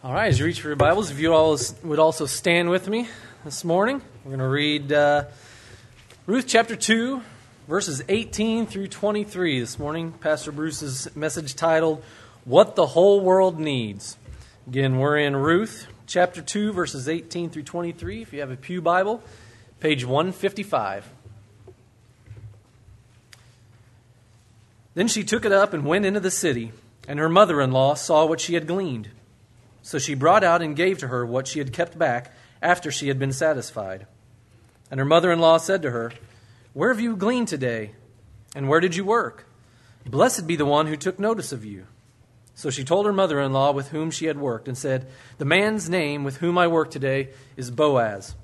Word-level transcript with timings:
All 0.00 0.12
right, 0.12 0.28
as 0.28 0.38
you 0.38 0.44
reach 0.44 0.60
for 0.60 0.68
your 0.68 0.76
Bibles, 0.76 1.10
if 1.10 1.18
you 1.18 1.34
all 1.34 1.58
would 1.82 1.98
also 1.98 2.24
stand 2.26 2.70
with 2.70 2.86
me 2.86 3.08
this 3.44 3.64
morning, 3.64 4.00
we're 4.22 4.28
going 4.28 4.38
to 4.38 4.46
read 4.46 4.92
uh, 4.92 5.24
Ruth 6.24 6.46
chapter 6.46 6.76
2, 6.76 7.20
verses 7.66 8.00
18 8.08 8.66
through 8.66 8.86
23 8.86 9.58
this 9.58 9.76
morning. 9.76 10.12
Pastor 10.12 10.52
Bruce's 10.52 11.08
message 11.16 11.56
titled, 11.56 12.04
What 12.44 12.76
the 12.76 12.86
Whole 12.86 13.22
World 13.22 13.58
Needs. 13.58 14.16
Again, 14.68 14.98
we're 14.98 15.18
in 15.18 15.34
Ruth 15.34 15.88
chapter 16.06 16.42
2, 16.42 16.72
verses 16.72 17.08
18 17.08 17.50
through 17.50 17.64
23. 17.64 18.22
If 18.22 18.32
you 18.32 18.38
have 18.38 18.52
a 18.52 18.56
Pew 18.56 18.80
Bible, 18.80 19.20
page 19.80 20.04
155. 20.04 21.10
Then 24.94 25.08
she 25.08 25.24
took 25.24 25.44
it 25.44 25.50
up 25.50 25.72
and 25.72 25.84
went 25.84 26.06
into 26.06 26.20
the 26.20 26.30
city, 26.30 26.70
and 27.08 27.18
her 27.18 27.28
mother 27.28 27.60
in 27.60 27.72
law 27.72 27.94
saw 27.94 28.24
what 28.24 28.40
she 28.40 28.54
had 28.54 28.68
gleaned. 28.68 29.08
So 29.88 29.98
she 29.98 30.12
brought 30.12 30.44
out 30.44 30.60
and 30.60 30.76
gave 30.76 30.98
to 30.98 31.08
her 31.08 31.24
what 31.24 31.46
she 31.46 31.60
had 31.60 31.72
kept 31.72 31.98
back 31.98 32.30
after 32.60 32.92
she 32.92 33.08
had 33.08 33.18
been 33.18 33.32
satisfied. 33.32 34.06
And 34.90 35.00
her 35.00 35.06
mother 35.06 35.32
in 35.32 35.38
law 35.38 35.56
said 35.56 35.80
to 35.80 35.92
her, 35.92 36.12
Where 36.74 36.92
have 36.92 37.00
you 37.00 37.16
gleaned 37.16 37.48
today? 37.48 37.92
And 38.54 38.68
where 38.68 38.80
did 38.80 38.96
you 38.96 39.04
work? 39.06 39.46
Blessed 40.04 40.46
be 40.46 40.56
the 40.56 40.66
one 40.66 40.88
who 40.88 40.96
took 40.96 41.18
notice 41.18 41.52
of 41.52 41.64
you. 41.64 41.86
So 42.54 42.68
she 42.68 42.84
told 42.84 43.06
her 43.06 43.14
mother 43.14 43.40
in 43.40 43.54
law 43.54 43.72
with 43.72 43.88
whom 43.88 44.10
she 44.10 44.26
had 44.26 44.38
worked, 44.38 44.68
and 44.68 44.76
said, 44.76 45.06
The 45.38 45.46
man's 45.46 45.88
name 45.88 46.22
with 46.22 46.36
whom 46.36 46.58
I 46.58 46.66
work 46.66 46.90
today 46.90 47.30
is 47.56 47.70
Boaz. 47.70 48.34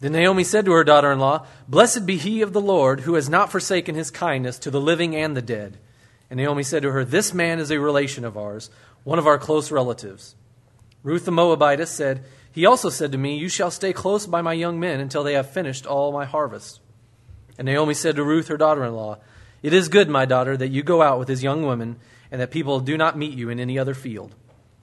Then 0.00 0.12
Naomi 0.12 0.44
said 0.44 0.66
to 0.66 0.72
her 0.72 0.84
daughter 0.84 1.10
in 1.10 1.20
law, 1.20 1.46
Blessed 1.68 2.04
be 2.04 2.18
he 2.18 2.42
of 2.42 2.52
the 2.52 2.60
Lord, 2.60 3.00
who 3.00 3.14
has 3.14 3.30
not 3.30 3.50
forsaken 3.50 3.94
his 3.94 4.10
kindness 4.10 4.58
to 4.58 4.70
the 4.70 4.78
living 4.78 5.16
and 5.16 5.34
the 5.34 5.40
dead. 5.40 5.78
And 6.28 6.36
Naomi 6.36 6.64
said 6.64 6.82
to 6.82 6.90
her, 6.90 7.02
This 7.02 7.32
man 7.32 7.58
is 7.58 7.70
a 7.70 7.80
relation 7.80 8.26
of 8.26 8.36
ours 8.36 8.68
one 9.04 9.18
of 9.18 9.26
our 9.26 9.38
close 9.38 9.70
relatives. 9.70 10.34
Ruth 11.02 11.26
the 11.26 11.30
Moabitess 11.30 11.90
said, 11.90 12.24
He 12.50 12.66
also 12.66 12.88
said 12.88 13.12
to 13.12 13.18
me, 13.18 13.36
You 13.36 13.48
shall 13.48 13.70
stay 13.70 13.92
close 13.92 14.26
by 14.26 14.42
my 14.42 14.54
young 14.54 14.80
men 14.80 15.00
until 15.00 15.22
they 15.22 15.34
have 15.34 15.50
finished 15.50 15.86
all 15.86 16.12
my 16.12 16.24
harvest. 16.24 16.80
And 17.58 17.66
Naomi 17.66 17.94
said 17.94 18.16
to 18.16 18.24
Ruth, 18.24 18.48
her 18.48 18.56
daughter 18.56 18.84
in 18.84 18.94
law, 18.94 19.18
It 19.62 19.72
is 19.72 19.88
good, 19.88 20.08
my 20.08 20.24
daughter, 20.24 20.56
that 20.56 20.70
you 20.70 20.82
go 20.82 21.02
out 21.02 21.18
with 21.18 21.28
his 21.28 21.42
young 21.42 21.64
women, 21.64 21.96
and 22.32 22.40
that 22.40 22.50
people 22.50 22.80
do 22.80 22.96
not 22.96 23.18
meet 23.18 23.34
you 23.34 23.50
in 23.50 23.60
any 23.60 23.78
other 23.78 23.94
field. 23.94 24.34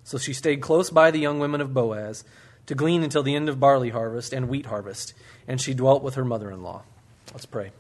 So 0.04 0.18
she 0.18 0.34
stayed 0.34 0.62
close 0.62 0.90
by 0.90 1.12
the 1.12 1.20
young 1.20 1.40
women 1.40 1.60
of 1.60 1.74
Boaz 1.74 2.24
to 2.68 2.76
glean 2.76 3.04
until 3.04 3.24
the 3.24 3.36
end 3.36 3.50
of 3.50 3.60
barley 3.60 3.90
harvest 3.90 4.32
and 4.32 4.48
wheat 4.48 4.68
harvest, 4.68 5.14
and 5.48 5.60
she 5.60 5.74
dwelt 5.74 6.04
with 6.04 6.16
her 6.16 6.26
mother 6.26 6.52
in 6.52 6.62
law. 6.62 6.84
Let's 7.34 7.46
pray. 7.46 7.72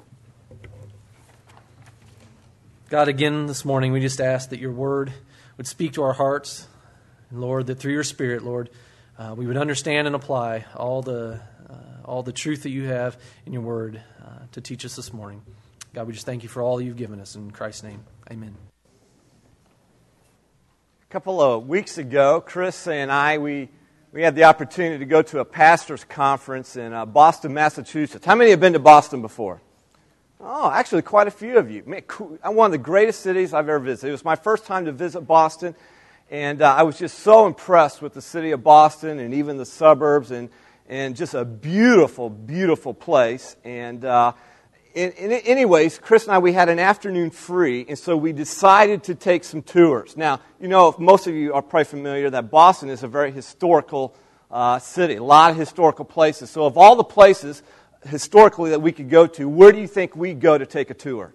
God, 2.89 3.07
again 3.07 3.45
this 3.45 3.63
morning, 3.63 3.93
we 3.93 4.01
just 4.01 4.19
ask 4.19 4.49
that 4.49 4.59
your 4.59 4.71
word 4.71 5.13
would 5.61 5.67
speak 5.67 5.93
to 5.93 6.01
our 6.01 6.13
hearts. 6.13 6.67
And 7.29 7.39
Lord, 7.39 7.67
that 7.67 7.75
through 7.75 7.93
your 7.93 8.03
Spirit, 8.03 8.43
Lord, 8.43 8.71
uh, 9.19 9.35
we 9.37 9.45
would 9.45 9.57
understand 9.57 10.07
and 10.07 10.15
apply 10.15 10.65
all 10.75 11.03
the, 11.03 11.39
uh, 11.69 11.75
all 12.03 12.23
the 12.23 12.31
truth 12.31 12.63
that 12.63 12.71
you 12.71 12.85
have 12.85 13.15
in 13.45 13.53
your 13.53 13.61
word 13.61 14.01
uh, 14.23 14.39
to 14.53 14.59
teach 14.59 14.85
us 14.85 14.95
this 14.95 15.13
morning. 15.13 15.43
God, 15.93 16.07
we 16.07 16.13
just 16.13 16.25
thank 16.25 16.41
you 16.41 16.49
for 16.49 16.63
all 16.63 16.81
you've 16.81 16.97
given 16.97 17.19
us. 17.19 17.35
In 17.35 17.51
Christ's 17.51 17.83
name, 17.83 18.03
amen. 18.31 18.55
A 21.03 21.13
couple 21.13 21.39
of 21.39 21.67
weeks 21.67 21.99
ago, 21.99 22.41
Chris 22.41 22.87
and 22.87 23.11
I, 23.11 23.37
we, 23.37 23.69
we 24.11 24.23
had 24.23 24.33
the 24.35 24.45
opportunity 24.45 24.97
to 24.97 25.05
go 25.05 25.21
to 25.21 25.41
a 25.41 25.45
pastor's 25.45 26.03
conference 26.05 26.75
in 26.75 26.91
uh, 26.91 27.05
Boston, 27.05 27.53
Massachusetts. 27.53 28.25
How 28.25 28.33
many 28.33 28.49
have 28.49 28.59
been 28.59 28.73
to 28.73 28.79
Boston 28.79 29.21
before? 29.21 29.61
Oh, 30.43 30.71
actually, 30.71 31.03
quite 31.03 31.27
a 31.27 31.31
few 31.31 31.59
of 31.59 31.69
you. 31.69 31.83
Man, 31.85 32.01
cool. 32.07 32.39
One 32.43 32.65
of 32.65 32.71
the 32.71 32.79
greatest 32.79 33.21
cities 33.21 33.53
I've 33.53 33.69
ever 33.69 33.77
visited. 33.77 34.09
It 34.09 34.13
was 34.13 34.25
my 34.25 34.35
first 34.35 34.65
time 34.65 34.85
to 34.85 34.91
visit 34.91 35.21
Boston, 35.21 35.75
and 36.31 36.63
uh, 36.63 36.73
I 36.73 36.81
was 36.81 36.97
just 36.97 37.19
so 37.19 37.45
impressed 37.45 38.01
with 38.01 38.15
the 38.15 38.23
city 38.23 38.49
of 38.49 38.63
Boston 38.63 39.19
and 39.19 39.35
even 39.35 39.57
the 39.57 39.67
suburbs, 39.67 40.31
and, 40.31 40.49
and 40.89 41.15
just 41.15 41.35
a 41.35 41.45
beautiful, 41.45 42.31
beautiful 42.31 42.91
place. 42.91 43.55
And 43.63 44.03
uh, 44.03 44.33
in, 44.95 45.11
in, 45.11 45.31
anyways, 45.31 45.99
Chris 45.99 46.23
and 46.23 46.33
I, 46.33 46.39
we 46.39 46.53
had 46.53 46.69
an 46.69 46.79
afternoon 46.79 47.29
free, 47.29 47.85
and 47.87 47.97
so 47.97 48.17
we 48.17 48.33
decided 48.33 49.03
to 49.03 49.15
take 49.15 49.43
some 49.43 49.61
tours. 49.61 50.17
Now, 50.17 50.39
you 50.59 50.67
know, 50.67 50.95
most 50.97 51.27
of 51.27 51.35
you 51.35 51.53
are 51.53 51.61
probably 51.61 51.83
familiar 51.83 52.31
that 52.31 52.49
Boston 52.49 52.89
is 52.89 53.03
a 53.03 53.07
very 53.07 53.31
historical 53.31 54.15
uh, 54.49 54.79
city, 54.79 55.17
a 55.17 55.23
lot 55.23 55.51
of 55.51 55.57
historical 55.57 56.03
places. 56.03 56.49
So, 56.49 56.65
of 56.65 56.79
all 56.79 56.95
the 56.95 57.03
places, 57.03 57.61
historically 58.05 58.71
that 58.71 58.81
we 58.81 58.91
could 58.91 59.09
go 59.09 59.27
to, 59.27 59.47
where 59.47 59.71
do 59.71 59.79
you 59.79 59.87
think 59.87 60.15
we 60.15 60.33
go 60.33 60.57
to 60.57 60.65
take 60.65 60.89
a 60.89 60.93
tour? 60.93 61.33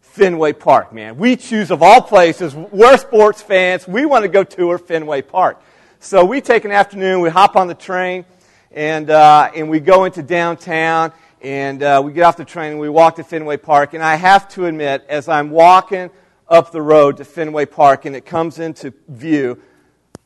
Fenway 0.00 0.52
Park, 0.52 0.92
man. 0.92 1.16
We 1.16 1.36
choose 1.36 1.70
of 1.70 1.82
all 1.82 2.00
places. 2.00 2.54
We're 2.54 2.96
sports 2.98 3.42
fans. 3.42 3.88
We 3.88 4.06
want 4.06 4.22
to 4.22 4.28
go 4.28 4.44
tour 4.44 4.78
Fenway 4.78 5.22
Park. 5.22 5.60
So 5.98 6.24
we 6.24 6.40
take 6.40 6.64
an 6.64 6.70
afternoon, 6.70 7.20
we 7.20 7.30
hop 7.30 7.56
on 7.56 7.66
the 7.66 7.74
train, 7.74 8.24
and, 8.70 9.10
uh, 9.10 9.50
and 9.56 9.70
we 9.70 9.80
go 9.80 10.04
into 10.04 10.22
downtown, 10.22 11.12
and 11.40 11.82
uh, 11.82 12.00
we 12.04 12.12
get 12.12 12.24
off 12.24 12.36
the 12.36 12.44
train 12.44 12.72
and 12.72 12.80
we 12.80 12.88
walk 12.88 13.16
to 13.16 13.24
Fenway 13.24 13.56
Park. 13.58 13.94
And 13.94 14.02
I 14.02 14.14
have 14.14 14.48
to 14.50 14.66
admit, 14.66 15.04
as 15.08 15.28
I'm 15.28 15.50
walking 15.50 16.10
up 16.48 16.72
the 16.72 16.80
road 16.80 17.18
to 17.18 17.24
Fenway 17.24 17.66
Park 17.66 18.04
and 18.06 18.16
it 18.16 18.24
comes 18.24 18.58
into 18.58 18.94
view, 19.08 19.60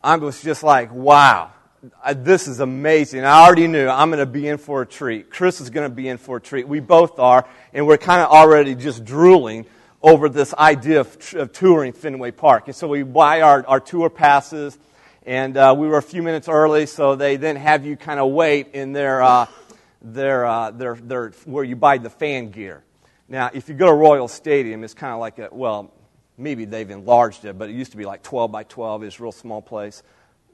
I 0.02 0.16
was 0.16 0.42
just 0.42 0.62
like, 0.62 0.92
wow, 0.92 1.52
this 2.16 2.48
is 2.48 2.60
amazing. 2.60 3.24
I 3.24 3.44
already 3.44 3.66
knew 3.66 3.88
I'm 3.88 4.10
going 4.10 4.18
to 4.18 4.26
be 4.26 4.48
in 4.48 4.58
for 4.58 4.82
a 4.82 4.86
treat. 4.86 5.30
Chris 5.30 5.60
is 5.60 5.70
going 5.70 5.88
to 5.88 5.94
be 5.94 6.08
in 6.08 6.18
for 6.18 6.38
a 6.38 6.40
treat. 6.40 6.66
We 6.66 6.80
both 6.80 7.18
are, 7.18 7.46
and 7.72 7.86
we're 7.86 7.98
kind 7.98 8.20
of 8.20 8.30
already 8.30 8.74
just 8.74 9.04
drooling 9.04 9.66
over 10.02 10.28
this 10.28 10.54
idea 10.54 11.00
of, 11.00 11.34
of, 11.34 11.52
touring 11.52 11.92
Fenway 11.92 12.30
Park. 12.32 12.64
And 12.66 12.74
so 12.74 12.88
we 12.88 13.02
buy 13.02 13.42
our, 13.42 13.64
our 13.66 13.80
tour 13.80 14.10
passes, 14.10 14.78
and 15.26 15.56
uh, 15.56 15.74
we 15.76 15.88
were 15.88 15.98
a 15.98 16.02
few 16.02 16.22
minutes 16.22 16.48
early, 16.48 16.86
so 16.86 17.16
they 17.16 17.36
then 17.36 17.56
have 17.56 17.84
you 17.84 17.96
kind 17.96 18.20
of 18.20 18.30
wait 18.30 18.68
in 18.74 18.92
their, 18.92 19.22
uh, 19.22 19.46
their, 20.02 20.46
uh, 20.46 20.70
their, 20.70 20.94
their, 20.94 21.30
where 21.44 21.64
you 21.64 21.76
buy 21.76 21.98
the 21.98 22.10
fan 22.10 22.50
gear. 22.50 22.82
Now, 23.28 23.50
if 23.52 23.68
you 23.68 23.74
go 23.74 23.86
to 23.86 23.92
Royal 23.92 24.28
Stadium, 24.28 24.84
it's 24.84 24.94
kind 24.94 25.12
of 25.12 25.20
like 25.20 25.38
a, 25.38 25.48
well, 25.52 25.92
maybe 26.36 26.64
they've 26.64 26.90
enlarged 26.90 27.44
it, 27.44 27.58
but 27.58 27.68
it 27.68 27.74
used 27.74 27.90
to 27.90 27.96
be 27.96 28.06
like 28.06 28.22
12 28.22 28.50
by 28.50 28.62
12. 28.62 29.02
It's 29.02 29.18
a 29.18 29.22
real 29.22 29.32
small 29.32 29.60
place 29.60 30.02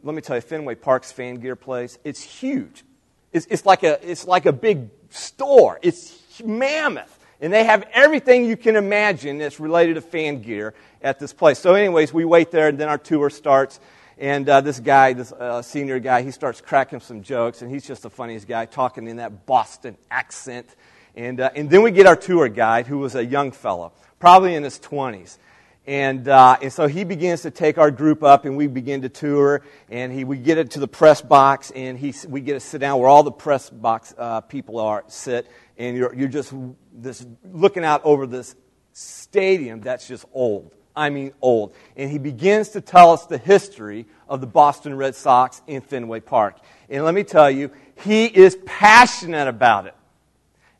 let 0.05 0.15
me 0.15 0.21
tell 0.21 0.37
you, 0.37 0.43
Fenway 0.43 0.75
Park's 0.75 1.11
fan 1.11 1.37
gear 1.37 1.57
place, 1.57 1.99
it's 2.05 2.23
huge. 2.23 2.85
It's, 3.33 3.47
it's, 3.51 3.65
like 3.65 3.83
a, 3.83 3.99
it's 4.09 4.27
like 4.27 4.45
a 4.45 4.53
big 4.53 4.91
store. 5.09 5.81
It's 5.83 6.43
mammoth. 6.45 7.19
And 7.41 7.53
they 7.53 7.65
have 7.65 7.89
everything 7.93 8.45
you 8.45 8.57
can 8.57 8.77
imagine 8.77 9.39
that's 9.39 9.59
related 9.59 9.95
to 9.95 10.03
fan 10.03 10.43
gear 10.43 10.75
at 11.03 11.19
this 11.19 11.33
place. 11.33 11.59
So, 11.59 11.75
anyways, 11.75 12.13
we 12.13 12.25
wait 12.25 12.51
there, 12.51 12.69
and 12.69 12.79
then 12.79 12.89
our 12.89 12.99
tour 12.99 13.31
starts. 13.31 13.81
And 14.19 14.49
uh, 14.49 14.61
this 14.61 14.79
guy, 14.79 15.15
this 15.15 15.33
uh, 15.33 15.63
senior 15.63 15.99
guy, 15.99 16.23
he 16.23 16.31
starts 16.31 16.61
cracking 16.61 17.01
some 17.01 17.23
jokes, 17.23 17.63
and 17.63 17.71
he's 17.71 17.87
just 17.87 18.03
the 18.03 18.11
funniest 18.11 18.47
guy, 18.47 18.67
talking 18.67 19.09
in 19.09 19.17
that 19.17 19.47
Boston 19.47 19.97
accent. 20.11 20.69
And, 21.17 21.41
uh, 21.41 21.51
and 21.57 21.69
then 21.71 21.83
we 21.83 21.91
get 21.91 22.07
our 22.07 22.17
tour 22.17 22.49
guide, 22.49 22.87
who 22.87 22.99
was 22.99 23.15
a 23.15 23.25
young 23.25 23.53
fellow, 23.53 23.93
probably 24.21 24.55
in 24.55 24.63
his 24.63 24.79
20s. 24.79 25.39
And, 25.87 26.29
uh, 26.29 26.57
and 26.63 26.73
so 26.73 26.87
he 26.87 27.05
begins 27.05 27.43
to 27.43 27.51
take 27.51 27.77
our 27.77 27.91
group 27.91 28.23
up 28.23 28.47
and 28.47 28.57
we 28.57 28.67
begin 28.67 29.03
to 29.03 29.09
tour. 29.09 29.63
And 29.91 30.13
he, 30.13 30.25
we 30.25 30.39
get 30.39 30.57
it 30.57 30.71
to 30.73 30.81
the 30.81 30.89
press 30.89 31.21
box 31.21 31.71
and 31.73 31.99
he, 31.99 32.15
we 32.27 32.41
get 32.41 32.55
to 32.55 32.61
sit 32.61 32.79
down 32.79 32.99
where 32.99 33.09
all 33.09 33.23
the 33.23 33.33
press 33.33 33.69
box 33.69 34.15
uh, 34.17 34.41
people 34.41 34.79
are, 34.79 35.05
sit. 35.09 35.47
And 35.77 35.97
you're, 35.97 36.15
you're 36.15 36.29
just 36.29 36.55
this, 36.93 37.27
looking 37.53 37.85
out 37.85 38.01
over 38.05 38.27
this 38.27 38.55
stadium 38.93 39.81
that's 39.81 40.09
just 40.09 40.25
old. 40.33 40.73
I 40.97 41.11
mean, 41.11 41.33
old. 41.43 41.75
And 41.97 42.11
he 42.11 42.19
begins 42.19 42.71
to 42.71 42.81
tell 42.81 43.13
us 43.13 43.27
the 43.27 43.39
history 43.39 44.07
of 44.29 44.41
the 44.41 44.47
Boston 44.47 44.97
Red 44.97 45.17
Sox 45.17 45.61
in 45.67 45.81
Fenway 45.81 46.21
Park. 46.21 46.59
And 46.89 47.05
let 47.05 47.15
me 47.15 47.25
tell 47.25 47.51
you, 47.51 47.73
he 47.97 48.27
is 48.27 48.57
passionate 48.65 49.49
about 49.49 49.87
it. 49.87 49.95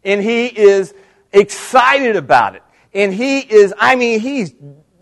And 0.05 0.23
he 0.23 0.47
is 0.47 0.95
excited 1.33 2.17
about 2.17 2.55
it. 2.55 2.63
And 2.95 3.13
he 3.13 3.41
is, 3.41 3.75
I 3.77 3.97
mean, 3.97 4.21
he's 4.21 4.55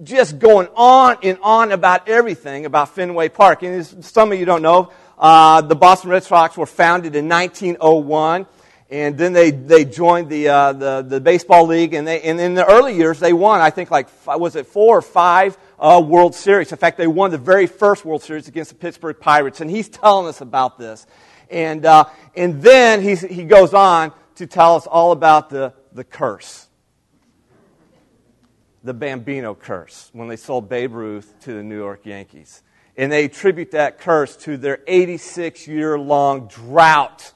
just 0.03 0.39
going 0.39 0.69
on 0.75 1.17
and 1.23 1.39
on 1.43 1.73
about 1.73 2.09
everything 2.09 2.67
about 2.67 2.95
Fenway 2.95 3.29
Park. 3.29 3.63
And 3.63 3.75
as 3.75 3.95
some 4.01 4.33
of 4.33 4.39
you 4.39 4.45
don't 4.45 4.63
know, 4.63 4.93
uh, 5.19 5.61
the 5.61 5.77
Boston 5.77 6.11
Red 6.11 6.25
Sox 6.25 6.57
were 6.57 6.67
founded 6.67 7.15
in 7.15 7.29
1901. 7.29 8.47
And 8.91 9.17
then 9.17 9.33
they, 9.33 9.51
they 9.51 9.87
joined 9.87 10.29
the, 10.29 10.49
uh, 10.49 10.73
the, 10.75 11.03
the 11.03 11.21
baseball 11.21 11.67
league. 11.67 11.95
And, 11.95 12.07
they, 12.07 12.21
and 12.23 12.39
in 12.39 12.55
the 12.55 12.67
early 12.67 12.95
years, 12.95 13.19
they 13.21 13.33
won, 13.33 13.61
I 13.61 13.71
think, 13.71 13.91
like, 13.91 14.09
was 14.27 14.55
it 14.55 14.67
four 14.67 14.99
or 14.99 15.03
five 15.03 15.57
uh, 15.79 16.03
World 16.05 16.35
Series? 16.35 16.73
In 16.73 16.79
fact, 16.79 16.99
they 16.99 17.07
won 17.07 17.31
the 17.31 17.39
very 17.39 17.67
first 17.67 18.05
World 18.05 18.23
Series 18.23 18.49
against 18.49 18.71
the 18.71 18.77
Pittsburgh 18.77 19.19
Pirates. 19.19 19.63
And 19.63 19.71
he's 19.71 19.89
telling 19.89 20.27
us 20.27 20.43
about 20.43 20.79
this. 20.79 21.07
And, 21.49 21.87
uh, 21.87 22.05
and 22.37 22.61
then 22.63 23.03
he's, 23.03 23.23
he 23.23 23.45
goes 23.45 23.73
on 23.73 24.13
to 24.37 24.47
tell 24.47 24.77
us 24.77 24.87
all 24.87 25.13
about 25.13 25.49
the, 25.49 25.73
the 25.93 26.05
curse 26.05 26.69
the 28.85 28.95
Bambino 28.95 29.55
curse 29.55 30.11
when 30.13 30.29
they 30.29 30.37
sold 30.37 30.69
Babe 30.69 30.93
Ruth 30.95 31.35
to 31.41 31.55
the 31.55 31.63
New 31.63 31.77
York 31.77 32.05
Yankees. 32.05 32.63
And 32.97 33.11
they 33.11 33.25
attribute 33.25 33.71
that 33.71 33.99
curse 33.99 34.37
to 34.39 34.57
their 34.57 34.81
86 34.87 35.67
year 35.67 35.99
long 35.99 36.49
drought 36.49 37.33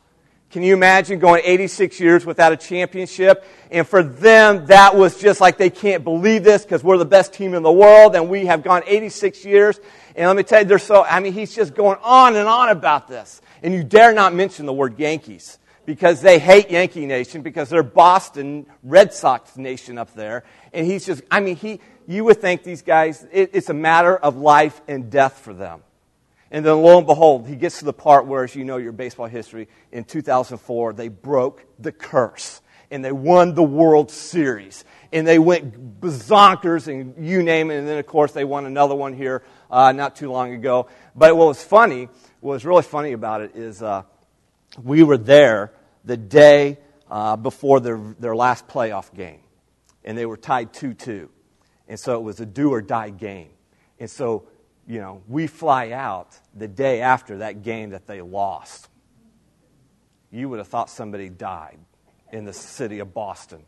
Can 0.50 0.62
you 0.62 0.72
imagine 0.72 1.18
going 1.18 1.42
86 1.44 2.00
years 2.00 2.24
without 2.24 2.52
a 2.52 2.56
championship? 2.56 3.44
And 3.70 3.86
for 3.86 4.02
them, 4.02 4.64
that 4.66 4.96
was 4.96 5.20
just 5.20 5.40
like 5.40 5.58
they 5.58 5.70
can't 5.70 6.04
believe 6.04 6.44
this 6.44 6.62
because 6.62 6.82
we're 6.84 6.96
the 6.96 7.04
best 7.04 7.34
team 7.34 7.52
in 7.52 7.62
the 7.62 7.72
world 7.72 8.14
and 8.14 8.30
we 8.30 8.46
have 8.46 8.62
gone 8.62 8.82
86 8.86 9.44
years. 9.44 9.80
And 10.14 10.26
let 10.26 10.36
me 10.36 10.44
tell 10.44 10.60
you, 10.60 10.64
they're 10.64 10.78
so, 10.78 11.04
I 11.04 11.20
mean, 11.20 11.32
he's 11.32 11.54
just 11.54 11.74
going 11.74 11.98
on 12.02 12.36
and 12.36 12.48
on 12.48 12.70
about 12.70 13.08
this. 13.08 13.42
And 13.62 13.74
you 13.74 13.84
dare 13.84 14.14
not 14.14 14.34
mention 14.34 14.64
the 14.66 14.72
word 14.72 14.98
Yankees 14.98 15.58
because 15.86 16.20
they 16.20 16.38
hate 16.38 16.70
Yankee 16.70 17.06
Nation 17.06 17.42
because 17.42 17.70
they're 17.70 17.84
Boston 17.84 18.66
Red 18.82 19.14
Sox 19.14 19.56
Nation 19.56 19.96
up 19.96 20.12
there. 20.14 20.44
And 20.72 20.84
he's 20.84 21.06
just, 21.06 21.22
I 21.30 21.40
mean, 21.40 21.56
he, 21.56 21.80
you 22.06 22.24
would 22.24 22.40
think 22.40 22.64
these 22.64 22.82
guys, 22.82 23.24
it, 23.32 23.50
it's 23.54 23.70
a 23.70 23.74
matter 23.74 24.16
of 24.16 24.36
life 24.36 24.80
and 24.88 25.10
death 25.10 25.38
for 25.38 25.54
them. 25.54 25.82
And 26.50 26.64
then 26.64 26.82
lo 26.82 26.98
and 26.98 27.06
behold, 27.06 27.46
he 27.46 27.56
gets 27.56 27.78
to 27.78 27.84
the 27.84 27.92
part 27.92 28.26
where, 28.26 28.44
as 28.44 28.54
you 28.54 28.64
know 28.64 28.76
your 28.76 28.92
baseball 28.92 29.26
history, 29.26 29.68
in 29.90 30.04
2004, 30.04 30.92
they 30.92 31.08
broke 31.08 31.64
the 31.78 31.92
curse 31.92 32.60
and 32.90 33.04
they 33.04 33.12
won 33.12 33.54
the 33.54 33.62
World 33.62 34.10
Series. 34.10 34.84
And 35.12 35.26
they 35.26 35.38
went 35.38 36.00
bazonkers 36.00 36.88
and 36.88 37.26
you 37.26 37.42
name 37.42 37.70
it. 37.70 37.78
And 37.78 37.88
then, 37.88 37.98
of 37.98 38.06
course, 38.06 38.32
they 38.32 38.44
won 38.44 38.66
another 38.66 38.94
one 38.94 39.12
here 39.12 39.42
uh, 39.70 39.92
not 39.92 40.16
too 40.16 40.30
long 40.30 40.52
ago. 40.52 40.88
But 41.14 41.36
what 41.36 41.46
was 41.48 41.62
funny, 41.62 42.08
what 42.40 42.52
was 42.52 42.64
really 42.64 42.82
funny 42.82 43.12
about 43.12 43.40
it 43.40 43.56
is 43.56 43.82
uh, 43.82 44.02
we 44.82 45.02
were 45.02 45.18
there 45.18 45.72
the 46.04 46.16
day 46.16 46.78
uh, 47.10 47.36
before 47.36 47.80
their, 47.80 47.98
their 48.18 48.36
last 48.36 48.66
playoff 48.68 49.12
game. 49.14 49.40
And 50.04 50.16
they 50.16 50.26
were 50.26 50.36
tied 50.36 50.72
2 50.72 50.94
2. 50.94 51.30
And 51.88 51.98
so 51.98 52.16
it 52.16 52.22
was 52.22 52.40
a 52.40 52.46
do 52.46 52.72
or 52.72 52.82
die 52.82 53.10
game. 53.10 53.50
And 53.98 54.10
so 54.10 54.48
you 54.86 55.00
know, 55.00 55.22
we 55.26 55.46
fly 55.46 55.90
out 55.90 56.38
the 56.54 56.68
day 56.68 57.00
after 57.00 57.38
that 57.38 57.62
game 57.62 57.90
that 57.90 58.06
they 58.06 58.20
lost. 58.20 58.88
You 60.30 60.48
would 60.48 60.58
have 60.58 60.68
thought 60.68 60.90
somebody 60.90 61.28
died 61.28 61.78
in 62.32 62.44
the 62.44 62.52
city 62.52 63.00
of 63.00 63.12
Boston. 63.12 63.64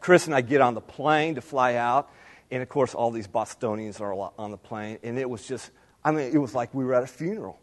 Chris 0.00 0.26
and 0.26 0.34
I 0.34 0.40
get 0.40 0.60
on 0.60 0.74
the 0.74 0.80
plane 0.80 1.34
to 1.34 1.40
fly 1.40 1.74
out, 1.74 2.10
and 2.50 2.62
of 2.62 2.68
course, 2.68 2.94
all 2.94 3.10
these 3.10 3.26
Bostonians 3.26 4.00
are 4.00 4.12
on 4.38 4.50
the 4.50 4.56
plane, 4.56 4.98
and 5.02 5.18
it 5.18 5.28
was 5.28 5.46
just, 5.46 5.70
I 6.04 6.12
mean, 6.12 6.32
it 6.32 6.38
was 6.38 6.54
like 6.54 6.72
we 6.72 6.84
were 6.84 6.94
at 6.94 7.02
a 7.02 7.08
funeral. 7.08 7.58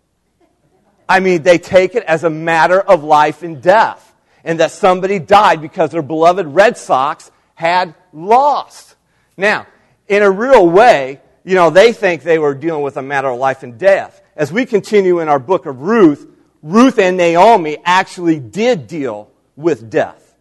I 1.10 1.20
mean, 1.20 1.44
they 1.44 1.58
take 1.58 1.96
it 1.96 2.04
as 2.04 2.24
a 2.24 2.30
matter 2.30 2.82
of 2.82 3.04
life 3.04 3.44
and 3.44 3.62
death, 3.62 4.14
and 4.44 4.60
that 4.60 4.72
somebody 4.72 5.20
died 5.20 5.62
because 5.62 5.92
their 5.92 6.02
beloved 6.02 6.48
Red 6.48 6.78
Sox 6.78 7.32
had 7.56 7.96
lost. 8.14 8.96
Now, 9.38 9.68
in 10.08 10.24
a 10.24 10.30
real 10.32 10.70
way, 10.70 11.22
you 11.44 11.56
know, 11.56 11.70
they 11.70 11.94
think 11.94 12.24
they 12.24 12.40
were 12.40 12.54
dealing 12.54 12.84
with 12.84 12.98
a 12.98 13.02
matter 13.02 13.30
of 13.30 13.40
life 13.40 13.64
and 13.64 13.78
death. 13.78 14.22
As 14.36 14.52
we 14.52 14.66
continue 14.66 15.20
in 15.20 15.30
our 15.30 15.40
book 15.40 15.66
of 15.66 15.82
Ruth, 15.82 16.28
Ruth 16.62 17.00
and 17.00 17.18
Naomi 17.18 17.78
actually 17.86 18.40
did 18.40 18.88
deal 18.88 19.32
with 19.56 19.90
death. 19.90 20.36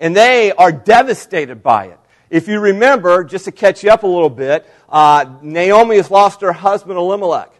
And 0.00 0.16
they 0.16 0.52
are 0.52 0.72
devastated 0.72 1.62
by 1.62 1.86
it. 1.86 1.98
If 2.30 2.48
you 2.48 2.60
remember, 2.60 3.24
just 3.24 3.44
to 3.46 3.52
catch 3.52 3.84
you 3.84 3.90
up 3.90 4.02
a 4.02 4.06
little 4.06 4.30
bit, 4.30 4.68
uh, 4.88 5.24
Naomi 5.42 5.96
has 5.96 6.10
lost 6.10 6.40
her 6.40 6.52
husband 6.52 6.98
Elimelech. 6.98 7.52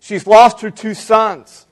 She's 0.00 0.26
lost 0.26 0.60
her 0.62 0.70
two 0.70 0.94
sons. 0.94 1.66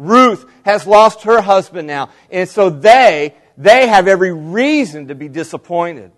Ruth 0.00 0.50
has 0.64 0.86
lost 0.86 1.24
her 1.24 1.42
husband 1.42 1.86
now. 1.86 2.08
And 2.30 2.48
so 2.48 2.70
they, 2.70 3.34
they 3.58 3.86
have 3.86 4.08
every 4.08 4.32
reason 4.32 5.08
to 5.08 5.14
be 5.14 5.28
disappointed. 5.28 6.10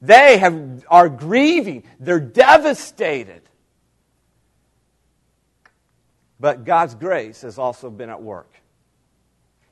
They 0.00 0.38
have, 0.38 0.84
are 0.88 1.10
grieving. 1.10 1.84
They're 2.00 2.18
devastated. 2.18 3.42
But 6.40 6.64
God's 6.64 6.94
grace 6.94 7.42
has 7.42 7.58
also 7.58 7.90
been 7.90 8.08
at 8.08 8.22
work. 8.22 8.50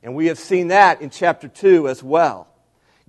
And 0.02 0.14
we 0.14 0.26
have 0.26 0.38
seen 0.38 0.68
that 0.68 1.00
in 1.00 1.08
chapter 1.08 1.48
2 1.48 1.88
as 1.88 2.02
well. 2.02 2.48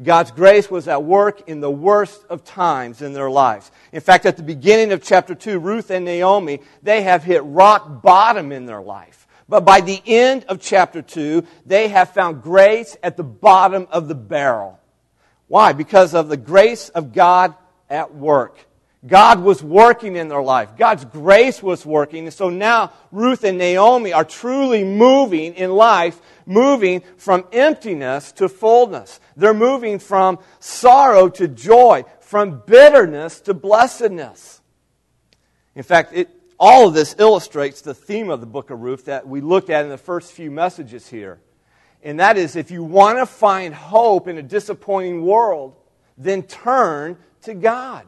God's 0.02 0.32
grace 0.32 0.72
was 0.72 0.88
at 0.88 1.04
work 1.04 1.50
in 1.50 1.60
the 1.60 1.72
worst 1.72 2.26
of 2.30 2.46
times 2.46 3.02
in 3.02 3.12
their 3.12 3.30
lives. 3.30 3.72
In 3.92 4.00
fact, 4.00 4.26
at 4.26 4.38
the 4.38 4.44
beginning 4.44 4.94
of 4.94 5.04
chapter 5.04 5.36
2, 5.36 5.60
Ruth 5.60 5.92
and 5.92 6.06
Naomi, 6.06 6.62
they 6.82 7.02
have 7.02 7.26
hit 7.26 7.44
rock 7.44 8.02
bottom 8.02 8.54
in 8.54 8.66
their 8.66 8.82
life. 8.82 9.26
But 9.48 9.66
by 9.66 9.82
the 9.82 10.02
end 10.06 10.46
of 10.46 10.60
chapter 10.60 11.02
2, 11.02 11.46
they 11.66 11.90
have 11.90 12.12
found 12.12 12.42
grace 12.42 12.98
at 13.04 13.16
the 13.16 13.24
bottom 13.24 13.88
of 13.92 14.08
the 14.08 14.16
barrel. 14.16 14.80
Why? 15.48 15.74
Because 15.74 16.16
of 16.16 16.30
the 16.30 16.38
grace 16.38 16.90
of 16.90 17.14
God 17.14 17.54
at 17.90 18.16
work. 18.16 18.66
God 19.06 19.42
was 19.42 19.62
working 19.62 20.16
in 20.16 20.30
their 20.30 20.42
life. 20.42 20.70
God's 20.78 21.06
grace 21.06 21.62
was 21.62 21.86
working. 21.86 22.26
And 22.26 22.34
so 22.34 22.50
now 22.50 22.92
Ruth 23.12 23.44
and 23.44 23.58
Naomi 23.58 24.14
are 24.14 24.26
truly 24.26 24.84
moving 24.84 25.54
in 25.54 25.72
life, 25.72 26.20
moving 26.48 27.04
from 27.18 27.46
emptiness 27.52 28.32
to 28.34 28.50
fullness. 28.50 29.20
They're 29.36 29.54
moving 29.54 30.00
from 30.00 30.40
sorrow 30.60 31.30
to 31.30 31.48
joy, 31.48 32.06
from 32.20 32.64
bitterness 32.66 33.42
to 33.42 33.54
blessedness. 33.54 34.62
In 35.76 35.84
fact, 35.84 36.14
it, 36.14 36.30
all 36.60 36.88
of 36.88 36.94
this 36.94 37.16
illustrates 37.20 37.82
the 37.82 37.94
theme 37.94 38.30
of 38.30 38.40
the 38.40 38.46
book 38.46 38.70
of 38.70 38.80
Ruth 38.80 39.06
that 39.06 39.28
we 39.28 39.42
looked 39.42 39.70
at 39.70 39.84
in 39.84 39.90
the 39.90 39.98
first 39.98 40.32
few 40.32 40.50
messages 40.50 41.08
here. 41.08 41.40
And 42.04 42.20
that 42.20 42.38
is 42.38 42.56
if 42.56 42.72
you 42.72 42.84
want 42.84 43.18
to 43.18 43.26
find 43.26 43.74
hope 43.74 44.28
in 44.28 44.38
a 44.38 44.44
disappointing 44.44 45.24
world, 45.24 45.76
then 46.18 46.44
turn 46.44 47.18
to 47.42 47.54
God. 47.54 48.06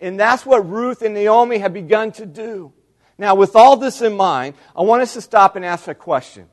And 0.00 0.18
that's 0.18 0.46
what 0.46 0.68
Ruth 0.68 1.02
and 1.02 1.14
Naomi 1.14 1.58
have 1.58 1.72
begun 1.72 2.12
to 2.12 2.26
do. 2.26 2.72
Now, 3.18 3.34
with 3.34 3.54
all 3.54 3.76
this 3.76 4.02
in 4.02 4.16
mind, 4.16 4.54
I 4.74 4.82
want 4.82 5.02
us 5.02 5.14
to 5.14 5.20
stop 5.20 5.54
and 5.56 5.64
ask 5.64 5.86
a 5.88 5.94
question. 5.94 6.48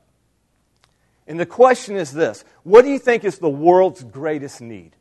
And 1.27 1.39
the 1.39 1.45
question 1.45 1.95
is 1.95 2.11
this 2.11 2.43
What 2.63 2.83
do 2.83 2.89
you 2.89 2.99
think 2.99 3.23
is 3.23 3.37
the 3.37 3.49
world's 3.49 4.03
greatest 4.03 4.61
need? 4.61 4.95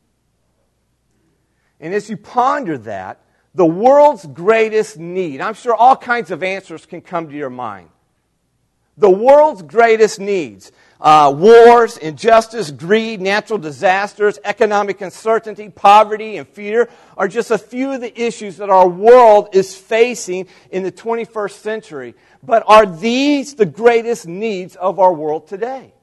And 1.79 1.93
as 1.93 2.09
you 2.09 2.17
ponder 2.17 2.77
that, 2.79 3.21
the 3.55 3.65
world's 3.65 4.25
greatest 4.25 4.97
need, 4.97 5.41
I'm 5.41 5.53
sure 5.53 5.73
all 5.73 5.95
kinds 5.95 6.31
of 6.31 6.43
answers 6.43 6.85
can 6.85 7.01
come 7.01 7.29
to 7.29 7.35
your 7.35 7.49
mind. 7.49 7.89
The 8.97 9.09
world's 9.09 9.61
greatest 9.61 10.19
needs 10.19 10.71
uh, 11.01 11.33
wars, 11.33 11.97
injustice, 11.97 12.71
greed, 12.71 13.21
natural 13.21 13.57
disasters, 13.57 14.37
economic 14.43 14.99
uncertainty, 14.99 15.69
poverty, 15.69 16.35
and 16.35 16.47
fear 16.47 16.89
are 17.15 17.29
just 17.29 17.51
a 17.51 17.57
few 17.57 17.93
of 17.93 18.01
the 18.01 18.21
issues 18.21 18.57
that 18.57 18.69
our 18.69 18.87
world 18.87 19.49
is 19.53 19.73
facing 19.75 20.47
in 20.71 20.83
the 20.83 20.91
21st 20.91 21.51
century. 21.51 22.15
But 22.43 22.63
are 22.67 22.85
these 22.85 23.55
the 23.55 23.65
greatest 23.65 24.27
needs 24.27 24.75
of 24.75 24.99
our 24.99 25.13
world 25.13 25.47
today? 25.47 25.93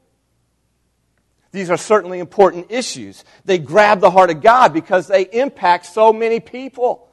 These 1.52 1.68
are 1.70 1.76
certainly 1.76 2.18
important 2.18 2.70
issues. 2.70 3.24
They 3.44 3.58
grab 3.58 4.00
the 4.00 4.10
heart 4.10 4.30
of 4.30 4.42
God 4.42 4.72
because 4.72 5.06
they 5.06 5.22
impact 5.22 5.86
so 5.86 6.12
many 6.12 6.40
people. 6.40 7.05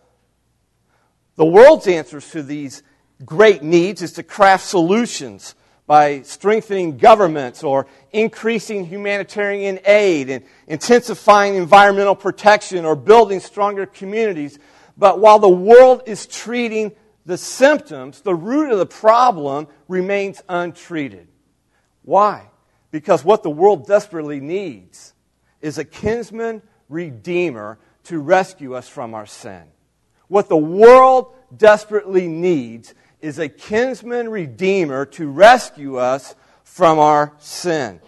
The 1.35 1.45
world's 1.45 1.87
answers 1.87 2.29
to 2.31 2.43
these 2.43 2.83
great 3.25 3.63
needs 3.63 4.01
is 4.01 4.13
to 4.13 4.23
craft 4.23 4.65
solutions 4.65 5.55
by 5.85 6.21
strengthening 6.21 6.97
governments 6.97 7.63
or 7.63 7.87
increasing 8.11 8.85
humanitarian 8.85 9.79
aid 9.85 10.29
and 10.29 10.45
intensifying 10.67 11.55
environmental 11.55 12.15
protection 12.15 12.85
or 12.85 12.95
building 12.95 13.39
stronger 13.39 13.85
communities. 13.85 14.59
But 14.97 15.19
while 15.19 15.39
the 15.39 15.49
world 15.49 16.03
is 16.05 16.25
treating 16.27 16.93
the 17.25 17.37
symptoms, 17.37 18.21
the 18.21 18.35
root 18.35 18.71
of 18.71 18.77
the 18.77 18.85
problem 18.85 19.67
remains 19.87 20.41
untreated. 20.47 21.27
Why? 22.03 22.49
Because 22.91 23.25
what 23.25 23.43
the 23.43 23.49
world 23.49 23.87
desperately 23.87 24.39
needs 24.39 25.13
is 25.61 25.77
a 25.77 25.85
kinsman 25.85 26.61
redeemer 26.89 27.79
to 28.03 28.19
rescue 28.19 28.75
us 28.75 28.87
from 28.87 29.13
our 29.13 29.25
sin. 29.25 29.63
What 30.33 30.49
the 30.49 30.57
world 30.57 31.31
desperately 31.55 32.27
needs 32.27 32.95
is 33.21 33.37
a 33.37 33.47
kinsman 33.47 34.29
redeemer 34.29 35.05
to 35.05 35.29
rescue 35.29 35.97
us 35.97 36.33
from 36.63 36.97
our 36.97 37.33
sin. 37.37 37.99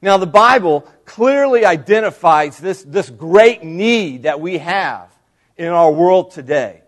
Now, 0.00 0.16
the 0.16 0.28
Bible 0.28 0.82
clearly 1.04 1.64
identifies 1.64 2.58
this, 2.58 2.84
this 2.84 3.10
great 3.10 3.64
need 3.64 4.22
that 4.22 4.40
we 4.40 4.58
have 4.58 5.08
in 5.56 5.66
our 5.66 5.90
world 5.90 6.30
today. 6.30 6.82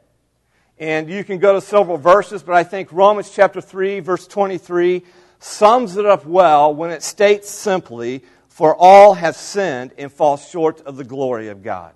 And 0.78 1.10
you 1.10 1.24
can 1.24 1.40
go 1.40 1.54
to 1.54 1.60
several 1.60 1.98
verses, 1.98 2.44
but 2.44 2.54
I 2.54 2.62
think 2.62 2.92
Romans 2.92 3.32
chapter 3.34 3.60
3, 3.60 3.98
verse 3.98 4.28
23 4.28 5.02
sums 5.40 5.96
it 5.96 6.06
up 6.06 6.24
well 6.24 6.72
when 6.72 6.92
it 6.92 7.02
states 7.02 7.50
simply, 7.50 8.22
For 8.46 8.76
all 8.76 9.14
have 9.14 9.34
sinned 9.34 9.90
and 9.98 10.12
fall 10.12 10.36
short 10.36 10.82
of 10.82 10.96
the 10.96 11.02
glory 11.02 11.48
of 11.48 11.64
God. 11.64 11.94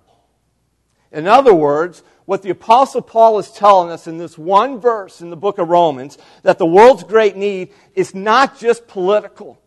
In 1.13 1.27
other 1.27 1.53
words, 1.53 2.03
what 2.25 2.41
the 2.41 2.49
Apostle 2.49 3.01
Paul 3.01 3.39
is 3.39 3.51
telling 3.51 3.91
us 3.91 4.07
in 4.07 4.17
this 4.17 4.37
one 4.37 4.79
verse 4.79 5.21
in 5.21 5.29
the 5.29 5.35
book 5.35 5.57
of 5.57 5.69
Romans 5.69 6.17
that 6.43 6.57
the 6.57 6.65
world's 6.65 7.03
great 7.03 7.35
need 7.35 7.73
is 7.95 8.15
not 8.15 8.59
just 8.59 8.87
political, 8.87 9.61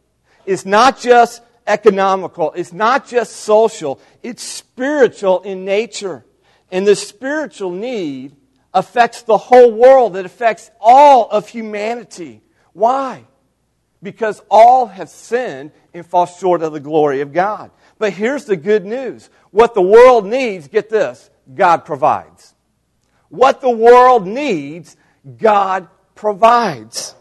it's 0.46 0.64
not 0.64 0.98
just 0.98 1.42
economical, 1.66 2.52
it's 2.52 2.72
not 2.72 3.06
just 3.06 3.36
social, 3.36 4.00
it's 4.22 4.42
spiritual 4.42 5.42
in 5.42 5.64
nature. 5.64 6.24
And 6.70 6.86
the 6.86 6.96
spiritual 6.96 7.70
need 7.70 8.34
affects 8.72 9.22
the 9.22 9.36
whole 9.36 9.72
world, 9.72 10.16
it 10.16 10.26
affects 10.26 10.70
all 10.80 11.28
of 11.30 11.48
humanity. 11.48 12.42
Why? 12.72 13.24
because 14.04 14.42
all 14.50 14.86
have 14.86 15.08
sinned 15.08 15.72
and 15.92 16.06
fall 16.06 16.26
short 16.26 16.62
of 16.62 16.72
the 16.72 16.78
glory 16.78 17.22
of 17.22 17.32
God. 17.32 17.72
But 17.98 18.12
here's 18.12 18.44
the 18.44 18.56
good 18.56 18.84
news 18.84 19.30
what 19.50 19.74
the 19.74 19.82
world 19.82 20.26
needs, 20.26 20.68
get 20.68 20.90
this, 20.90 21.30
God 21.52 21.84
provides. 21.84 22.54
What 23.28 23.60
the 23.60 23.70
world 23.70 24.26
needs, 24.26 24.96
God 25.38 25.88
provides. 26.14 27.14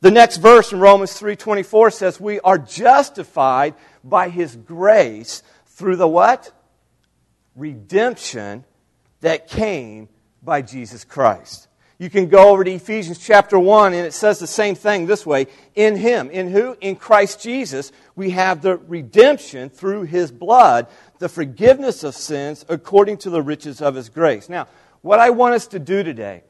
The 0.00 0.10
next 0.10 0.38
verse 0.38 0.72
in 0.72 0.80
Romans 0.80 1.12
3:24 1.18 1.90
says 1.90 2.20
we 2.20 2.40
are 2.40 2.58
justified 2.58 3.74
by 4.04 4.28
his 4.28 4.56
grace 4.56 5.42
through 5.66 5.96
the 5.96 6.08
what? 6.08 6.52
Redemption 7.54 8.64
that 9.20 9.48
came 9.48 10.08
by 10.42 10.62
Jesus 10.62 11.04
Christ. 11.04 11.65
You 11.98 12.10
can 12.10 12.28
go 12.28 12.50
over 12.50 12.62
to 12.62 12.70
Ephesians 12.70 13.18
chapter 13.18 13.58
1 13.58 13.94
and 13.94 14.06
it 14.06 14.12
says 14.12 14.38
the 14.38 14.46
same 14.46 14.74
thing 14.74 15.06
this 15.06 15.24
way. 15.24 15.46
In 15.74 15.96
him, 15.96 16.30
in 16.30 16.50
who? 16.50 16.76
In 16.82 16.96
Christ 16.96 17.42
Jesus, 17.42 17.90
we 18.14 18.30
have 18.30 18.60
the 18.60 18.76
redemption 18.76 19.70
through 19.70 20.02
his 20.02 20.30
blood, 20.30 20.88
the 21.18 21.28
forgiveness 21.28 22.04
of 22.04 22.14
sins 22.14 22.66
according 22.68 23.16
to 23.18 23.30
the 23.30 23.40
riches 23.40 23.80
of 23.80 23.94
his 23.94 24.10
grace. 24.10 24.50
Now, 24.50 24.68
what 25.00 25.20
I 25.20 25.30
want 25.30 25.54
us 25.54 25.66
to 25.68 25.78
do 25.78 26.02
today 26.02 26.42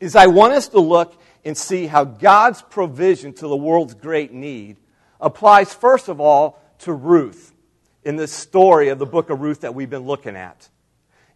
is 0.00 0.16
I 0.16 0.26
want 0.26 0.54
us 0.54 0.66
to 0.68 0.80
look 0.80 1.20
and 1.44 1.56
see 1.56 1.86
how 1.86 2.04
God's 2.04 2.62
provision 2.62 3.32
to 3.34 3.46
the 3.46 3.56
world's 3.56 3.94
great 3.94 4.32
need 4.32 4.78
applies, 5.20 5.72
first 5.72 6.08
of 6.08 6.20
all, 6.20 6.60
to 6.80 6.92
Ruth 6.92 7.52
in 8.02 8.16
this 8.16 8.32
story 8.32 8.88
of 8.88 8.98
the 8.98 9.06
book 9.06 9.30
of 9.30 9.40
Ruth 9.40 9.60
that 9.60 9.74
we've 9.74 9.88
been 9.88 10.06
looking 10.06 10.34
at. 10.34 10.68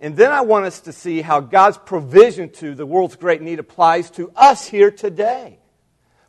And 0.00 0.16
then 0.16 0.30
I 0.30 0.42
want 0.42 0.64
us 0.64 0.80
to 0.82 0.92
see 0.92 1.22
how 1.22 1.40
God's 1.40 1.78
provision 1.78 2.50
to 2.50 2.74
the 2.74 2.86
world's 2.86 3.16
great 3.16 3.42
need 3.42 3.58
applies 3.58 4.10
to 4.12 4.30
us 4.36 4.66
here 4.66 4.90
today. 4.90 5.58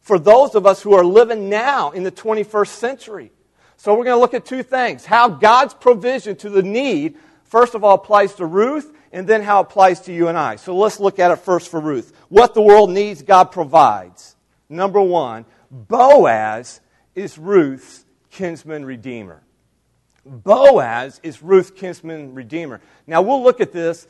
For 0.02 0.18
those 0.18 0.56
of 0.56 0.66
us 0.66 0.82
who 0.82 0.94
are 0.94 1.04
living 1.06 1.50
now 1.50 1.92
in 1.92 2.04
the 2.04 2.12
21st 2.12 2.68
century. 2.68 3.32
So 3.78 3.94
we're 3.94 4.06
going 4.06 4.16
to 4.16 4.20
look 4.20 4.34
at 4.34 4.46
two 4.46 4.64
things. 4.64 5.06
How 5.06 5.30
God's 5.30 5.74
provision 5.74 6.36
to 6.38 6.50
the 6.50 6.64
need, 6.64 7.18
first 7.44 7.76
of 7.76 7.84
all, 7.84 7.96
applies 7.96 8.34
to 8.36 8.46
Ruth, 8.46 8.92
and 9.12 9.28
then 9.28 9.42
how 9.42 9.60
it 9.60 9.68
applies 9.68 10.02
to 10.02 10.14
you 10.14 10.28
and 10.28 10.38
I. 10.38 10.56
So 10.56 10.76
let's 10.76 11.00
look 11.00 11.20
at 11.20 11.32
it 11.32 11.38
first 11.38 11.70
for 11.70 11.80
Ruth. 11.80 12.14
What 12.30 12.54
the 12.54 12.62
world 12.62 12.90
needs, 12.90 13.22
God 13.22 13.46
provides. 13.46 14.36
Number 14.68 15.02
one, 15.02 15.46
Boaz 15.70 16.82
is 17.16 17.38
Ruth's 17.38 18.06
kinsman 18.32 18.86
redeemer. 18.86 19.44
Boaz 20.30 21.20
is 21.24 21.42
Ruth's 21.42 21.72
kinsman 21.72 22.36
redeemer. 22.36 22.82
Now, 23.08 23.22
we'll 23.22 23.44
look 23.44 23.60
at 23.62 23.72
this 23.72 24.08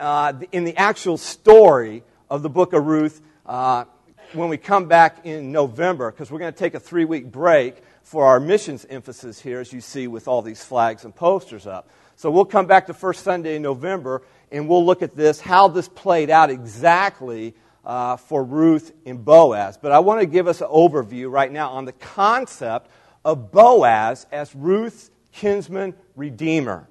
uh, 0.00 0.32
in 0.50 0.64
the 0.64 0.76
actual 0.76 1.16
story 1.16 2.02
of 2.28 2.42
the 2.42 2.50
book 2.50 2.72
of 2.72 2.84
Ruth 2.84 3.20
uh, 3.46 3.84
when 4.32 4.48
we 4.48 4.56
come 4.56 4.88
back 4.88 5.24
in 5.24 5.52
November, 5.52 6.10
because 6.10 6.30
we're 6.30 6.38
going 6.38 6.52
to 6.52 6.58
take 6.58 6.74
a 6.74 6.80
three 6.80 7.04
week 7.04 7.30
break 7.30 7.82
for 8.02 8.26
our 8.26 8.40
missions 8.40 8.84
emphasis 8.90 9.40
here, 9.40 9.60
as 9.60 9.72
you 9.72 9.80
see 9.80 10.08
with 10.08 10.26
all 10.26 10.42
these 10.42 10.64
flags 10.64 11.04
and 11.04 11.14
posters 11.14 11.66
up. 11.66 11.88
So 12.16 12.30
we'll 12.30 12.44
come 12.44 12.66
back 12.66 12.86
to 12.86 12.94
first 12.94 13.22
Sunday 13.22 13.56
in 13.56 13.62
November 13.62 14.22
and 14.50 14.68
we'll 14.68 14.84
look 14.84 15.02
at 15.02 15.16
this, 15.16 15.40
how 15.40 15.68
this 15.68 15.88
played 15.88 16.30
out 16.30 16.50
exactly 16.50 17.54
uh, 17.84 18.16
for 18.16 18.44
Ruth 18.44 18.92
and 19.06 19.24
Boaz. 19.24 19.76
But 19.76 19.92
I 19.92 20.00
want 20.00 20.20
to 20.20 20.26
give 20.26 20.46
us 20.46 20.60
an 20.60 20.68
overview 20.68 21.30
right 21.30 21.50
now 21.50 21.70
on 21.70 21.84
the 21.84 21.92
concept 21.92 22.90
of 23.24 23.50
Boaz 23.50 24.26
as 24.30 24.54
Ruth's 24.54 25.10
kinsman 25.32 25.94
redeemer. 26.16 26.88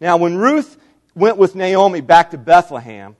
Now, 0.00 0.16
when 0.16 0.36
Ruth 0.36 0.76
went 1.14 1.36
with 1.36 1.54
Naomi 1.54 2.00
back 2.00 2.32
to 2.32 2.38
Bethlehem, 2.38 3.16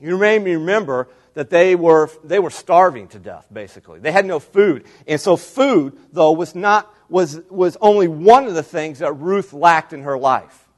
you 0.00 0.18
may 0.18 0.38
remember 0.38 1.08
that 1.34 1.50
they 1.50 1.76
were, 1.76 2.10
they 2.24 2.38
were 2.38 2.50
starving 2.50 3.08
to 3.08 3.18
death, 3.18 3.46
basically. 3.52 4.00
They 4.00 4.12
had 4.12 4.26
no 4.26 4.40
food. 4.40 4.84
And 5.06 5.20
so 5.20 5.36
food, 5.36 5.96
though, 6.12 6.32
was, 6.32 6.54
not, 6.54 6.92
was, 7.08 7.40
was 7.48 7.76
only 7.80 8.08
one 8.08 8.46
of 8.46 8.54
the 8.54 8.62
things 8.62 8.98
that 8.98 9.12
Ruth 9.12 9.52
lacked 9.52 9.92
in 9.92 10.02
her 10.02 10.18
life. 10.18 10.68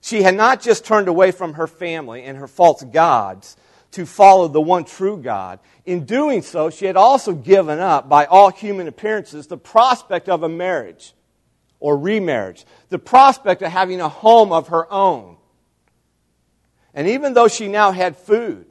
She 0.00 0.22
had 0.22 0.34
not 0.34 0.60
just 0.60 0.84
turned 0.84 1.08
away 1.08 1.30
from 1.30 1.54
her 1.54 1.66
family 1.66 2.24
and 2.24 2.38
her 2.38 2.48
false 2.48 2.82
gods 2.82 3.56
to 3.92 4.06
follow 4.06 4.48
the 4.48 4.60
one 4.60 4.84
true 4.84 5.16
God. 5.18 5.60
In 5.84 6.04
doing 6.06 6.42
so, 6.42 6.70
she 6.70 6.86
had 6.86 6.96
also 6.96 7.34
given 7.34 7.78
up, 7.78 8.08
by 8.08 8.24
all 8.24 8.50
human 8.50 8.88
appearances, 8.88 9.46
the 9.46 9.58
prospect 9.58 10.28
of 10.28 10.42
a 10.42 10.48
marriage 10.48 11.14
or 11.82 11.98
remarriage, 11.98 12.64
the 12.90 12.98
prospect 12.98 13.60
of 13.60 13.72
having 13.72 14.00
a 14.00 14.08
home 14.08 14.52
of 14.52 14.68
her 14.68 14.90
own. 14.90 15.36
And 16.94 17.08
even 17.08 17.34
though 17.34 17.48
she 17.48 17.66
now 17.66 17.90
had 17.90 18.16
food, 18.16 18.66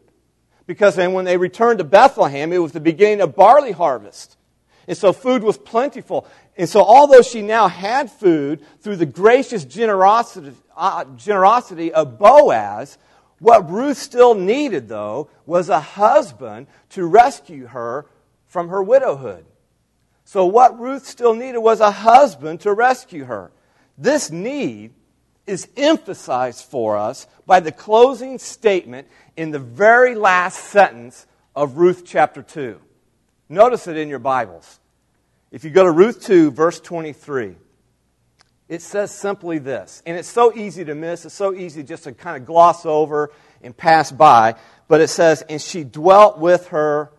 because 0.66 0.96
then 0.96 1.12
when 1.12 1.26
they 1.26 1.36
returned 1.36 1.80
to 1.80 1.84
Bethlehem, 1.84 2.54
it 2.54 2.60
was 2.60 2.72
the 2.72 2.80
beginning 2.80 3.20
of 3.20 3.36
barley 3.36 3.74
harvest. 3.74 4.38
And 4.88 4.98
so 4.98 5.12
food 5.12 5.44
was 5.44 5.58
plentiful. 5.58 6.26
And 6.58 6.70
so, 6.70 6.82
although 6.82 7.22
she 7.22 7.42
now 7.42 7.68
had 7.68 8.10
food 8.10 8.66
through 8.80 8.96
the 8.96 9.06
gracious 9.06 9.66
generosity, 9.66 10.54
uh, 10.76 11.04
generosity 11.18 11.94
of 11.94 12.18
Boaz, 12.18 12.98
what 13.40 13.70
Ruth 13.70 13.98
still 13.98 14.36
needed, 14.36 14.88
though, 14.88 15.30
was 15.46 15.68
a 15.68 15.82
husband 15.82 16.68
to 16.92 17.06
rescue 17.06 17.68
her 17.68 18.06
from 18.48 18.70
her 18.70 18.82
widowhood. 18.82 19.46
So, 20.32 20.46
what 20.46 20.80
Ruth 20.80 21.06
still 21.06 21.34
needed 21.34 21.60
was 21.60 21.82
a 21.82 21.92
husband 21.92 22.62
to 22.62 22.72
rescue 22.72 23.26
her. 23.26 23.52
This 23.98 24.32
need 24.32 24.94
is 25.46 25.68
emphasized 25.76 26.64
for 26.64 26.96
us 26.96 27.28
by 27.46 27.60
the 27.60 27.74
closing 27.74 28.40
statement 28.40 29.10
in 29.36 29.52
the 29.52 29.60
very 29.60 30.16
last 30.16 30.70
sentence 30.70 31.28
of 31.54 31.76
Ruth 31.76 32.04
chapter 32.06 32.42
2. 32.42 32.80
Notice 33.50 33.88
it 33.88 33.98
in 33.98 34.08
your 34.08 34.20
Bibles. 34.20 34.80
If 35.52 35.66
you 35.66 35.70
go 35.70 35.84
to 35.84 35.92
Ruth 35.92 36.24
2, 36.24 36.52
verse 36.52 36.80
23, 36.80 37.58
it 38.70 38.82
says 38.82 39.14
simply 39.14 39.58
this. 39.58 40.02
And 40.06 40.16
it's 40.16 40.30
so 40.30 40.56
easy 40.56 40.86
to 40.86 40.96
miss, 40.96 41.26
it's 41.26 41.36
so 41.36 41.54
easy 41.54 41.84
just 41.84 42.06
to 42.06 42.14
kind 42.14 42.38
of 42.38 42.46
gloss 42.46 42.86
over 42.86 43.34
and 43.62 43.76
pass 43.76 44.14
by. 44.14 44.56
But 44.88 45.02
it 45.02 45.10
says, 45.10 45.42
And 45.50 45.62
she 45.62 45.84
dwelt 45.84 46.40
with 46.40 46.68
her 46.68 47.12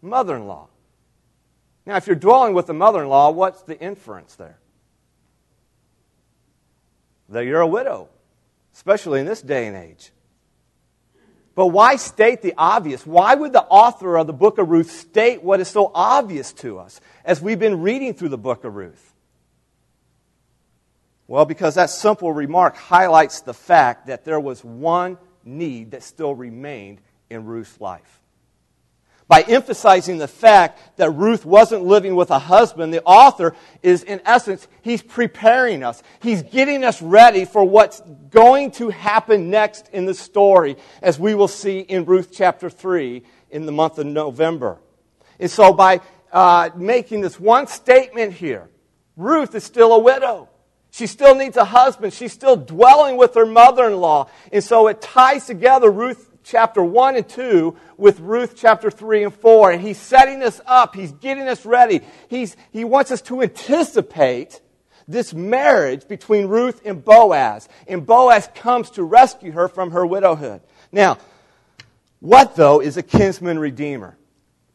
mother 0.00 0.36
in 0.36 0.46
law. 0.46 0.68
Now, 1.86 1.96
if 1.96 2.06
you're 2.06 2.16
dwelling 2.16 2.54
with 2.54 2.66
the 2.66 2.74
mother 2.74 3.02
in 3.02 3.08
law, 3.08 3.30
what's 3.30 3.62
the 3.62 3.78
inference 3.78 4.34
there? 4.36 4.58
That 7.28 7.44
you're 7.44 7.60
a 7.60 7.66
widow, 7.66 8.08
especially 8.74 9.20
in 9.20 9.26
this 9.26 9.42
day 9.42 9.66
and 9.66 9.76
age. 9.76 10.10
But 11.54 11.68
why 11.68 11.96
state 11.96 12.42
the 12.42 12.54
obvious? 12.56 13.06
Why 13.06 13.34
would 13.34 13.52
the 13.52 13.62
author 13.62 14.16
of 14.16 14.26
the 14.26 14.32
book 14.32 14.58
of 14.58 14.68
Ruth 14.68 14.90
state 14.90 15.42
what 15.42 15.60
is 15.60 15.68
so 15.68 15.92
obvious 15.94 16.52
to 16.54 16.78
us 16.78 17.00
as 17.24 17.40
we've 17.40 17.58
been 17.58 17.80
reading 17.82 18.14
through 18.14 18.30
the 18.30 18.38
book 18.38 18.64
of 18.64 18.74
Ruth? 18.74 19.14
Well, 21.26 21.44
because 21.44 21.76
that 21.76 21.90
simple 21.90 22.32
remark 22.32 22.76
highlights 22.76 23.42
the 23.42 23.54
fact 23.54 24.08
that 24.08 24.24
there 24.24 24.40
was 24.40 24.64
one 24.64 25.16
need 25.44 25.92
that 25.92 26.02
still 26.02 26.34
remained 26.34 27.00
in 27.30 27.44
Ruth's 27.44 27.80
life 27.80 28.20
by 29.26 29.42
emphasizing 29.42 30.18
the 30.18 30.28
fact 30.28 30.98
that 30.98 31.10
Ruth 31.10 31.46
wasn't 31.46 31.84
living 31.84 32.14
with 32.14 32.30
a 32.30 32.38
husband, 32.38 32.92
the 32.92 33.02
author 33.04 33.54
is, 33.82 34.02
in 34.02 34.20
essence, 34.24 34.68
he's 34.82 35.02
preparing 35.02 35.82
us. 35.82 36.02
He's 36.20 36.42
getting 36.42 36.84
us 36.84 37.00
ready 37.00 37.44
for 37.44 37.64
what's 37.64 38.02
going 38.30 38.70
to 38.72 38.90
happen 38.90 39.50
next 39.50 39.88
in 39.92 40.04
the 40.04 40.14
story, 40.14 40.76
as 41.00 41.18
we 41.18 41.34
will 41.34 41.48
see 41.48 41.80
in 41.80 42.04
Ruth 42.04 42.30
chapter 42.32 42.68
3 42.68 43.22
in 43.50 43.66
the 43.66 43.72
month 43.72 43.98
of 43.98 44.06
November. 44.06 44.78
And 45.40 45.50
so, 45.50 45.72
by 45.72 46.00
uh, 46.32 46.70
making 46.76 47.22
this 47.22 47.40
one 47.40 47.66
statement 47.66 48.34
here, 48.34 48.68
Ruth 49.16 49.54
is 49.54 49.64
still 49.64 49.92
a 49.92 49.98
widow. 49.98 50.48
She 50.90 51.08
still 51.08 51.34
needs 51.34 51.56
a 51.56 51.64
husband. 51.64 52.12
She's 52.12 52.32
still 52.32 52.56
dwelling 52.56 53.16
with 53.16 53.34
her 53.34 53.46
mother 53.46 53.86
in 53.86 53.96
law. 53.96 54.28
And 54.52 54.62
so 54.62 54.86
it 54.86 55.00
ties 55.00 55.44
together 55.44 55.90
Ruth 55.90 56.30
chapter 56.44 56.82
1 56.82 57.16
and 57.16 57.28
2 57.28 57.76
with 57.96 58.20
Ruth 58.20 58.54
chapter 58.56 58.90
3 58.90 59.24
and 59.24 59.34
4. 59.34 59.72
And 59.72 59.82
he's 59.82 59.98
setting 59.98 60.42
us 60.42 60.60
up, 60.66 60.94
he's 60.94 61.12
getting 61.12 61.48
us 61.48 61.66
ready. 61.66 62.02
He's, 62.28 62.56
he 62.70 62.84
wants 62.84 63.10
us 63.10 63.22
to 63.22 63.42
anticipate 63.42 64.60
this 65.08 65.34
marriage 65.34 66.06
between 66.06 66.46
Ruth 66.46 66.80
and 66.84 67.04
Boaz. 67.04 67.68
And 67.88 68.06
Boaz 68.06 68.48
comes 68.54 68.90
to 68.90 69.02
rescue 69.02 69.52
her 69.52 69.68
from 69.68 69.90
her 69.90 70.06
widowhood. 70.06 70.62
Now, 70.92 71.18
what 72.20 72.56
though 72.56 72.80
is 72.80 72.96
a 72.96 73.02
kinsman 73.02 73.58
redeemer? 73.58 74.16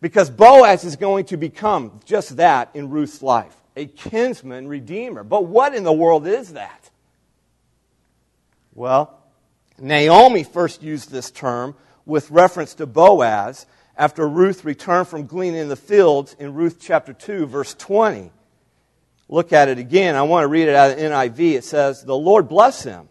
Because 0.02 0.30
Boaz 0.30 0.84
is 0.84 0.96
going 0.96 1.26
to 1.26 1.38
become 1.38 2.00
just 2.06 2.38
that 2.38 2.72
in 2.74 2.90
Ruth's 2.90 3.22
life 3.22 3.56
a 3.80 3.86
kinsman 3.86 4.68
redeemer. 4.68 5.24
But 5.24 5.46
what 5.46 5.74
in 5.74 5.84
the 5.84 5.94
world 5.94 6.28
is 6.28 6.54
that? 6.54 6.90
Well, 8.74 9.19
Naomi 9.82 10.44
first 10.44 10.84
used 10.84 11.12
this 11.12 11.32
term 11.32 11.76
with 12.06 12.32
reference 12.32 12.74
to 12.76 12.86
Boaz 12.86 13.66
after 13.98 14.28
Ruth 14.28 14.66
returned 14.66 15.08
from 15.08 15.26
gleaning 15.26 15.62
in 15.62 15.70
the 15.70 15.76
fields 15.76 16.36
in 16.40 16.54
Ruth 16.54 16.78
chapter 16.82 17.14
2, 17.14 17.46
verse 17.46 17.74
20. 17.76 18.32
Look 19.28 19.54
at 19.54 19.68
it 19.70 19.78
again. 19.78 20.16
I 20.16 20.24
want 20.24 20.44
to 20.44 20.48
read 20.48 20.68
it 20.68 20.76
out 20.76 20.92
of 20.92 20.98
NIV. 20.98 21.54
It 21.54 21.64
says, 21.64 22.04
The 22.04 22.16
Lord 22.16 22.48
bless 22.48 22.84
him. 22.84 23.10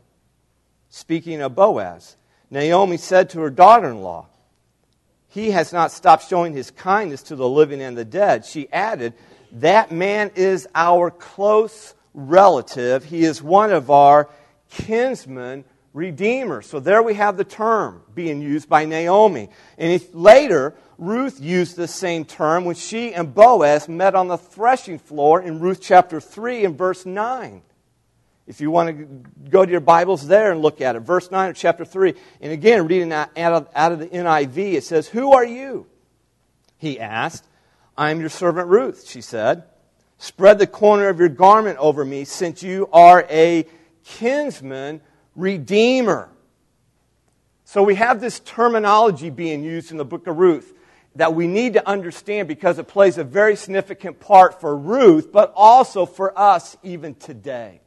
Speaking 0.88 1.40
of 1.42 1.54
Boaz, 1.54 2.16
Naomi 2.50 2.96
said 2.96 3.30
to 3.30 3.40
her 3.40 3.50
daughter 3.50 3.88
in 3.88 4.00
law, 4.00 4.26
he 5.28 5.50
has 5.50 5.72
not 5.72 5.92
stopped 5.92 6.28
showing 6.28 6.54
his 6.54 6.70
kindness 6.70 7.22
to 7.25 7.37
the 7.37 7.48
living 7.48 7.82
and 7.82 7.96
the 7.96 8.04
dead. 8.04 8.44
She 8.44 8.72
added, 8.72 9.12
That 9.52 9.92
man 9.92 10.30
is 10.34 10.66
our 10.75 11.10
close 11.10 11.94
relative. 12.14 13.04
He 13.04 13.22
is 13.22 13.42
one 13.42 13.70
of 13.70 13.90
our 13.90 14.28
kinsmen 14.70 15.64
redeemers. 15.92 16.66
So 16.66 16.80
there 16.80 17.02
we 17.02 17.14
have 17.14 17.37
the 17.37 17.45
term 17.45 18.02
being 18.14 18.40
used 18.40 18.68
by 18.68 18.85
Naomi. 18.85 19.49
And 19.76 20.02
later, 20.12 20.75
Ruth 20.99 21.40
used 21.40 21.76
the 21.76 21.88
same 21.88 22.25
term 22.25 22.64
when 22.64 22.75
she 22.75 23.14
and 23.14 23.35
Boaz 23.35 23.88
met 23.88 24.14
on 24.14 24.28
the 24.28 24.37
threshing 24.37 24.99
floor 24.99 25.40
in 25.40 25.61
Ruth 25.61 25.80
chapter 25.80 26.21
3 26.21 26.64
and 26.64 26.76
verse 26.76 27.07
9. 27.07 27.62
If 28.47 28.62
you 28.62 28.71
want 28.71 28.97
to 28.97 29.04
go 29.50 29.64
to 29.64 29.71
your 29.71 29.80
Bibles 29.80 30.26
there 30.26 30.50
and 30.50 30.62
look 30.62 30.80
at 30.80 30.97
it, 30.97 31.00
verse 31.00 31.30
9 31.30 31.50
of 31.50 31.57
chapter 31.57 31.85
3. 31.85 32.14
And 32.40 32.52
again, 32.52 32.87
reading 32.87 33.12
out 33.12 33.30
of, 33.37 33.68
out 33.75 33.92
of 33.92 33.99
the 33.99 34.07
NIV, 34.07 34.75
it 34.75 34.85
says, 34.85 35.07
Who 35.07 35.33
are 35.33 35.45
you? 35.45 35.87
He 36.78 36.99
asked. 36.99 37.45
I 37.97 38.11
am 38.11 38.21
your 38.21 38.30
servant 38.30 38.68
Ruth, 38.68 39.07
she 39.07 39.21
said. 39.21 39.64
Spread 40.18 40.59
the 40.59 40.66
corner 40.66 41.09
of 41.09 41.18
your 41.18 41.28
garment 41.28 41.78
over 41.78 42.04
me, 42.04 42.25
since 42.25 42.62
you 42.62 42.88
are 42.92 43.26
a 43.28 43.66
kinsman 44.04 45.00
redeemer. 45.38 46.28
So 47.64 47.83
we 47.83 47.95
have 47.95 48.21
this 48.21 48.40
terminology 48.40 49.30
being 49.30 49.62
used 49.62 49.90
in 49.90 49.97
the 49.97 50.04
book 50.04 50.26
of 50.26 50.37
Ruth 50.37 50.75
that 51.14 51.35
we 51.35 51.47
need 51.47 51.75
to 51.75 51.88
understand 51.88 52.49
because 52.49 52.78
it 52.78 52.88
plays 52.88 53.18
a 53.18 53.25
very 53.25 53.57
significant 53.57 54.21
part 54.21 54.61
for 54.61 54.76
Ruth, 54.76 55.33
but 55.33 55.52
also 55.57 56.07
for 56.07 56.38
us 56.38 56.76
even 56.83 57.14
today. 57.14 57.80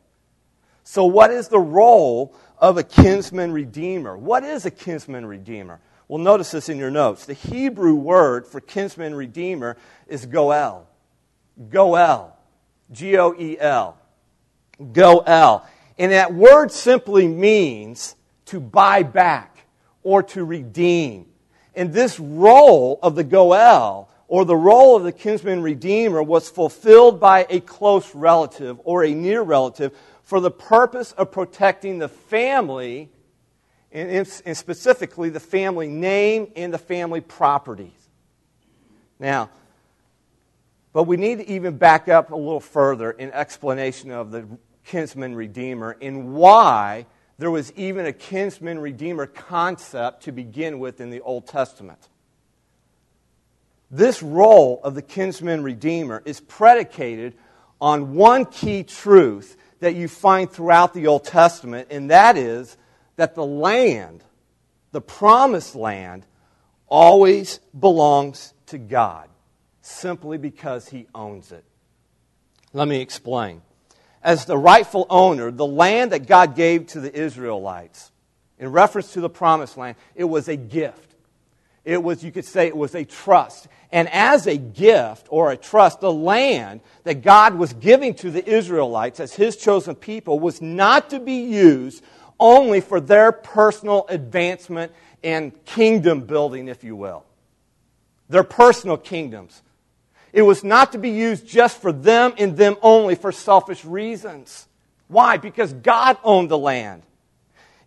So, 0.84 1.06
what 1.06 1.32
is 1.32 1.48
the 1.48 1.60
role 1.60 2.36
of 2.58 2.78
a 2.78 2.84
kinsman 2.84 3.52
redeemer? 3.52 4.18
What 4.18 4.44
is 4.44 4.66
a 4.66 4.72
kinsman 4.72 5.26
redeemer? 5.26 5.80
Well, 6.08 6.20
notice 6.20 6.52
this 6.52 6.68
in 6.68 6.78
your 6.78 6.92
notes. 6.92 7.26
The 7.26 7.34
Hebrew 7.34 7.94
word 7.94 8.46
for 8.46 8.60
kinsman 8.60 9.16
redeemer 9.16 9.78
is 10.08 10.26
goel. 10.26 10.88
Goel. 11.70 12.36
G 12.92 13.18
O 13.18 13.34
E 13.38 13.58
L. 13.60 13.98
Goel. 14.92 15.66
And 15.98 16.12
that 16.12 16.34
word 16.34 16.72
simply 16.72 17.28
means 17.28 18.16
to 18.46 18.60
buy 18.60 19.04
back 19.04 19.66
or 20.04 20.24
to 20.24 20.44
redeem. 20.44 21.28
And 21.76 21.94
this 21.94 22.20
role 22.20 23.00
of 23.02 23.16
the 23.16 23.24
Goel, 23.24 24.10
or 24.28 24.46
the 24.46 24.56
role 24.56 24.96
of 24.96 25.04
the 25.04 25.12
kinsman 25.12 25.62
redeemer, 25.62 26.24
was 26.24 26.50
fulfilled 26.50 27.20
by 27.20 27.46
a 27.50 27.60
close 27.60 28.14
relative 28.16 28.80
or 28.84 29.04
a 29.04 29.14
near 29.14 29.42
relative 29.42 29.96
for 30.24 30.40
the 30.40 30.52
purpose 30.52 31.12
of 31.14 31.32
protecting 31.32 32.00
the 32.00 32.08
family, 32.08 33.10
and, 33.92 34.26
specifically 34.26 35.30
the 35.30 35.40
family 35.40 35.88
name 35.88 36.52
and 36.56 36.74
the 36.74 36.78
family 36.78 37.22
properties. 37.22 37.92
Now, 39.20 39.50
but 40.94 41.04
we 41.04 41.18
need 41.18 41.40
to 41.40 41.50
even 41.50 41.78
back 41.78 42.08
up 42.08 42.32
a 42.32 42.36
little 42.36 42.60
further 42.60 43.12
in 43.12 43.32
explanation 43.32 44.12
of 44.12 44.32
the 44.32 44.46
kinsman 44.86 45.36
redeemer 45.36 45.98
and 46.02 46.34
why 46.34 47.06
there 47.38 47.52
was 47.52 47.74
even 47.74 48.06
a 48.06 48.14
kinsman 48.14 48.80
redeemer 48.80 49.26
concept 49.26 50.24
to 50.24 50.32
begin 50.32 50.80
with 50.80 51.02
in 51.02 51.10
the 51.10 51.22
Old 51.22 51.48
Testament. 51.48 52.10
This 53.90 54.24
role 54.24 54.80
of 54.84 54.96
the 54.96 55.02
kinsman 55.02 55.64
redeemer 55.64 56.22
is 56.24 56.40
predicated 56.40 57.36
on 57.82 58.14
one 58.14 58.46
key 58.46 58.84
truth 58.84 59.58
that 59.80 59.96
you 59.96 60.08
find 60.08 60.50
throughout 60.50 60.94
the 60.94 61.08
Old 61.08 61.26
Testament, 61.26 61.88
and 61.90 62.12
that 62.12 62.38
is 62.38 62.78
that 63.16 63.36
the 63.36 63.46
land, 63.46 64.24
the 64.92 65.02
promised 65.02 65.76
land, 65.76 66.26
always 66.88 67.60
belongs 67.78 68.54
to 68.68 68.78
God 68.78 69.28
simply 69.82 70.38
because 70.38 70.88
He 70.88 71.08
owns 71.16 71.52
it. 71.52 71.66
Let 72.72 72.88
me 72.88 73.02
explain. 73.02 73.62
As 74.24 74.46
the 74.46 74.58
rightful 74.58 75.08
owner, 75.10 75.52
the 75.52 75.66
land 75.66 76.12
that 76.12 76.28
God 76.28 76.56
gave 76.56 76.88
to 76.88 77.00
the 77.00 77.14
Israelites, 77.14 78.12
in 78.60 78.72
reference 78.72 79.14
to 79.14 79.22
the 79.22 79.30
promised 79.30 79.78
land, 79.78 79.96
it 80.16 80.26
was 80.26 80.48
a 80.48 80.56
gift. 80.56 81.16
It 81.84 82.04
was, 82.04 82.24
you 82.24 82.32
could 82.32 82.46
say, 82.46 82.68
it 82.68 82.78
was 82.78 82.94
a 82.94 83.04
trust. 83.04 83.68
And 83.92 84.08
as 84.10 84.46
a 84.46 84.56
gift 84.58 85.28
or 85.30 85.52
a 85.52 85.58
trust, 85.58 86.00
the 86.00 86.12
land 86.12 86.82
that 87.04 87.24
God 87.24 87.56
was 87.56 87.74
giving 87.74 88.14
to 88.16 88.30
the 88.30 88.48
Israelites 88.48 89.20
as 89.20 89.34
his 89.34 89.58
chosen 89.58 89.96
people 89.96 90.40
was 90.40 90.62
not 90.62 91.10
to 91.10 91.20
be 91.20 91.44
used 91.46 92.04
only 92.40 92.82
for 92.82 93.00
their 93.00 93.32
personal 93.32 94.06
advancement 94.10 94.92
and 95.24 95.66
kingdom 95.66 96.22
building, 96.22 96.68
if 96.68 96.84
you 96.84 96.96
will. 96.96 97.26
Their 98.30 98.44
personal 98.44 98.98
kingdoms. 98.98 99.62
It 100.34 100.44
was 100.44 100.64
not 100.64 100.94
to 100.94 100.98
be 100.98 101.10
used 101.10 101.48
just 101.48 101.82
for 101.82 101.92
them 101.92 102.34
and 102.38 102.56
them 102.56 102.78
only 102.82 103.16
for 103.16 103.32
selfish 103.32 103.84
reasons. 103.84 104.68
Why? 105.08 105.38
Because 105.38 105.74
God 105.74 106.18
owned 106.24 106.50
the 106.50 106.58
land. 106.58 107.04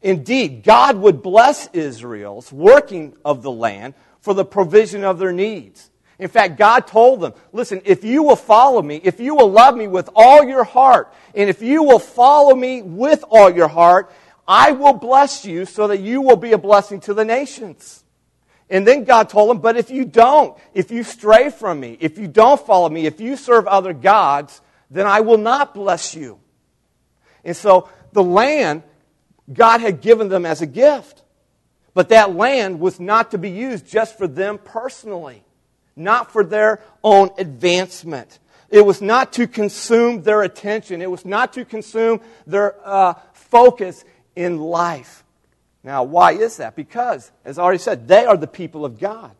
Indeed, 0.03 0.63
God 0.63 0.99
would 0.99 1.23
bless 1.23 1.69
Israel's 1.73 2.53
working 2.53 3.17
of 3.25 3.43
the 3.43 3.51
land 3.51 3.95
for 4.21 4.35
the 4.35 4.45
provision 4.45 5.03
of 5.03 5.19
their 5.19 5.33
needs. 5.33 5.91
In 6.19 6.29
fact, 6.29 6.59
God 6.59 6.87
told 6.87 7.21
them, 7.23 7.33
listen, 7.53 7.81
if 7.85 8.05
you 8.05 8.23
will 8.23 8.37
follow 8.37 8.83
me, 8.83 9.01
if 9.03 9.19
you 9.19 9.35
will 9.35 9.51
love 9.51 9.77
me 9.77 9.87
with 9.87 10.11
all 10.15 10.45
your 10.45 10.63
heart, 10.63 11.13
and 11.35 11.49
if 11.49 11.63
you 11.63 11.83
will 11.83 11.99
follow 11.99 12.55
me 12.55 12.83
with 12.83 13.25
all 13.31 13.51
your 13.51 13.69
heart, 13.69 14.13
I 14.47 14.73
will 14.73 14.93
bless 14.93 15.45
you 15.45 15.65
so 15.65 15.89
that 15.89 16.01
you 16.01 16.21
will 16.21 16.37
be 16.37 16.53
a 16.53 16.59
blessing 16.59 17.01
to 17.01 17.15
the 17.15 17.25
nations. 17.25 18.04
And 18.71 18.87
then 18.87 19.05
God 19.05 19.29
told 19.29 19.51
them, 19.51 19.59
but 19.59 19.77
if 19.77 19.91
you 19.91 20.05
don't, 20.05 20.59
if 20.73 20.91
you 20.91 21.05
stray 21.05 21.51
from 21.51 21.81
me, 21.81 21.97
if 22.01 22.19
you 22.19 22.27
don't 22.27 22.61
follow 22.65 22.89
me, 22.89 23.07
if 23.07 23.21
you 23.21 23.37
serve 23.37 23.67
other 23.67 23.93
gods, 23.93 24.61
then 24.91 25.07
I 25.07 25.21
will 25.21 25.39
not 25.39 25.75
bless 25.75 26.15
you. 26.15 26.39
And 27.45 27.57
so 27.57 27.89
the 28.13 28.23
land 28.23 28.83
God 29.53 29.81
had 29.81 30.01
given 30.01 30.29
them 30.29 30.47
as 30.47 30.63
a 30.63 30.67
gift. 30.67 31.23
But 31.93 32.09
that 32.09 32.35
land 32.35 32.81
was 32.81 32.99
not 32.99 33.31
to 33.31 33.39
be 33.39 33.51
used 33.51 33.87
just 33.87 34.19
for 34.19 34.27
them 34.27 34.59
personally, 34.59 35.45
not 35.95 36.33
for 36.33 36.43
their 36.43 36.81
own 37.05 37.31
advancement. 37.39 38.41
It 38.69 38.85
was 38.85 39.01
not 39.01 39.33
to 39.35 39.47
consume 39.47 40.23
their 40.23 40.43
attention, 40.43 41.01
it 41.03 41.11
was 41.11 41.25
not 41.25 41.53
to 41.53 41.65
consume 41.65 42.21
their 42.47 42.75
uh, 42.85 43.15
focus 43.33 44.05
in 44.35 44.59
life. 44.59 45.24
Now, 45.85 46.03
why 46.03 46.33
is 46.33 46.57
that? 46.57 46.75
Because, 46.75 47.31
as 47.45 47.59
I 47.59 47.63
already 47.63 47.79
said, 47.79 48.09
they 48.09 48.25
are 48.25 48.39
the 48.39 48.47
people 48.47 48.87
of 48.87 48.99
God. 48.99 49.33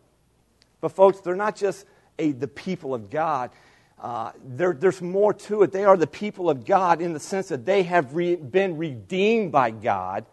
But, 0.83 0.91
folks, 0.93 1.21
they're 1.21 1.35
not 1.35 1.57
just 1.57 1.87
a, 2.19 2.33
the 2.33 2.47
people 2.47 2.95
of 2.95 3.09
God. 3.09 3.51
Uh, 3.99 4.33
there, 4.45 4.75
there's 4.75 5.01
more 5.01 5.33
to 5.33 5.63
it. 5.63 5.73
They 5.73 5.85
are 5.85 5.97
the 5.97 6.07
people 6.07 6.51
of 6.51 6.67
God 6.67 7.01
in 7.01 7.15
the 7.15 7.21
sense 7.21 7.49
that 7.49 7.65
they 7.65 7.85
have 7.85 8.15
re- 8.15 8.37
been 8.37 8.77
redeemed 8.77 9.53
by 9.53 9.71
God. 9.71 10.27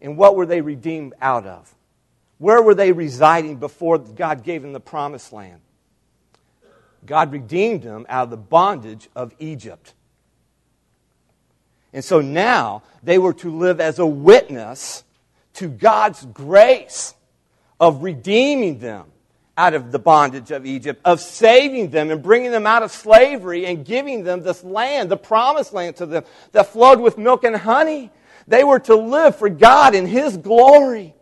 And 0.00 0.16
what 0.16 0.36
were 0.36 0.46
they 0.46 0.60
redeemed 0.60 1.14
out 1.20 1.44
of? 1.44 1.74
Where 2.38 2.62
were 2.62 2.74
they 2.74 2.92
residing 2.92 3.56
before 3.56 3.98
God 3.98 4.44
gave 4.44 4.62
them 4.62 4.72
the 4.72 4.78
promised 4.78 5.32
land? 5.32 5.60
God 7.04 7.32
redeemed 7.32 7.82
them 7.82 8.06
out 8.08 8.24
of 8.24 8.30
the 8.30 8.36
bondage 8.36 9.08
of 9.16 9.34
Egypt. 9.40 9.94
And 11.92 12.04
so 12.04 12.20
now 12.20 12.84
they 13.02 13.18
were 13.18 13.32
to 13.34 13.50
live 13.50 13.80
as 13.80 13.98
a 13.98 14.06
witness 14.06 15.02
to 15.54 15.68
God's 15.68 16.24
grace 16.24 17.14
of 17.80 18.02
redeeming 18.02 18.78
them 18.78 19.06
out 19.56 19.74
of 19.74 19.90
the 19.90 19.98
bondage 19.98 20.52
of 20.52 20.64
Egypt, 20.64 21.00
of 21.04 21.20
saving 21.20 21.90
them 21.90 22.10
and 22.10 22.22
bringing 22.22 22.52
them 22.52 22.66
out 22.66 22.84
of 22.84 22.92
slavery 22.92 23.66
and 23.66 23.84
giving 23.84 24.22
them 24.22 24.42
this 24.42 24.62
land, 24.62 25.10
the 25.10 25.16
promised 25.16 25.72
land 25.72 25.96
to 25.96 26.06
them 26.06 26.24
that 26.52 26.68
flowed 26.68 27.00
with 27.00 27.18
milk 27.18 27.42
and 27.42 27.56
honey. 27.56 28.10
They 28.46 28.62
were 28.62 28.78
to 28.80 28.94
live 28.94 29.36
for 29.36 29.48
God 29.48 29.94
in 29.94 30.06
His 30.06 30.36
glory. 30.36 31.14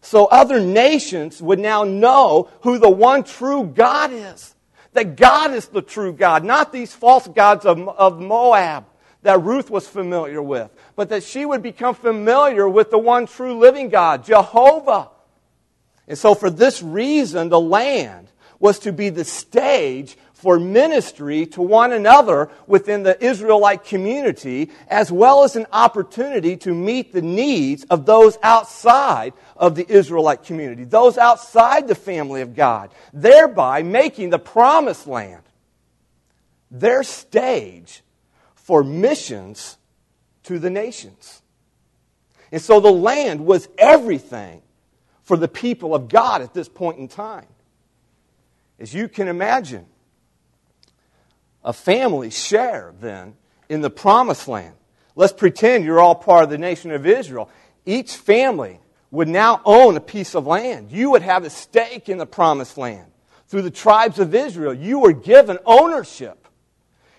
So 0.00 0.26
other 0.26 0.60
nations 0.60 1.40
would 1.40 1.60
now 1.60 1.84
know 1.84 2.50
who 2.62 2.78
the 2.78 2.90
one 2.90 3.22
true 3.22 3.64
God 3.64 4.12
is. 4.12 4.54
That 4.92 5.16
God 5.16 5.52
is 5.52 5.68
the 5.68 5.82
true 5.82 6.12
God, 6.12 6.44
not 6.44 6.72
these 6.72 6.92
false 6.92 7.26
gods 7.26 7.64
of, 7.64 7.88
of 7.88 8.20
Moab 8.20 8.84
that 9.24 9.42
Ruth 9.42 9.70
was 9.70 9.88
familiar 9.88 10.42
with, 10.42 10.70
but 10.96 11.08
that 11.08 11.24
she 11.24 11.44
would 11.44 11.62
become 11.62 11.94
familiar 11.94 12.68
with 12.68 12.90
the 12.90 12.98
one 12.98 13.26
true 13.26 13.58
living 13.58 13.88
God, 13.88 14.24
Jehovah. 14.24 15.08
And 16.06 16.16
so, 16.16 16.34
for 16.34 16.50
this 16.50 16.82
reason, 16.82 17.48
the 17.48 17.60
land 17.60 18.28
was 18.60 18.78
to 18.80 18.92
be 18.92 19.08
the 19.08 19.24
stage 19.24 20.16
for 20.34 20.58
ministry 20.58 21.46
to 21.46 21.62
one 21.62 21.90
another 21.92 22.50
within 22.66 23.02
the 23.02 23.22
Israelite 23.24 23.84
community, 23.84 24.70
as 24.88 25.10
well 25.10 25.42
as 25.42 25.56
an 25.56 25.66
opportunity 25.72 26.54
to 26.58 26.74
meet 26.74 27.14
the 27.14 27.22
needs 27.22 27.84
of 27.84 28.04
those 28.04 28.36
outside 28.42 29.32
of 29.56 29.74
the 29.74 29.90
Israelite 29.90 30.44
community, 30.44 30.84
those 30.84 31.16
outside 31.16 31.88
the 31.88 31.94
family 31.94 32.42
of 32.42 32.54
God, 32.54 32.90
thereby 33.14 33.82
making 33.82 34.28
the 34.28 34.38
promised 34.38 35.06
land 35.06 35.42
their 36.70 37.02
stage 37.02 38.02
for 38.64 38.82
missions 38.82 39.76
to 40.42 40.58
the 40.58 40.70
nations. 40.70 41.42
And 42.50 42.60
so 42.62 42.80
the 42.80 42.90
land 42.90 43.44
was 43.44 43.68
everything 43.76 44.62
for 45.22 45.36
the 45.36 45.48
people 45.48 45.94
of 45.94 46.08
God 46.08 46.40
at 46.40 46.54
this 46.54 46.68
point 46.68 46.98
in 46.98 47.06
time. 47.06 47.46
As 48.80 48.94
you 48.94 49.06
can 49.08 49.28
imagine, 49.28 49.84
a 51.62 51.74
family 51.74 52.30
share 52.30 52.94
then 53.00 53.34
in 53.68 53.82
the 53.82 53.90
promised 53.90 54.48
land. 54.48 54.74
Let's 55.14 55.34
pretend 55.34 55.84
you're 55.84 56.00
all 56.00 56.14
part 56.14 56.44
of 56.44 56.50
the 56.50 56.58
nation 56.58 56.90
of 56.90 57.06
Israel. 57.06 57.50
Each 57.84 58.16
family 58.16 58.80
would 59.10 59.28
now 59.28 59.60
own 59.66 59.96
a 59.96 60.00
piece 60.00 60.34
of 60.34 60.46
land. 60.46 60.90
You 60.90 61.10
would 61.10 61.22
have 61.22 61.44
a 61.44 61.50
stake 61.50 62.08
in 62.08 62.16
the 62.16 62.26
promised 62.26 62.78
land. 62.78 63.10
Through 63.48 63.62
the 63.62 63.70
tribes 63.70 64.18
of 64.18 64.34
Israel, 64.34 64.72
you 64.72 65.00
were 65.00 65.12
given 65.12 65.58
ownership. 65.66 66.43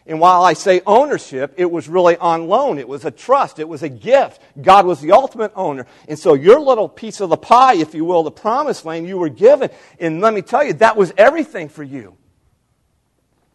And 0.08 0.20
while 0.20 0.44
I 0.44 0.54
say 0.54 0.82
ownership, 0.86 1.56
it 1.58 1.72
was 1.72 1.90
really 1.90 2.16
on 2.18 2.48
loan. 2.48 2.78
It 2.78 2.88
was 2.88 3.06
a 3.06 3.12
trust. 3.12 3.58
It 3.58 3.68
was 3.68 3.82
a 3.82 3.90
gift. 3.90 4.40
God 4.62 4.86
was 4.86 5.02
the 5.02 5.14
ultimate 5.14 5.52
owner. 5.56 5.88
And 6.08 6.18
so 6.18 6.36
your 6.36 6.60
little 6.60 6.88
piece 6.88 7.22
of 7.22 7.30
the 7.30 7.38
pie, 7.38 7.76
if 7.76 7.96
you 7.96 8.06
will, 8.06 8.22
the 8.22 8.32
promised 8.32 8.86
land 8.86 9.08
you 9.08 9.18
were 9.18 9.30
given. 9.30 9.72
And 10.00 10.22
let 10.22 10.34
me 10.34 10.44
tell 10.44 10.64
you, 10.64 10.74
that 10.74 10.96
was 10.96 11.12
everything 11.18 11.70
for 11.70 11.82
you. 11.82 12.16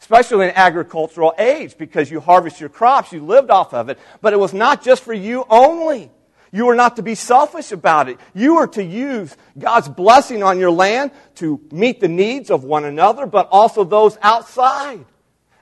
Especially 0.00 0.46
in 0.46 0.52
agricultural 0.56 1.34
age, 1.38 1.78
because 1.78 2.10
you 2.10 2.18
harvest 2.18 2.58
your 2.58 2.68
crops, 2.68 3.12
you 3.12 3.24
lived 3.24 3.50
off 3.50 3.72
of 3.72 3.88
it. 3.88 3.98
But 4.20 4.32
it 4.32 4.38
was 4.38 4.52
not 4.52 4.82
just 4.82 5.04
for 5.04 5.14
you 5.14 5.44
only. 5.48 6.10
You 6.50 6.66
were 6.66 6.74
not 6.74 6.96
to 6.96 7.02
be 7.02 7.14
selfish 7.14 7.70
about 7.70 8.08
it. 8.08 8.18
You 8.34 8.56
were 8.56 8.66
to 8.68 8.82
use 8.82 9.36
God's 9.56 9.88
blessing 9.88 10.42
on 10.42 10.58
your 10.58 10.72
land 10.72 11.12
to 11.36 11.60
meet 11.70 12.00
the 12.00 12.08
needs 12.08 12.50
of 12.50 12.64
one 12.64 12.84
another, 12.84 13.24
but 13.24 13.48
also 13.52 13.84
those 13.84 14.18
outside 14.20 15.04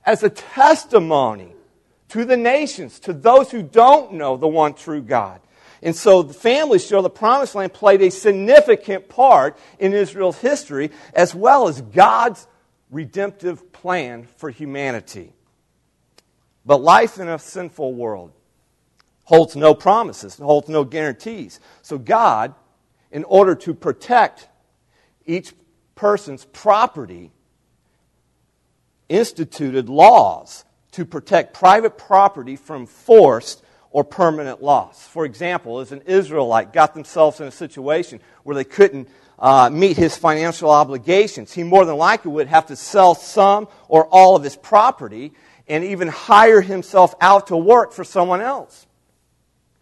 as 0.09 0.23
a 0.23 0.31
testimony 0.31 1.53
to 2.09 2.25
the 2.25 2.37
nations, 2.38 2.99
to 2.99 3.12
those 3.12 3.51
who 3.51 3.62
don't 3.62 4.14
know 4.14 4.38
the 4.38 4.49
one 4.49 4.73
true 4.73 5.03
God. 5.03 5.38
And 5.83 5.94
so 5.94 6.23
the 6.23 6.33
families 6.33 6.87
show 6.87 7.03
the 7.03 7.11
promised 7.11 7.55
land 7.55 7.75
played 7.75 8.01
a 8.01 8.11
significant 8.11 9.11
part 9.11 9.59
in 9.79 9.92
Israel's 9.92 10.38
history, 10.38 10.92
as 11.12 11.35
well 11.35 11.68
as 11.68 11.83
God's 11.83 12.47
redemptive 12.90 13.71
plan 13.71 14.27
for 14.38 14.49
humanity. 14.49 15.35
But 16.64 16.81
life 16.81 17.21
in 17.21 17.29
a 17.29 17.38
sinful 17.38 17.92
world 17.92 18.33
holds 19.25 19.57
no 19.57 19.75
promises, 19.75 20.37
holds 20.37 20.71
no 20.71 20.85
guarantees. 20.85 21.61
So 21.83 21.99
God, 21.99 22.55
in 23.12 23.25
order 23.25 23.55
to 23.57 23.75
protect 23.75 24.49
each 25.27 25.53
person's 25.94 26.47
property, 26.47 27.31
instituted 29.09 29.88
laws 29.88 30.64
to 30.92 31.05
protect 31.05 31.55
private 31.55 31.99
property 31.99 32.57
from 32.57 32.87
forced 32.87 33.62
or 33.90 34.05
permanent 34.05 34.62
loss. 34.62 35.07
For 35.07 35.25
example, 35.25 35.81
as 35.81 35.92
an 35.92 36.03
Israelite 36.07 36.73
got 36.73 36.94
themselves 36.94 37.40
in 37.40 37.47
a 37.47 37.53
situation 37.53 38.21
where 38.42 38.55
they 38.55 38.64
couldn't 38.64 39.09
uh, 39.38 39.71
meet 39.71 39.97
his 39.97 40.16
financial 40.16 40.71
obligations, 40.71 41.53
he 41.53 41.62
more 41.62 41.85
than 41.85 41.97
likely 41.97 42.33
would 42.33 42.49
have 42.49 42.66
to 42.66 42.77
sell 42.77 43.14
some 43.14 43.68
or 43.88 44.07
all 44.07 44.37
of 44.37 44.42
his 44.42 44.57
property 44.57 45.33
and 45.68 45.85
even 45.85 46.09
hire 46.09 46.61
himself 46.61 47.14
out 47.21 47.49
to 47.49 47.57
work 47.57 47.92
for 47.92 48.05
someone 48.05 48.40
else. 48.40 48.87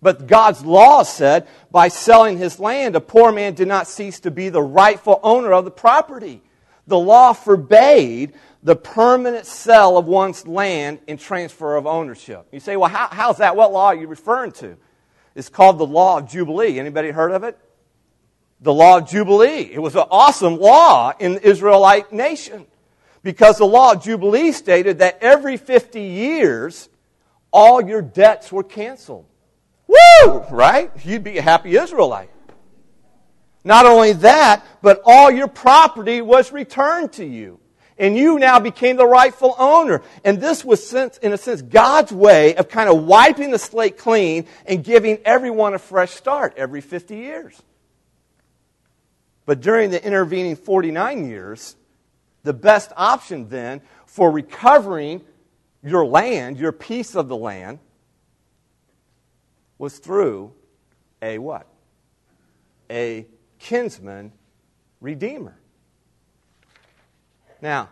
But 0.03 0.27
God's 0.27 0.65
law 0.65 1.03
said 1.03 1.49
by 1.71 1.89
selling 1.89 2.39
his 2.39 2.61
land, 2.61 2.97
a 2.97 3.01
poor 3.01 3.33
man 3.33 3.55
did 3.55 3.69
not 3.69 3.89
cease 3.89 4.21
to 4.21 4.31
be 4.31 4.51
the 4.51 4.63
rightful 4.63 5.21
owner 5.23 5.53
of 5.53 5.65
the 5.65 5.71
property. 5.71 6.43
The 6.87 6.99
law 6.99 7.33
forbade 7.33 8.35
the 8.63 8.77
permanent 8.77 9.47
sale 9.47 9.97
of 9.97 10.07
one's 10.07 10.47
land 10.47 11.01
and 11.07 11.19
transfer 11.19 11.77
of 11.77 11.87
ownership. 11.87 12.47
You 12.53 12.61
say, 12.61 12.77
well, 12.77 12.91
how, 12.91 13.09
how's 13.11 13.39
that? 13.39 13.57
What 13.57 13.73
law 13.73 13.87
are 13.87 13.95
you 13.95 14.07
referring 14.07 14.53
to? 14.53 14.77
It's 15.35 15.49
called 15.49 15.79
the 15.79 15.87
law 15.87 16.19
of 16.19 16.29
Jubilee. 16.29 16.79
Anybody 16.79 17.11
heard 17.11 17.33
of 17.33 17.45
it? 17.45 17.59
The 18.61 18.73
law 18.73 18.99
of 18.99 19.09
Jubilee. 19.09 19.71
It 19.73 19.81
was 19.81 19.95
an 19.95 20.05
awesome 20.11 20.57
law 20.57 21.13
in 21.19 21.35
the 21.35 21.47
Israelite 21.47 22.13
nation 22.13 22.67
because 23.23 23.59
the 23.59 23.67
law 23.67 23.93
of 23.93 24.03
Jubilee 24.03 24.53
stated 24.53 25.01
that 25.01 25.19
every 25.21 25.57
50 25.57 26.01
years, 26.01 26.89
all 27.53 27.87
your 27.87 28.01
debts 28.01 28.51
were 28.51 28.63
canceled. 28.63 29.27
Woo! 29.87 30.45
Right? 30.51 30.91
You'd 31.05 31.25
be 31.25 31.39
a 31.39 31.43
happy 31.43 31.77
Israelite. 31.77 32.31
Not 33.63 33.85
only 33.85 34.13
that, 34.13 34.65
but 34.81 35.03
all 35.05 35.31
your 35.31 35.49
property 35.49 36.23
was 36.23 36.53
returned 36.53 37.13
to 37.15 37.25
you. 37.25 37.59
And 37.99 38.17
you 38.17 38.39
now 38.39 38.61
became 38.61 38.97
the 38.97 39.07
rightful 39.07 39.55
owner. 39.59 40.03
And 40.25 40.41
this 40.41 40.65
was, 40.65 40.93
in 40.93 41.33
a 41.33 41.39
sense, 41.39 41.63
God's 41.63 42.13
way 42.13 42.55
of 42.57 42.69
kind 42.69 42.91
of 42.91 43.05
wiping 43.05 43.51
the 43.51 43.59
slate 43.59 43.97
clean 43.97 44.47
and 44.67 44.85
giving 44.85 45.19
everyone 45.25 45.73
a 45.73 45.79
fresh 45.79 46.11
start 46.11 46.55
every 46.57 46.83
50 46.83 47.17
years. 47.17 47.61
But 49.47 49.61
during 49.61 49.91
the 49.91 50.05
intervening 50.05 50.57
49 50.57 51.29
years, 51.29 51.77
the 52.43 52.53
best 52.53 52.93
option 52.97 53.49
then 53.49 53.81
for 54.05 54.31
recovering 54.31 55.23
your 55.83 56.05
land, 56.05 56.59
your 56.59 56.73
piece 56.73 57.15
of 57.15 57.29
the 57.29 57.37
land, 57.37 57.79
was 59.79 59.99
through 59.99 60.53
a 61.23 61.39
what? 61.39 61.67
A 62.91 63.27
kinsman 63.59 64.33
redeemer. 65.01 65.57
Now, 67.67 67.89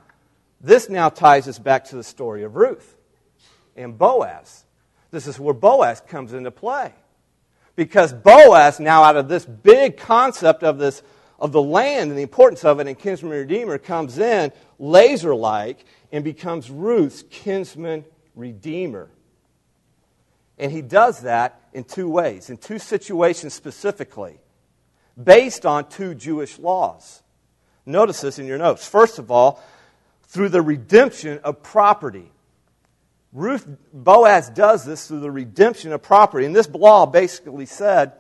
this 0.61 0.89
now 0.89 1.09
ties 1.09 1.49
us 1.49 1.59
back 1.59 1.87
to 1.87 1.97
the 1.97 2.05
story 2.05 2.45
of 2.45 2.55
Ruth 2.55 2.97
and 3.75 3.99
Boaz. 3.99 4.65
This 5.11 5.27
is 5.27 5.37
where 5.41 5.53
Boaz 5.53 6.01
comes 6.01 6.33
into 6.33 6.53
play. 6.53 6.93
Because 7.75 8.13
Boaz, 8.13 8.79
now 8.79 9.03
out 9.03 9.17
of 9.17 9.29
this 9.29 9.45
big 9.45 9.97
concept 9.97 10.63
of 10.63 10.79
this 10.79 11.03
of 11.41 11.51
the 11.51 11.61
land 11.61 12.11
and 12.11 12.17
the 12.17 12.23
importance 12.23 12.65
of 12.65 12.79
it 12.79 12.87
and 12.87 12.97
kinsman 12.97 13.33
redeemer 13.33 13.77
comes 13.79 14.17
in 14.19 14.53
laser 14.79 15.35
like 15.35 15.85
and 16.13 16.23
becomes 16.23 16.71
Ruth's 16.71 17.25
kinsman 17.29 18.05
redeemer. 18.37 19.11
And 20.57 20.71
he 20.71 20.83
does 20.83 21.23
that 21.23 21.61
in 21.73 21.83
two 21.83 22.09
ways, 22.09 22.49
in 22.49 22.59
two 22.59 22.79
situations 22.79 23.55
specifically, 23.55 24.39
based 25.21 25.67
on 25.67 25.89
two 25.89 26.15
Jewish 26.15 26.61
laws. 26.61 27.24
Notice 27.87 28.21
this 28.21 28.39
in 28.39 28.47
your 28.47 28.59
notes. 28.59 28.87
First 28.87 29.19
of 29.19 29.31
all, 29.31 29.63
through 30.27 30.49
the 30.49 30.63
redemption 30.63 31.41
of 31.45 31.63
property. 31.63 32.31
Ruth 33.33 33.67
Boaz 33.93 34.49
does 34.49 34.85
this 34.85 35.07
through 35.07 35.21
the 35.21 35.31
redemption 35.31 35.93
of 35.93 36.03
property. 36.03 36.47
And 36.47 36.55
this 36.55 36.69
law 36.69 37.05
basically 37.07 37.67
said 37.67 38.13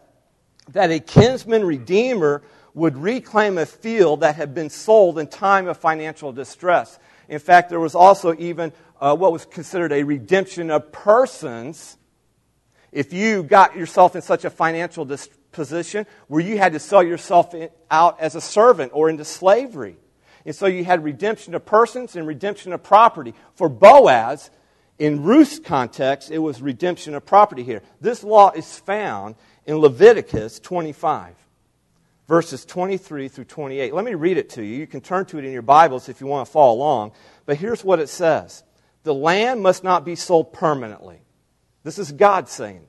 that 0.70 0.90
a 0.90 0.98
kinsman 0.98 1.64
redeemer 1.64 2.42
would 2.74 2.96
reclaim 2.96 3.58
a 3.58 3.66
field 3.66 4.20
that 4.20 4.34
had 4.34 4.54
been 4.54 4.70
sold 4.70 5.18
in 5.18 5.28
time 5.28 5.68
of 5.68 5.76
financial 5.76 6.32
distress. 6.32 6.98
In 7.28 7.38
fact, 7.38 7.70
there 7.70 7.80
was 7.80 7.94
also 7.94 8.34
even 8.34 8.72
uh, 9.00 9.16
what 9.16 9.32
was 9.32 9.44
considered 9.44 9.92
a 9.92 10.02
redemption 10.02 10.70
of 10.70 10.90
persons. 10.90 11.96
If 12.94 13.12
you 13.12 13.42
got 13.42 13.76
yourself 13.76 14.14
in 14.14 14.22
such 14.22 14.44
a 14.44 14.50
financial 14.50 15.04
dis- 15.04 15.28
position 15.50 16.06
where 16.28 16.40
you 16.40 16.58
had 16.58 16.74
to 16.74 16.78
sell 16.78 17.02
yourself 17.02 17.52
in, 17.52 17.68
out 17.90 18.20
as 18.20 18.36
a 18.36 18.40
servant 18.40 18.92
or 18.94 19.10
into 19.10 19.24
slavery. 19.24 19.96
And 20.46 20.54
so 20.54 20.66
you 20.66 20.84
had 20.84 21.02
redemption 21.02 21.56
of 21.56 21.66
persons 21.66 22.14
and 22.14 22.24
redemption 22.24 22.72
of 22.72 22.84
property. 22.84 23.34
For 23.56 23.68
Boaz, 23.68 24.50
in 24.96 25.24
Ruth's 25.24 25.58
context, 25.58 26.30
it 26.30 26.38
was 26.38 26.62
redemption 26.62 27.16
of 27.16 27.26
property 27.26 27.64
here. 27.64 27.82
This 28.00 28.22
law 28.22 28.52
is 28.52 28.78
found 28.78 29.34
in 29.66 29.78
Leviticus 29.78 30.60
25, 30.60 31.34
verses 32.28 32.64
23 32.64 33.26
through 33.26 33.44
28. 33.44 33.92
Let 33.92 34.04
me 34.04 34.14
read 34.14 34.36
it 34.38 34.50
to 34.50 34.62
you. 34.62 34.76
You 34.76 34.86
can 34.86 35.00
turn 35.00 35.24
to 35.26 35.38
it 35.38 35.44
in 35.44 35.50
your 35.50 35.62
Bibles 35.62 36.08
if 36.08 36.20
you 36.20 36.28
want 36.28 36.46
to 36.46 36.52
follow 36.52 36.74
along. 36.74 37.10
But 37.44 37.56
here's 37.56 37.82
what 37.82 37.98
it 37.98 38.08
says 38.08 38.62
The 39.02 39.14
land 39.14 39.62
must 39.62 39.82
not 39.82 40.04
be 40.04 40.14
sold 40.14 40.52
permanently. 40.52 41.23
This 41.84 41.98
is 41.98 42.10
God 42.10 42.48
saying. 42.48 42.86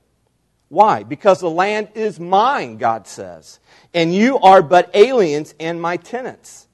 Why? 0.68 1.04
Because 1.04 1.38
the 1.38 1.50
land 1.50 1.90
is 1.94 2.18
mine, 2.18 2.78
God 2.78 3.06
says, 3.06 3.60
and 3.94 4.12
you 4.12 4.38
are 4.38 4.62
but 4.62 4.90
aliens 4.94 5.54
and 5.60 5.80
my 5.80 5.96
tenants. 5.96 6.66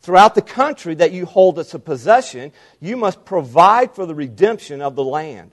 Throughout 0.00 0.34
the 0.34 0.42
country 0.42 0.94
that 0.94 1.12
you 1.12 1.26
hold 1.26 1.58
as 1.58 1.74
a 1.74 1.78
possession, 1.78 2.52
you 2.80 2.96
must 2.96 3.24
provide 3.24 3.94
for 3.94 4.06
the 4.06 4.14
redemption 4.14 4.80
of 4.80 4.96
the 4.96 5.04
land. 5.04 5.52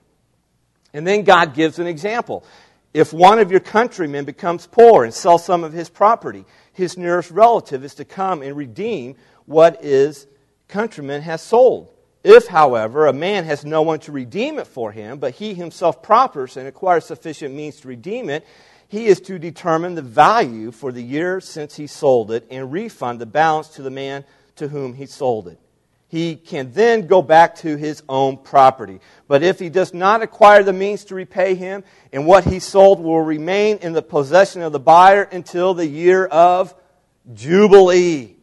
And 0.92 1.06
then 1.06 1.22
God 1.22 1.54
gives 1.54 1.78
an 1.78 1.86
example. 1.86 2.44
If 2.92 3.12
one 3.12 3.38
of 3.38 3.50
your 3.52 3.60
countrymen 3.60 4.24
becomes 4.24 4.66
poor 4.66 5.04
and 5.04 5.14
sells 5.14 5.44
some 5.44 5.62
of 5.62 5.72
his 5.72 5.88
property, 5.88 6.44
his 6.72 6.96
nearest 6.96 7.30
relative 7.30 7.84
is 7.84 7.94
to 7.96 8.04
come 8.04 8.42
and 8.42 8.56
redeem 8.56 9.14
what 9.46 9.84
his 9.84 10.26
countryman 10.66 11.22
has 11.22 11.42
sold. 11.42 11.92
If, 12.22 12.48
however, 12.48 13.06
a 13.06 13.12
man 13.12 13.44
has 13.44 13.64
no 13.64 13.82
one 13.82 13.98
to 14.00 14.12
redeem 14.12 14.58
it 14.58 14.66
for 14.66 14.92
him, 14.92 15.18
but 15.18 15.34
he 15.34 15.54
himself 15.54 16.02
prospers 16.02 16.56
and 16.56 16.68
acquires 16.68 17.06
sufficient 17.06 17.54
means 17.54 17.80
to 17.80 17.88
redeem 17.88 18.28
it, 18.28 18.46
he 18.88 19.06
is 19.06 19.20
to 19.22 19.38
determine 19.38 19.94
the 19.94 20.02
value 20.02 20.72
for 20.72 20.92
the 20.92 21.02
year 21.02 21.40
since 21.40 21.76
he 21.76 21.86
sold 21.86 22.30
it 22.30 22.46
and 22.50 22.72
refund 22.72 23.20
the 23.20 23.26
balance 23.26 23.68
to 23.68 23.82
the 23.82 23.90
man 23.90 24.24
to 24.56 24.68
whom 24.68 24.94
he 24.94 25.06
sold 25.06 25.48
it. 25.48 25.58
He 26.08 26.34
can 26.34 26.72
then 26.72 27.06
go 27.06 27.22
back 27.22 27.54
to 27.58 27.76
his 27.76 28.02
own 28.08 28.36
property. 28.36 29.00
But 29.28 29.44
if 29.44 29.60
he 29.60 29.68
does 29.68 29.94
not 29.94 30.22
acquire 30.22 30.64
the 30.64 30.72
means 30.72 31.04
to 31.04 31.14
repay 31.14 31.54
him, 31.54 31.84
and 32.12 32.26
what 32.26 32.44
he 32.44 32.58
sold 32.58 32.98
will 33.00 33.22
remain 33.22 33.78
in 33.78 33.92
the 33.92 34.02
possession 34.02 34.60
of 34.62 34.72
the 34.72 34.80
buyer 34.80 35.22
until 35.22 35.72
the 35.72 35.86
year 35.86 36.26
of 36.26 36.74
Jubilee. 37.32 38.39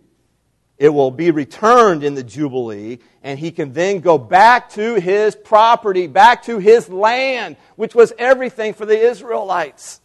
It 0.78 0.90
will 0.90 1.10
be 1.10 1.32
returned 1.32 2.04
in 2.04 2.14
the 2.14 2.24
Jubilee, 2.24 3.00
and 3.24 3.40
he 3.40 3.52
can 3.52 3.74
then 3.74 4.00
go 4.00 4.18
back 4.18 4.70
to 4.72 4.96
his 4.96 5.36
property, 5.36 6.06
back 6.06 6.44
to 6.44 6.60
his 6.60 6.88
land, 6.88 7.58
which 7.76 7.96
was 7.96 8.14
everything 8.20 8.74
for 8.74 8.86
the 8.86 8.98
Israelites. 8.98 10.02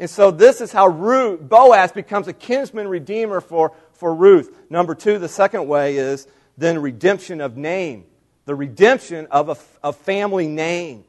And 0.00 0.10
so 0.10 0.30
this 0.30 0.60
is 0.60 0.72
how 0.72 0.88
Ruth, 0.88 1.40
Boaz 1.40 1.92
becomes 1.92 2.26
a 2.26 2.32
kinsman 2.32 2.88
redeemer 2.88 3.40
for, 3.40 3.72
for 3.92 4.14
Ruth. 4.14 4.56
Number 4.68 4.94
two, 4.94 5.18
the 5.18 5.28
second 5.28 5.68
way 5.68 5.98
is 5.98 6.26
then 6.56 6.80
redemption 6.80 7.40
of 7.40 7.56
name. 7.56 8.04
The 8.46 8.54
redemption 8.54 9.28
of 9.30 9.48
a, 9.50 9.56
a 9.88 9.92
family 9.92 10.48
name, 10.48 11.04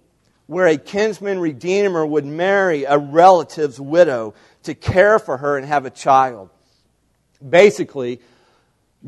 where 0.46 0.68
a 0.68 0.78
kinsman 0.78 1.40
redeemer 1.40 2.06
would 2.06 2.26
marry 2.26 2.84
a 2.84 2.98
relative's 2.98 3.80
widow 3.80 4.36
to 4.64 4.76
care 4.76 5.18
for 5.18 5.38
her 5.38 5.58
and 5.58 5.66
have 5.66 5.86
a 5.86 5.90
child. 5.90 6.50
Basically, 7.48 8.20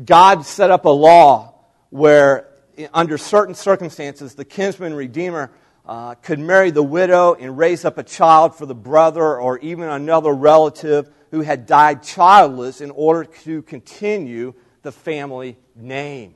God 0.02 0.44
set 0.44 0.70
up 0.70 0.84
a 0.86 0.90
law 0.90 1.54
where, 1.90 2.48
under 2.92 3.16
certain 3.16 3.54
circumstances, 3.54 4.34
the 4.34 4.44
kinsman 4.44 4.94
redeemer 4.94 5.52
uh, 5.86 6.14
could 6.16 6.38
marry 6.38 6.70
the 6.70 6.82
widow 6.82 7.34
and 7.34 7.56
raise 7.56 7.84
up 7.84 7.98
a 7.98 8.02
child 8.02 8.56
for 8.56 8.66
the 8.66 8.74
brother 8.74 9.38
or 9.38 9.58
even 9.58 9.88
another 9.88 10.32
relative 10.32 11.10
who 11.30 11.42
had 11.42 11.66
died 11.66 12.02
childless 12.02 12.80
in 12.80 12.90
order 12.90 13.24
to 13.24 13.62
continue 13.62 14.54
the 14.82 14.90
family 14.90 15.56
name. 15.76 16.34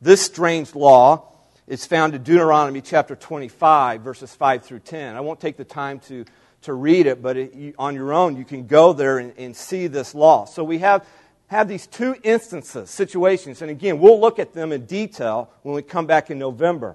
This 0.00 0.22
strange 0.22 0.74
law 0.74 1.32
is 1.66 1.86
found 1.86 2.14
in 2.14 2.22
Deuteronomy 2.22 2.80
chapter 2.80 3.14
25, 3.14 4.02
verses 4.02 4.34
5 4.34 4.64
through 4.64 4.80
10. 4.80 5.16
I 5.16 5.20
won't 5.20 5.40
take 5.40 5.56
the 5.56 5.64
time 5.64 6.00
to, 6.00 6.24
to 6.62 6.72
read 6.72 7.06
it, 7.06 7.22
but 7.22 7.36
it, 7.36 7.54
you, 7.54 7.74
on 7.78 7.94
your 7.94 8.12
own, 8.12 8.36
you 8.36 8.44
can 8.44 8.66
go 8.66 8.92
there 8.92 9.18
and, 9.18 9.32
and 9.38 9.56
see 9.56 9.86
this 9.86 10.14
law. 10.14 10.44
So 10.44 10.64
we 10.64 10.78
have 10.78 11.06
have 11.50 11.66
these 11.66 11.88
two 11.88 12.14
instances, 12.22 12.90
situations, 12.90 13.60
and 13.60 13.72
again, 13.72 13.98
we'll 13.98 14.20
look 14.20 14.38
at 14.38 14.52
them 14.52 14.70
in 14.70 14.86
detail 14.86 15.50
when 15.62 15.74
we 15.74 15.82
come 15.82 16.06
back 16.06 16.30
in 16.30 16.38
November. 16.38 16.94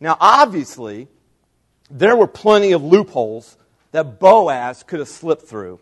Now, 0.00 0.18
obviously, 0.20 1.08
there 1.90 2.14
were 2.14 2.26
plenty 2.26 2.72
of 2.72 2.82
loopholes 2.82 3.56
that 3.92 4.20
Boaz 4.20 4.82
could 4.82 4.98
have 4.98 5.08
slipped 5.08 5.48
through 5.48 5.80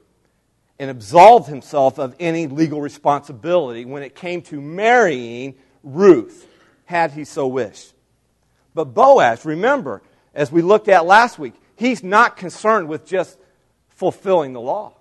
and 0.78 0.90
absolved 0.90 1.48
himself 1.48 1.98
of 1.98 2.14
any 2.20 2.46
legal 2.46 2.80
responsibility 2.80 3.84
when 3.84 4.04
it 4.04 4.14
came 4.14 4.42
to 4.42 4.60
marrying 4.60 5.56
Ruth, 5.82 6.46
had 6.84 7.10
he 7.10 7.24
so 7.24 7.48
wished. 7.48 7.94
But 8.76 8.94
Boaz, 8.94 9.44
remember, 9.44 10.02
as 10.36 10.52
we 10.52 10.62
looked 10.62 10.86
at 10.86 11.04
last 11.04 11.36
week, 11.36 11.54
he's 11.74 12.04
not 12.04 12.36
concerned 12.36 12.88
with 12.88 13.04
just 13.04 13.36
fulfilling 13.88 14.52
the 14.52 14.60
law. 14.60 14.92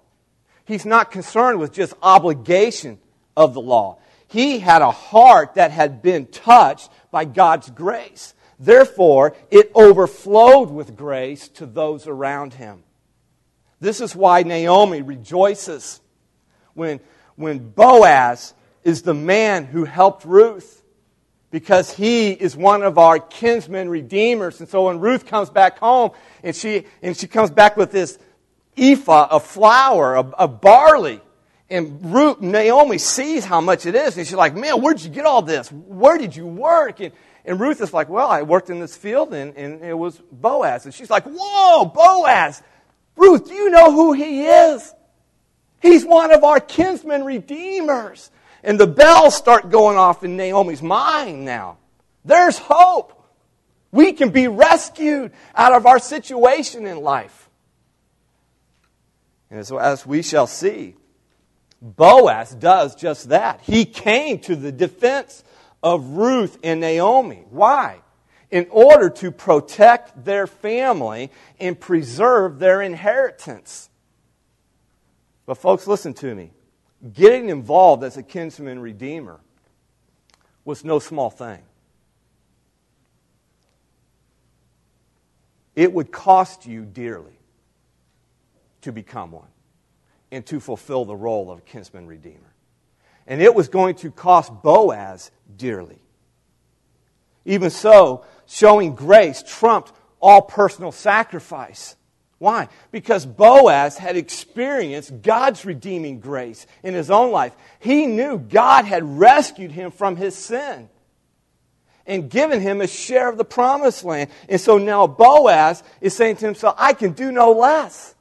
He's 0.66 0.86
not 0.86 1.12
concerned 1.12 1.60
with 1.60 1.72
just 1.72 1.94
obligation 2.02 3.00
of 3.38 3.54
the 3.54 3.62
law. 3.62 4.00
He 4.28 4.60
had 4.60 4.82
a 4.82 4.92
heart 4.92 5.56
that 5.56 5.72
had 5.72 6.02
been 6.02 6.26
touched 6.28 6.90
by 7.12 7.26
God's 7.26 7.70
grace. 7.70 8.34
Therefore, 8.60 9.36
it 9.52 9.72
overflowed 9.76 10.72
with 10.72 10.96
grace 10.96 11.48
to 11.50 11.66
those 11.66 12.08
around 12.08 12.56
him. 12.56 12.84
This 13.80 14.02
is 14.02 14.16
why 14.16 14.44
Naomi 14.44 15.02
rejoices 15.02 16.02
when, 16.74 17.00
when 17.36 17.60
Boaz 17.60 18.54
is 18.84 19.04
the 19.04 19.14
man 19.14 19.66
who 19.66 19.84
helped 19.84 20.26
Ruth 20.26 20.84
because 21.52 21.94
he 21.94 22.32
is 22.32 22.56
one 22.56 22.84
of 22.84 22.98
our 22.98 23.20
kinsmen 23.20 23.90
redeemers. 23.90 24.60
And 24.60 24.68
so 24.68 24.88
when 24.88 25.00
Ruth 25.00 25.26
comes 25.26 25.50
back 25.50 25.80
home 25.80 26.12
and 26.44 26.56
she, 26.56 26.86
and 27.02 27.16
she 27.16 27.28
comes 27.28 27.52
back 27.52 27.78
with 27.78 27.92
this 27.92 28.18
ephah 28.78 29.28
of 29.30 29.46
flour, 29.46 30.16
of, 30.16 30.34
of 30.34 30.62
barley. 30.62 31.22
And 31.70 32.14
Ruth, 32.14 32.42
Naomi 32.42 33.00
sees 33.00 33.44
how 33.44 33.60
much 33.60 33.86
it 33.86 33.96
is, 33.96 34.18
and 34.18 34.28
she's 34.28 34.36
like, 34.36 34.56
Man, 34.56 34.82
where'd 34.82 35.02
you 35.02 35.10
get 35.10 35.26
all 35.26 35.42
this? 35.42 35.72
Where 35.72 36.18
did 36.18 36.36
you 36.36 36.46
work? 36.46 37.00
And, 37.00 37.12
and 37.44 37.60
Ruth 37.60 37.82
is 37.82 37.94
like, 37.94 38.08
Well, 38.08 38.28
I 38.28 38.44
worked 38.44 38.70
in 38.70 38.80
this 38.80 38.96
field, 38.96 39.34
and, 39.34 39.56
and 39.56 39.84
it 39.84 39.98
was 39.98 40.22
Boaz. 40.32 40.86
And 40.86 40.94
she's 40.94 41.10
like, 41.10 41.24
Whoa, 41.24 41.86
Boaz! 41.86 42.62
Ruth, 43.16 43.48
do 43.48 43.54
you 43.54 43.70
know 43.70 43.92
who 43.92 44.14
he 44.14 44.46
is? 44.46 44.94
He's 45.82 46.06
one 46.06 46.32
of 46.32 46.44
our 46.44 46.60
kinsmen 46.60 47.24
redeemers. 47.24 48.30
And 48.64 48.80
the 48.80 48.88
bells 48.88 49.36
start 49.36 49.70
going 49.70 49.98
off 49.98 50.24
in 50.24 50.38
Naomi's 50.38 50.82
mind 50.82 51.46
now. 51.46 51.78
There's 52.26 52.58
hope. 52.58 53.24
We 53.92 54.14
can 54.14 54.32
be 54.32 54.48
rescued 54.48 55.32
out 55.54 55.74
of 55.74 55.86
our 55.86 56.00
situation 56.00 56.88
in 56.88 57.02
life. 57.02 57.45
And 59.50 59.60
as, 59.60 59.72
as 59.72 60.06
we 60.06 60.22
shall 60.22 60.48
see, 60.48 60.96
Boaz 61.82 62.56
does 62.56 62.96
just 62.96 63.30
that. 63.30 63.62
He 63.62 63.86
came 63.86 64.40
to 64.40 64.56
the 64.56 64.72
defense 64.72 65.44
of 65.84 66.04
Ruth 66.12 66.58
and 66.64 66.80
Naomi. 66.80 67.44
Why? 67.50 68.02
In 68.50 68.68
order 68.72 69.10
to 69.10 69.32
protect 69.32 70.26
their 70.26 70.48
family 70.48 71.32
and 71.60 71.80
preserve 71.80 72.60
their 72.60 72.82
inheritance. 72.82 73.90
But, 75.46 75.56
folks, 75.56 75.86
listen 75.86 76.14
to 76.16 76.34
me. 76.34 76.52
Getting 77.14 77.50
involved 77.50 78.04
as 78.04 78.18
a 78.18 78.24
kinsman 78.24 78.80
redeemer 78.80 79.40
was 80.64 80.84
no 80.84 80.98
small 80.98 81.30
thing. 81.30 81.62
It 85.76 85.94
would 85.94 86.12
cost 86.12 86.66
you 86.66 86.84
dearly 86.84 87.38
to 88.86 88.92
become 88.92 89.32
one 89.32 89.48
and 90.32 90.46
to 90.46 90.60
fulfill 90.60 91.06
the 91.06 91.16
role 91.16 91.52
of 91.52 91.66
kinsman 91.66 92.08
redeemer. 92.08 92.54
And 93.28 93.42
it 93.42 93.54
was 93.54 93.68
going 93.68 93.96
to 93.96 94.12
cost 94.12 94.52
Boaz 94.62 95.32
dearly. 95.58 96.00
Even 97.46 97.70
so, 97.72 98.26
showing 98.46 98.96
grace 98.96 99.44
trumped 99.46 99.92
all 100.20 100.44
personal 100.44 100.92
sacrifice. 100.92 101.96
Why? 102.38 102.68
Because 102.92 103.26
Boaz 103.26 103.98
had 103.98 104.18
experienced 104.18 105.22
God's 105.24 105.66
redeeming 105.66 106.20
grace 106.20 106.68
in 106.84 106.94
his 106.94 107.10
own 107.10 107.32
life. 107.32 107.56
He 107.80 108.06
knew 108.06 108.38
God 108.38 108.86
had 108.86 109.04
rescued 109.04 109.72
him 109.72 109.90
from 109.90 110.16
his 110.16 110.36
sin 110.36 110.90
and 112.06 112.30
given 112.30 112.62
him 112.62 112.82
a 112.82 112.88
share 112.88 113.30
of 113.30 113.38
the 113.38 113.46
promised 113.46 114.04
land. 114.04 114.30
And 114.48 114.62
so 114.62 114.78
now 114.78 115.08
Boaz 115.08 115.82
is 116.02 116.16
saying 116.16 116.36
to 116.38 116.46
himself, 116.46 116.76
I 116.78 116.94
can 116.94 117.14
do 117.14 117.32
no 117.32 117.52
less. 117.52 118.15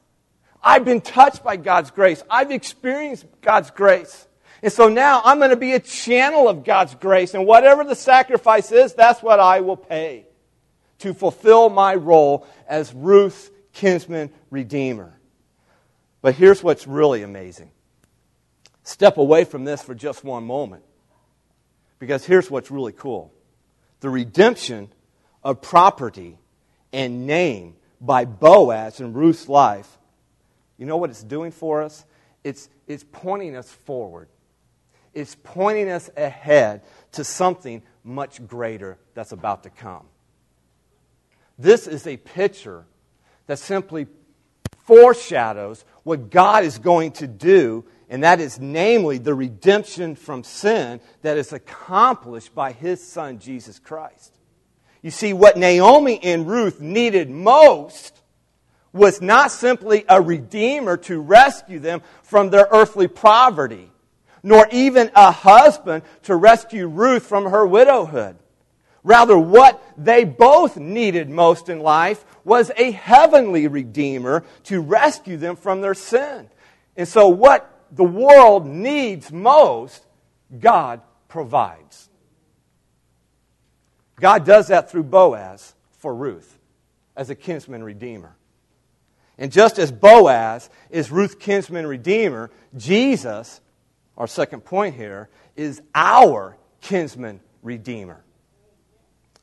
I've 0.65 0.83
been 0.83 1.01
touched 1.01 1.43
by 1.43 1.57
God's 1.57 1.91
grace. 1.91 2.23
I've 2.27 2.49
experienced 2.49 3.27
God's 3.41 3.69
grace. 3.69 4.27
And 4.63 4.73
so 4.73 4.89
now 4.89 5.21
I'm 5.23 5.37
going 5.37 5.51
to 5.51 5.55
be 5.55 5.73
a 5.73 5.79
channel 5.79 6.49
of 6.49 6.63
God's 6.63 6.95
grace. 6.95 7.35
And 7.35 7.45
whatever 7.45 7.83
the 7.83 7.95
sacrifice 7.95 8.71
is, 8.71 8.95
that's 8.95 9.21
what 9.21 9.39
I 9.39 9.61
will 9.61 9.77
pay 9.77 10.25
to 10.99 11.13
fulfill 11.13 11.69
my 11.69 11.93
role 11.93 12.47
as 12.67 12.91
Ruth's 12.93 13.51
kinsman 13.73 14.31
redeemer. 14.49 15.19
But 16.23 16.33
here's 16.33 16.63
what's 16.63 16.87
really 16.87 17.21
amazing. 17.21 17.69
Step 18.81 19.17
away 19.17 19.43
from 19.43 19.65
this 19.65 19.83
for 19.83 19.93
just 19.93 20.23
one 20.23 20.45
moment. 20.45 20.83
Because 21.99 22.25
here's 22.25 22.49
what's 22.49 22.71
really 22.71 22.91
cool 22.91 23.31
the 23.99 24.09
redemption 24.09 24.89
of 25.43 25.61
property 25.61 26.39
and 26.91 27.27
name 27.27 27.75
by 28.01 28.25
Boaz 28.25 28.99
in 28.99 29.13
Ruth's 29.13 29.47
life 29.47 29.94
you 30.77 30.85
know 30.85 30.97
what 30.97 31.09
it's 31.09 31.23
doing 31.23 31.51
for 31.51 31.81
us? 31.81 32.05
It's, 32.43 32.69
it's 32.87 33.05
pointing 33.11 33.55
us 33.55 33.71
forward. 33.71 34.27
It's 35.13 35.35
pointing 35.43 35.89
us 35.89 36.09
ahead 36.17 36.83
to 37.13 37.23
something 37.23 37.81
much 38.03 38.45
greater 38.45 38.97
that's 39.13 39.31
about 39.31 39.63
to 39.63 39.69
come. 39.69 40.05
This 41.57 41.87
is 41.87 42.05
a 42.05 42.17
picture 42.17 42.85
that 43.47 43.59
simply 43.59 44.07
foreshadows 44.79 45.85
what 46.03 46.29
God 46.29 46.63
is 46.63 46.77
going 46.77 47.11
to 47.13 47.27
do, 47.27 47.85
and 48.09 48.23
that 48.23 48.39
is 48.39 48.59
namely 48.59 49.17
the 49.17 49.33
redemption 49.33 50.15
from 50.15 50.43
sin 50.43 50.99
that 51.21 51.37
is 51.37 51.53
accomplished 51.53 52.53
by 52.53 52.73
his 52.73 53.01
son, 53.01 53.39
Jesus 53.39 53.79
Christ. 53.79 54.35
You 55.01 55.11
see, 55.11 55.33
what 55.33 55.57
Naomi 55.57 56.21
and 56.21 56.47
Ruth 56.47 56.81
needed 56.81 57.29
most 57.29 58.21
was 58.95 59.21
not 59.21 59.51
simply 59.51 60.05
a 60.07 60.21
redeemer 60.21 60.95
to 60.95 61.19
rescue 61.19 61.79
them 61.79 62.01
from 62.23 62.49
their 62.49 62.67
earthly 62.71 63.09
poverty, 63.09 63.91
nor 64.41 64.67
even 64.71 65.11
a 65.13 65.31
husband 65.31 66.01
to 66.23 66.35
rescue 66.35 66.87
Ruth 66.87 67.25
from 67.25 67.51
her 67.51 67.67
widowhood. 67.67 68.37
Rather, 69.03 69.37
what 69.37 69.83
they 69.97 70.23
both 70.23 70.77
needed 70.77 71.29
most 71.29 71.67
in 71.67 71.79
life 71.79 72.25
was 72.45 72.71
a 72.77 72.91
heavenly 72.91 73.67
redeemer 73.67 74.45
to 74.63 74.81
rescue 74.81 75.35
them 75.35 75.57
from 75.57 75.81
their 75.81 75.93
sin. 75.93 76.49
And 76.95 77.07
so, 77.07 77.27
what 77.27 77.69
the 77.91 78.03
world 78.03 78.65
needs 78.65 79.29
most, 79.31 80.05
God 80.57 81.01
provides. 81.27 82.09
God 84.19 84.45
does 84.45 84.69
that 84.69 84.89
through 84.89 85.03
Boaz 85.03 85.75
for 85.99 86.15
Ruth 86.15 86.57
as 87.15 87.29
a 87.29 87.35
kinsman 87.35 87.83
redeemer. 87.83 88.35
And 89.37 89.51
just 89.51 89.79
as 89.79 89.91
Boaz 89.91 90.69
is 90.89 91.11
Ruth's 91.11 91.35
kinsman 91.35 91.85
redeemer, 91.85 92.51
Jesus, 92.75 93.59
our 94.17 94.27
second 94.27 94.61
point 94.61 94.95
here, 94.95 95.29
is 95.55 95.81
our 95.93 96.57
kinsman 96.81 97.41
redeemer. 97.61 98.23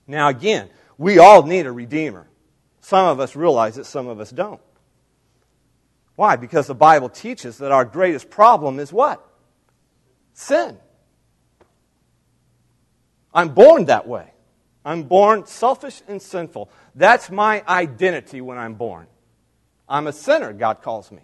Now, 0.07 0.29
again, 0.29 0.71
we 0.99 1.19
all 1.19 1.43
need 1.43 1.67
a 1.67 1.73
redeemer. 1.73 2.27
Some 2.81 3.07
of 3.07 3.21
us 3.21 3.37
realize 3.37 3.79
it, 3.79 3.85
some 3.85 4.09
of 4.09 4.19
us 4.21 4.31
don't. 4.31 4.61
Why? 6.17 6.37
Because 6.37 6.67
the 6.67 6.75
Bible 6.75 7.09
teaches 7.09 7.59
that 7.59 7.73
our 7.73 7.85
greatest 7.85 8.31
problem 8.31 8.79
is 8.79 8.93
what? 8.93 9.27
Sin. 10.35 10.79
I'm 13.35 13.51
born 13.51 13.87
that 13.87 14.07
way. 14.07 14.33
I'm 14.85 15.05
born 15.05 15.47
selfish 15.47 16.03
and 16.09 16.21
sinful. 16.21 16.71
That's 16.95 17.31
my 17.31 17.63
identity 17.67 18.41
when 18.41 18.59
I'm 18.59 18.75
born. 18.75 19.07
I'm 19.93 20.07
a 20.07 20.13
sinner, 20.13 20.55
God 20.55 20.81
calls 20.81 21.13
me. 21.13 21.21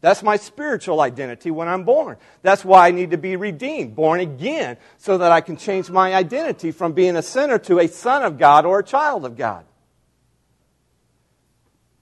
That's 0.00 0.22
my 0.22 0.36
spiritual 0.36 1.00
identity 1.00 1.50
when 1.50 1.66
I'm 1.66 1.82
born. 1.82 2.16
That's 2.42 2.64
why 2.64 2.86
I 2.86 2.90
need 2.92 3.10
to 3.10 3.18
be 3.18 3.34
redeemed, 3.34 3.96
born 3.96 4.20
again, 4.20 4.76
so 4.98 5.18
that 5.18 5.32
I 5.32 5.40
can 5.40 5.56
change 5.56 5.90
my 5.90 6.14
identity 6.14 6.70
from 6.70 6.92
being 6.92 7.16
a 7.16 7.22
sinner 7.22 7.58
to 7.58 7.80
a 7.80 7.88
son 7.88 8.22
of 8.22 8.38
God 8.38 8.64
or 8.64 8.78
a 8.78 8.84
child 8.84 9.24
of 9.24 9.36
God. 9.36 9.64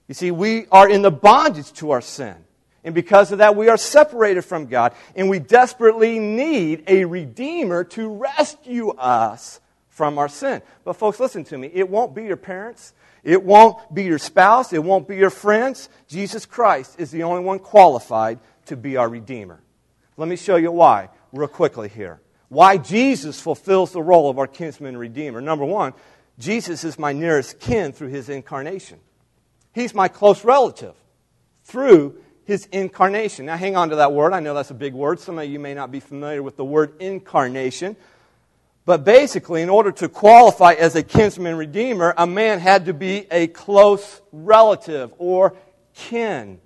You 0.07 0.13
see, 0.13 0.29
we 0.29 0.67
are 0.67 0.87
in 0.87 1.01
the 1.01 1.09
bondage 1.09 1.73
to 1.73 1.89
our 1.89 2.01
sin. 2.01 2.35
And 2.83 2.93
because 2.93 3.31
of 3.31 3.39
that, 3.39 3.55
we 3.55 3.67
are 3.67 3.75
separated 3.75 4.43
from 4.43 4.67
God. 4.67 4.93
And 5.15 5.31
we 5.31 5.39
desperately 5.39 6.19
need 6.19 6.83
a 6.87 7.05
Redeemer 7.05 7.83
to 7.85 8.07
rescue 8.07 8.91
us 8.91 9.59
from 9.89 10.19
our 10.19 10.29
sin. 10.29 10.61
But, 10.85 10.93
folks, 10.93 11.19
listen 11.19 11.43
to 11.45 11.57
me. 11.57 11.71
It 11.73 11.89
won't 11.89 12.13
be 12.13 12.25
your 12.25 12.37
parents. 12.37 12.93
It 13.27 13.43
won't 13.43 13.93
be 13.93 14.05
your 14.05 14.19
spouse. 14.19 14.71
It 14.71 14.81
won't 14.81 15.05
be 15.05 15.17
your 15.17 15.29
friends. 15.29 15.89
Jesus 16.07 16.45
Christ 16.45 16.95
is 16.97 17.11
the 17.11 17.23
only 17.23 17.43
one 17.43 17.59
qualified 17.59 18.39
to 18.67 18.77
be 18.77 18.95
our 18.95 19.09
Redeemer. 19.09 19.59
Let 20.15 20.29
me 20.29 20.37
show 20.37 20.55
you 20.55 20.71
why, 20.71 21.09
real 21.33 21.49
quickly 21.49 21.89
here. 21.89 22.21
Why 22.47 22.77
Jesus 22.77 23.41
fulfills 23.41 23.91
the 23.91 24.01
role 24.01 24.29
of 24.29 24.39
our 24.39 24.47
kinsman 24.47 24.95
Redeemer. 24.95 25.41
Number 25.41 25.65
one, 25.65 25.93
Jesus 26.39 26.85
is 26.85 26.97
my 26.97 27.11
nearest 27.11 27.59
kin 27.59 27.91
through 27.91 28.07
his 28.07 28.29
incarnation. 28.29 28.97
He's 29.73 29.93
my 29.93 30.07
close 30.07 30.45
relative 30.45 30.95
through 31.65 32.15
his 32.45 32.65
incarnation. 32.67 33.47
Now, 33.47 33.57
hang 33.57 33.75
on 33.75 33.89
to 33.89 33.97
that 33.97 34.13
word. 34.13 34.31
I 34.31 34.39
know 34.39 34.53
that's 34.53 34.71
a 34.71 34.73
big 34.73 34.93
word. 34.93 35.19
Some 35.19 35.37
of 35.37 35.49
you 35.49 35.59
may 35.59 35.73
not 35.73 35.91
be 35.91 35.99
familiar 35.99 36.41
with 36.41 36.55
the 36.55 36.63
word 36.63 36.93
incarnation. 37.01 37.97
But 38.87 39.03
basically, 39.03 39.61
in 39.61 39.69
order 39.69 39.91
to 39.91 40.07
qualify 40.07 40.71
as 40.71 40.95
a 40.95 41.03
kinsman 41.03 41.57
redeemer, 41.57 42.13
a 42.17 42.25
man 42.25 42.59
had 42.59 42.85
to 42.85 42.93
be 42.93 43.27
a 43.29 43.47
close 43.47 44.21
relative 44.31 45.13
or 45.17 45.57
kin. 45.93 46.61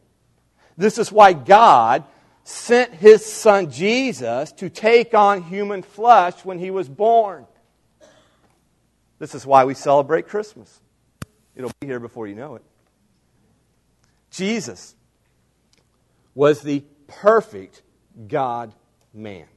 This 0.77 0.99
is 0.99 1.11
why 1.11 1.33
God 1.33 2.03
sent 2.43 2.93
his 2.93 3.25
son 3.25 3.71
Jesus 3.71 4.51
to 4.51 4.69
take 4.69 5.15
on 5.15 5.41
human 5.41 5.81
flesh 5.81 6.45
when 6.45 6.59
he 6.59 6.69
was 6.69 6.87
born. 6.87 7.47
This 9.17 9.33
is 9.33 9.43
why 9.43 9.65
we 9.65 9.73
celebrate 9.73 10.27
Christmas. 10.27 10.79
It'll 11.55 11.71
be 11.79 11.87
here 11.87 11.99
before 11.99 12.27
you 12.27 12.35
know 12.35 12.53
it. 12.53 12.63
Jesus 14.29 14.95
was 16.35 16.61
the 16.61 16.83
perfect 17.07 17.81
God 18.27 18.75
man. 19.11 19.47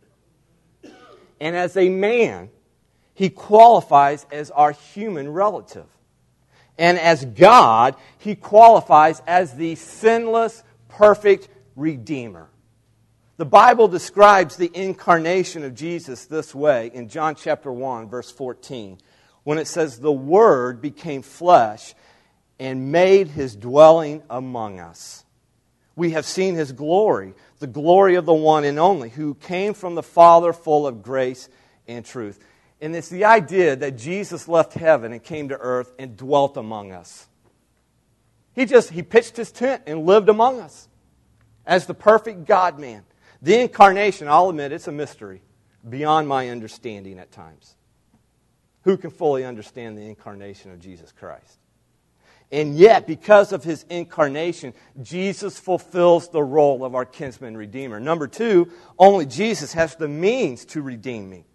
And 1.40 1.54
as 1.54 1.76
a 1.76 1.90
man, 1.90 2.48
he 3.14 3.30
qualifies 3.30 4.26
as 4.30 4.50
our 4.50 4.72
human 4.72 5.32
relative. 5.32 5.86
And 6.76 6.98
as 6.98 7.24
God, 7.24 7.94
he 8.18 8.34
qualifies 8.34 9.22
as 9.26 9.54
the 9.54 9.76
sinless, 9.76 10.62
perfect 10.88 11.48
Redeemer. 11.76 12.48
The 13.36 13.44
Bible 13.44 13.88
describes 13.88 14.56
the 14.56 14.70
incarnation 14.74 15.64
of 15.64 15.74
Jesus 15.74 16.26
this 16.26 16.54
way 16.54 16.90
in 16.94 17.08
John 17.08 17.34
chapter 17.34 17.72
1, 17.72 18.08
verse 18.08 18.30
14, 18.30 18.98
when 19.42 19.58
it 19.58 19.66
says, 19.66 19.98
The 19.98 20.12
Word 20.12 20.80
became 20.80 21.22
flesh 21.22 21.94
and 22.60 22.92
made 22.92 23.28
his 23.28 23.56
dwelling 23.56 24.22
among 24.30 24.78
us. 24.78 25.24
We 25.96 26.12
have 26.12 26.24
seen 26.24 26.54
his 26.54 26.72
glory, 26.72 27.34
the 27.58 27.66
glory 27.66 28.14
of 28.16 28.26
the 28.26 28.34
one 28.34 28.64
and 28.64 28.78
only, 28.78 29.10
who 29.10 29.34
came 29.34 29.74
from 29.74 29.94
the 29.94 30.02
Father 30.02 30.52
full 30.52 30.86
of 30.86 31.02
grace 31.02 31.48
and 31.86 32.04
truth. 32.04 32.38
And 32.84 32.94
it's 32.94 33.08
the 33.08 33.24
idea 33.24 33.76
that 33.76 33.96
Jesus 33.96 34.46
left 34.46 34.74
heaven 34.74 35.14
and 35.14 35.22
came 35.22 35.48
to 35.48 35.56
earth 35.56 35.94
and 35.98 36.18
dwelt 36.18 36.58
among 36.58 36.92
us. 36.92 37.26
He 38.52 38.66
just 38.66 38.90
he 38.90 39.02
pitched 39.02 39.38
his 39.38 39.50
tent 39.50 39.84
and 39.86 40.04
lived 40.04 40.28
among 40.28 40.60
us 40.60 40.86
as 41.64 41.86
the 41.86 41.94
perfect 41.94 42.44
God 42.44 42.78
man. 42.78 43.04
The 43.40 43.58
incarnation, 43.58 44.28
I'll 44.28 44.50
admit, 44.50 44.70
it's 44.70 44.86
a 44.86 44.92
mystery 44.92 45.40
beyond 45.88 46.28
my 46.28 46.50
understanding 46.50 47.18
at 47.18 47.32
times. 47.32 47.74
Who 48.82 48.98
can 48.98 49.08
fully 49.08 49.46
understand 49.46 49.96
the 49.96 50.06
incarnation 50.06 50.70
of 50.70 50.78
Jesus 50.78 51.10
Christ? 51.10 51.56
And 52.52 52.76
yet, 52.76 53.06
because 53.06 53.54
of 53.54 53.64
his 53.64 53.86
incarnation, 53.88 54.74
Jesus 55.02 55.58
fulfills 55.58 56.28
the 56.28 56.42
role 56.42 56.84
of 56.84 56.94
our 56.94 57.06
kinsman 57.06 57.56
redeemer. 57.56 57.98
Number 57.98 58.28
two, 58.28 58.70
only 58.98 59.24
Jesus 59.24 59.72
has 59.72 59.96
the 59.96 60.06
means 60.06 60.66
to 60.66 60.82
redeem 60.82 61.30
me. 61.30 61.46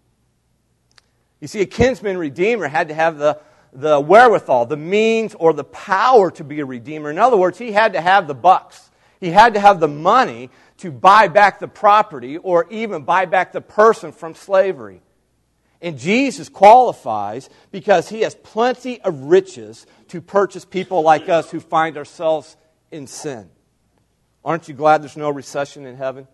You 1.40 1.48
see, 1.48 1.60
a 1.60 1.66
kinsman 1.66 2.18
redeemer 2.18 2.68
had 2.68 2.88
to 2.88 2.94
have 2.94 3.18
the, 3.18 3.40
the 3.72 3.98
wherewithal, 3.98 4.66
the 4.66 4.76
means, 4.76 5.34
or 5.34 5.52
the 5.52 5.64
power 5.64 6.30
to 6.32 6.44
be 6.44 6.60
a 6.60 6.66
redeemer. 6.66 7.10
In 7.10 7.18
other 7.18 7.36
words, 7.36 7.58
he 7.58 7.72
had 7.72 7.94
to 7.94 8.00
have 8.00 8.26
the 8.26 8.34
bucks. 8.34 8.90
He 9.20 9.30
had 9.30 9.54
to 9.54 9.60
have 9.60 9.80
the 9.80 9.88
money 9.88 10.50
to 10.78 10.90
buy 10.90 11.28
back 11.28 11.58
the 11.58 11.68
property 11.68 12.36
or 12.38 12.66
even 12.70 13.02
buy 13.02 13.26
back 13.26 13.52
the 13.52 13.60
person 13.60 14.12
from 14.12 14.34
slavery. 14.34 15.02
And 15.82 15.98
Jesus 15.98 16.48
qualifies 16.50 17.48
because 17.70 18.08
he 18.08 18.20
has 18.20 18.34
plenty 18.34 19.00
of 19.00 19.24
riches 19.24 19.86
to 20.08 20.20
purchase 20.20 20.64
people 20.64 21.02
like 21.02 21.28
us 21.28 21.50
who 21.50 21.60
find 21.60 21.96
ourselves 21.96 22.56
in 22.90 23.06
sin. 23.06 23.48
Aren't 24.44 24.68
you 24.68 24.74
glad 24.74 25.02
there's 25.02 25.16
no 25.16 25.30
recession 25.30 25.86
in 25.86 25.96
heaven? 25.96 26.26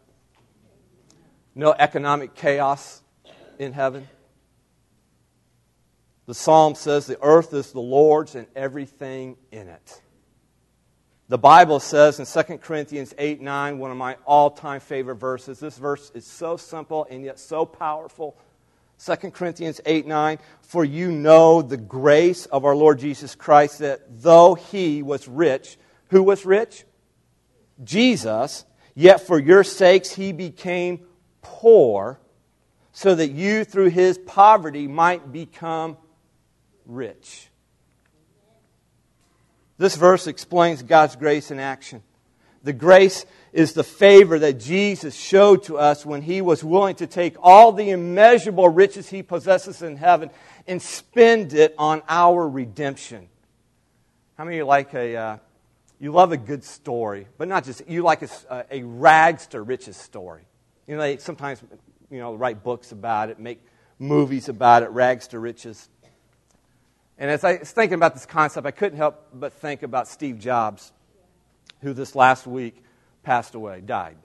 No 1.55 1.75
economic 1.77 2.35
chaos 2.35 3.03
in 3.59 3.73
heaven? 3.73 4.09
The 6.27 6.35
psalm 6.35 6.75
says, 6.75 7.07
The 7.07 7.19
earth 7.23 7.55
is 7.55 7.73
the 7.73 7.81
Lord's 7.81 8.35
and 8.35 8.47
everything 8.55 9.37
in 9.53 9.69
it. 9.69 10.03
The 11.29 11.39
Bible 11.39 11.81
says 11.81 12.21
in 12.21 12.45
2 12.45 12.59
Corinthians 12.59 13.13
8 13.19 13.41
9, 13.41 13.79
one 13.79 13.91
of 13.91 13.97
my 13.97 14.17
all 14.25 14.51
time 14.51 14.81
favorite 14.81 15.17
verses, 15.17 15.59
this 15.59 15.79
verse 15.79 16.13
is 16.15 16.27
so 16.27 16.57
simple 16.57 17.07
and 17.11 17.25
yet 17.25 17.39
so 17.39 17.65
powerful. 17.65 18.37
2 19.05 19.31
Corinthians 19.31 19.81
8 19.85 20.07
9, 20.07 20.39
for 20.63 20.85
you 20.85 21.11
know 21.11 21.63
the 21.63 21.77
grace 21.77 22.47
of 22.47 22.65
our 22.65 22.77
Lord 22.77 22.99
Jesus 22.99 23.35
Christ, 23.35 23.81
that 23.81 24.23
though 24.23 24.55
he 24.55 25.03
was 25.03 25.29
rich, 25.29 25.79
who 26.09 26.23
was 26.23 26.47
rich? 26.47 26.85
Jesus, 27.83 28.65
yet 28.95 29.21
for 29.21 29.39
your 29.39 29.65
sakes 29.65 30.13
he 30.13 30.33
became 30.33 31.07
poor, 31.43 32.19
so 32.93 33.15
that 33.15 33.33
you 33.33 33.65
through 33.65 33.91
his 33.91 34.17
poverty 34.17 34.87
might 34.87 35.31
become 35.31 35.99
rich. 36.87 37.49
This 39.79 39.97
verse 39.97 40.27
explains 40.27 40.83
God's 40.83 41.17
grace 41.17 41.51
in 41.51 41.59
action. 41.59 42.03
The 42.63 42.73
grace 42.73 43.27
is 43.53 43.75
the 43.75 43.85
favor 43.85 44.39
that 44.39 44.59
Jesus 44.59 45.15
showed 45.15 45.65
to 45.65 45.79
us 45.79 46.05
when 46.05 46.23
he 46.23 46.41
was 46.41 46.65
willing 46.65 46.97
to 46.97 47.07
take 47.07 47.37
all 47.41 47.73
the 47.73 47.91
immeasurable 47.91 48.69
riches 48.69 49.09
he 49.09 49.23
possesses 49.23 49.83
in 49.83 49.97
heaven 49.97 50.31
and 50.67 50.81
spend 50.81 51.53
it 51.53 51.75
on 51.79 52.03
our 52.09 52.49
redemption. 52.49 53.29
How 54.37 54.45
many 54.45 54.57
of 54.57 54.59
you 54.59 54.65
like 54.67 54.95
a, 54.95 55.17
uh, 55.17 55.37
you 56.01 56.13
love 56.13 56.33
a 56.33 56.37
good 56.37 56.65
story, 56.65 57.27
but 57.39 57.49
not 57.49 57.65
just, 57.65 57.89
you 57.89 58.03
like 58.03 58.23
a, 58.23 58.67
a 58.71 58.83
rags 58.83 59.47
to 59.49 59.63
riches 59.63 59.97
story. 59.97 60.43
You 60.87 60.97
know, 60.97 61.03
they 61.03 61.19
sometimes, 61.19 61.63
you 62.11 62.19
know, 62.19 62.35
write 62.35 62.63
books 62.63 62.93
about 62.93 63.31
it, 63.31 63.39
make 63.39 63.65
movies 63.99 64.49
about 64.49 64.83
it, 64.83 64.91
rags 64.91 65.29
to 65.29 65.39
riches. 65.39 65.89
And 67.19 67.31
as 67.31 67.45
I 67.45 67.57
was 67.57 67.71
thinking 67.71 67.95
about 67.95 68.15
this 68.15 68.27
concept, 68.27 68.67
I 68.67 68.71
couldn't 68.71 68.99
help 68.99 69.29
but 69.33 69.53
think 69.55 69.83
about 69.83 70.07
Steve 70.07 70.39
Jobs, 70.39 70.93
who 71.81 71.93
this 71.93 72.15
last 72.15 72.47
week 72.47 72.83
passed 73.23 73.55
away, 73.55 73.81
died. 73.81 74.17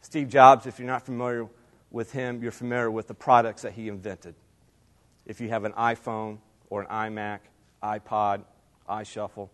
Steve 0.00 0.28
Jobs, 0.28 0.66
if 0.66 0.78
you're 0.78 0.88
not 0.88 1.06
familiar 1.06 1.46
with 1.90 2.12
him, 2.12 2.42
you're 2.42 2.50
familiar 2.50 2.90
with 2.90 3.06
the 3.06 3.14
products 3.14 3.62
that 3.62 3.72
he 3.72 3.88
invented. 3.88 4.34
If 5.24 5.40
you 5.40 5.48
have 5.50 5.64
an 5.64 5.72
iPhone 5.72 6.38
or 6.68 6.82
an 6.82 6.88
iMac, 6.88 7.40
iPod, 7.82 8.42
iShuffle, 8.88 9.48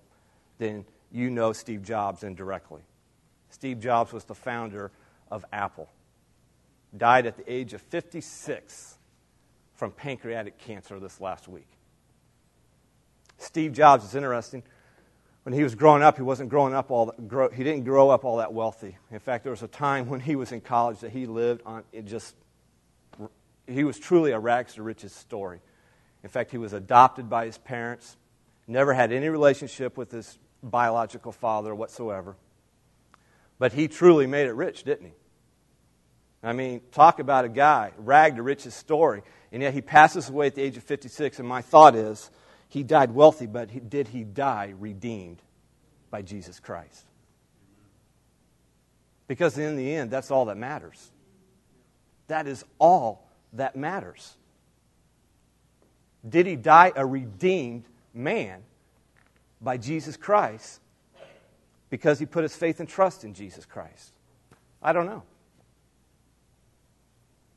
then 0.56 0.86
you 1.12 1.28
know 1.28 1.52
Steve 1.52 1.82
Jobs 1.82 2.22
indirectly. 2.22 2.80
Steve 3.50 3.80
Jobs 3.80 4.12
was 4.12 4.24
the 4.24 4.34
founder 4.34 4.90
of 5.30 5.44
Apple. 5.52 5.88
Died 6.96 7.26
at 7.26 7.36
the 7.36 7.52
age 7.52 7.74
of 7.74 7.82
56 7.82 8.96
from 9.74 9.90
pancreatic 9.90 10.58
cancer 10.58 10.98
this 10.98 11.20
last 11.20 11.48
week. 11.48 11.68
Steve 13.38 13.72
Jobs 13.72 14.04
is 14.04 14.14
interesting 14.14 14.62
when 15.48 15.54
he 15.54 15.62
was 15.62 15.74
growing 15.74 16.02
up, 16.02 16.16
he 16.16 16.22
wasn't 16.22 16.50
growing 16.50 16.74
up 16.74 16.90
all 16.90 17.06
that, 17.06 17.26
grow, 17.26 17.48
he 17.48 17.64
didn't 17.64 17.84
grow 17.84 18.10
up 18.10 18.26
all 18.26 18.36
that 18.36 18.52
wealthy. 18.52 18.98
In 19.10 19.18
fact, 19.18 19.44
there 19.44 19.50
was 19.50 19.62
a 19.62 19.68
time 19.68 20.06
when 20.06 20.20
he 20.20 20.36
was 20.36 20.52
in 20.52 20.60
college 20.60 20.98
that 21.00 21.10
he 21.10 21.24
lived 21.24 21.62
on 21.64 21.84
it 21.90 22.04
just 22.04 22.34
he 23.66 23.82
was 23.82 23.98
truly 23.98 24.32
a 24.32 24.38
rags 24.38 24.74
to 24.74 24.82
riches 24.82 25.14
story. 25.14 25.60
In 26.22 26.28
fact, 26.28 26.50
he 26.50 26.58
was 26.58 26.74
adopted 26.74 27.30
by 27.30 27.46
his 27.46 27.56
parents, 27.56 28.18
never 28.66 28.92
had 28.92 29.10
any 29.10 29.30
relationship 29.30 29.96
with 29.96 30.10
his 30.10 30.38
biological 30.62 31.32
father 31.32 31.74
whatsoever. 31.74 32.36
But 33.58 33.72
he 33.72 33.88
truly 33.88 34.26
made 34.26 34.48
it 34.48 34.52
rich, 34.52 34.84
didn't 34.84 35.06
he? 35.06 35.12
I 36.42 36.52
mean, 36.52 36.82
talk 36.92 37.20
about 37.20 37.46
a 37.46 37.48
guy, 37.48 37.92
rag 37.96 38.36
to 38.36 38.42
riches 38.42 38.74
story, 38.74 39.22
and 39.50 39.62
yet 39.62 39.72
he 39.72 39.80
passes 39.80 40.28
away 40.28 40.48
at 40.48 40.54
the 40.54 40.62
age 40.62 40.76
of 40.76 40.82
56. 40.82 41.38
And 41.38 41.48
my 41.48 41.62
thought 41.62 41.94
is, 41.94 42.30
he 42.68 42.82
died 42.82 43.12
wealthy, 43.12 43.46
but 43.46 43.70
he, 43.70 43.80
did 43.80 44.08
he 44.08 44.24
die 44.24 44.74
redeemed 44.78 45.40
by 46.10 46.22
Jesus 46.22 46.60
Christ? 46.60 47.04
Because 49.26 49.58
in 49.58 49.76
the 49.76 49.94
end, 49.94 50.10
that's 50.10 50.30
all 50.30 50.46
that 50.46 50.56
matters. 50.56 51.10
That 52.28 52.46
is 52.46 52.64
all 52.78 53.26
that 53.54 53.76
matters. 53.76 54.36
Did 56.28 56.46
he 56.46 56.56
die 56.56 56.92
a 56.94 57.06
redeemed 57.06 57.84
man 58.12 58.62
by 59.60 59.76
Jesus 59.76 60.16
Christ 60.16 60.80
because 61.90 62.18
he 62.18 62.26
put 62.26 62.42
his 62.42 62.54
faith 62.54 62.80
and 62.80 62.88
trust 62.88 63.24
in 63.24 63.34
Jesus 63.34 63.64
Christ? 63.64 64.12
I 64.82 64.92
don't 64.92 65.06
know. 65.06 65.22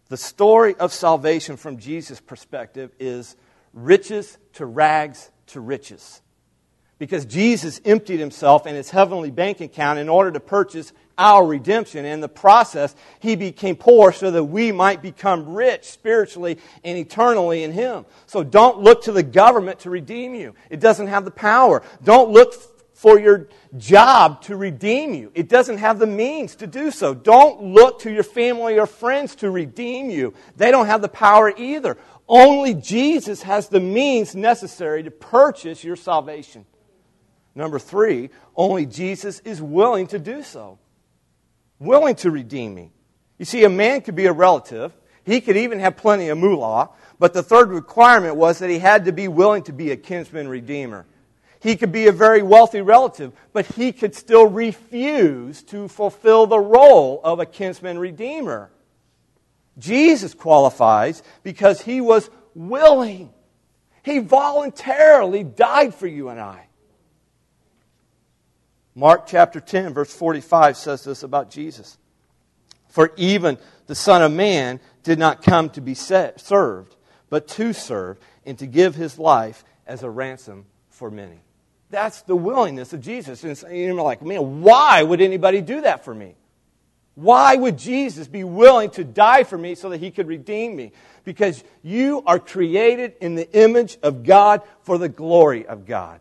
The 0.09 0.17
story 0.17 0.75
of 0.75 0.91
salvation 0.91 1.55
from 1.55 1.77
Jesus' 1.77 2.19
perspective 2.19 2.91
is 2.99 3.35
riches 3.73 4.37
to 4.53 4.65
rags 4.65 5.29
to 5.47 5.59
riches. 5.59 6.21
Because 6.97 7.25
Jesus 7.25 7.81
emptied 7.83 8.19
himself 8.19 8.67
and 8.67 8.75
his 8.75 8.91
heavenly 8.91 9.31
bank 9.31 9.59
account 9.59 9.97
in 9.97 10.07
order 10.07 10.31
to 10.31 10.39
purchase 10.39 10.93
our 11.17 11.45
redemption. 11.45 12.05
In 12.05 12.19
the 12.19 12.29
process, 12.29 12.95
he 13.19 13.35
became 13.35 13.75
poor 13.75 14.11
so 14.11 14.31
that 14.31 14.43
we 14.43 14.71
might 14.71 15.01
become 15.01 15.53
rich 15.53 15.85
spiritually 15.85 16.57
and 16.83 16.97
eternally 16.97 17.63
in 17.63 17.71
him. 17.71 18.05
So 18.27 18.43
don't 18.43 18.79
look 18.79 19.03
to 19.03 19.11
the 19.11 19.23
government 19.23 19.79
to 19.79 19.89
redeem 19.89 20.35
you. 20.35 20.53
It 20.69 20.79
doesn't 20.79 21.07
have 21.07 21.25
the 21.25 21.31
power. 21.31 21.81
Don't 22.03 22.31
look 22.31 22.53
for 22.93 23.19
your 23.19 23.47
job 23.77 24.43
to 24.43 24.55
redeem 24.55 25.15
you. 25.15 25.31
It 25.33 25.49
doesn't 25.49 25.79
have 25.79 25.97
the 25.97 26.05
means 26.05 26.55
to 26.57 26.67
do 26.67 26.91
so. 26.91 27.15
Don't 27.15 27.63
look 27.63 28.01
to 28.01 28.11
your 28.11 28.23
family 28.23 28.77
or 28.77 28.85
friends 28.85 29.33
to 29.37 29.49
redeem 29.49 30.11
you. 30.11 30.35
They 30.55 30.69
don't 30.69 30.85
have 30.85 31.01
the 31.01 31.07
power 31.07 31.51
either. 31.57 31.97
Only 32.33 32.75
Jesus 32.75 33.41
has 33.41 33.67
the 33.67 33.81
means 33.81 34.37
necessary 34.37 35.03
to 35.03 35.11
purchase 35.11 35.83
your 35.83 35.97
salvation. 35.97 36.65
Number 37.55 37.77
three, 37.77 38.29
only 38.55 38.85
Jesus 38.85 39.41
is 39.41 39.61
willing 39.61 40.07
to 40.07 40.17
do 40.17 40.41
so, 40.41 40.79
willing 41.77 42.15
to 42.15 42.31
redeem 42.31 42.73
me. 42.73 42.93
You 43.37 43.43
see, 43.43 43.65
a 43.65 43.69
man 43.69 43.99
could 43.99 44.15
be 44.15 44.27
a 44.27 44.31
relative, 44.31 44.93
he 45.25 45.41
could 45.41 45.57
even 45.57 45.81
have 45.81 45.97
plenty 45.97 46.29
of 46.29 46.37
moolah, 46.37 46.91
but 47.19 47.33
the 47.33 47.43
third 47.43 47.69
requirement 47.69 48.37
was 48.37 48.59
that 48.59 48.69
he 48.69 48.79
had 48.79 49.03
to 49.05 49.11
be 49.11 49.27
willing 49.27 49.63
to 49.63 49.73
be 49.73 49.91
a 49.91 49.97
kinsman 49.97 50.47
redeemer. 50.47 51.05
He 51.59 51.75
could 51.75 51.91
be 51.91 52.07
a 52.07 52.13
very 52.13 52.41
wealthy 52.41 52.79
relative, 52.79 53.33
but 53.51 53.65
he 53.65 53.91
could 53.91 54.15
still 54.15 54.47
refuse 54.47 55.63
to 55.63 55.89
fulfill 55.89 56.47
the 56.47 56.59
role 56.59 57.19
of 57.25 57.41
a 57.41 57.45
kinsman 57.45 57.99
redeemer. 57.99 58.71
Jesus 59.77 60.33
qualifies 60.33 61.23
because 61.43 61.81
he 61.81 62.01
was 62.01 62.29
willing. 62.53 63.33
He 64.03 64.19
voluntarily 64.19 65.43
died 65.43 65.95
for 65.95 66.07
you 66.07 66.29
and 66.29 66.39
I. 66.39 66.67
Mark 68.93 69.25
chapter 69.25 69.59
10, 69.59 69.93
verse 69.93 70.13
45 70.13 70.75
says 70.75 71.03
this 71.03 71.23
about 71.23 71.49
Jesus. 71.49 71.97
For 72.89 73.13
even 73.15 73.57
the 73.87 73.95
Son 73.95 74.21
of 74.21 74.33
Man 74.33 74.81
did 75.03 75.17
not 75.17 75.41
come 75.41 75.69
to 75.71 75.81
be 75.81 75.93
served, 75.93 76.95
but 77.29 77.47
to 77.49 77.71
serve 77.71 78.19
and 78.45 78.59
to 78.59 78.67
give 78.67 78.95
his 78.95 79.17
life 79.17 79.63
as 79.87 80.03
a 80.03 80.09
ransom 80.09 80.65
for 80.89 81.09
many. 81.09 81.39
That's 81.89 82.21
the 82.23 82.35
willingness 82.35 82.91
of 82.91 83.01
Jesus. 83.01 83.43
And 83.43 83.77
you're 83.77 83.93
like, 83.93 84.21
man, 84.21 84.61
why 84.61 85.03
would 85.03 85.21
anybody 85.21 85.61
do 85.61 85.81
that 85.81 86.03
for 86.03 86.13
me? 86.13 86.35
Why 87.15 87.55
would 87.55 87.77
Jesus 87.77 88.27
be 88.27 88.43
willing 88.43 88.89
to 88.91 89.03
die 89.03 89.43
for 89.43 89.57
me 89.57 89.75
so 89.75 89.89
that 89.89 89.99
he 89.99 90.11
could 90.11 90.27
redeem 90.27 90.75
me? 90.75 90.93
Because 91.23 91.63
you 91.83 92.23
are 92.25 92.39
created 92.39 93.15
in 93.21 93.35
the 93.35 93.51
image 93.51 93.97
of 94.01 94.23
God 94.23 94.61
for 94.81 94.97
the 94.97 95.09
glory 95.09 95.65
of 95.65 95.85
God. 95.85 96.19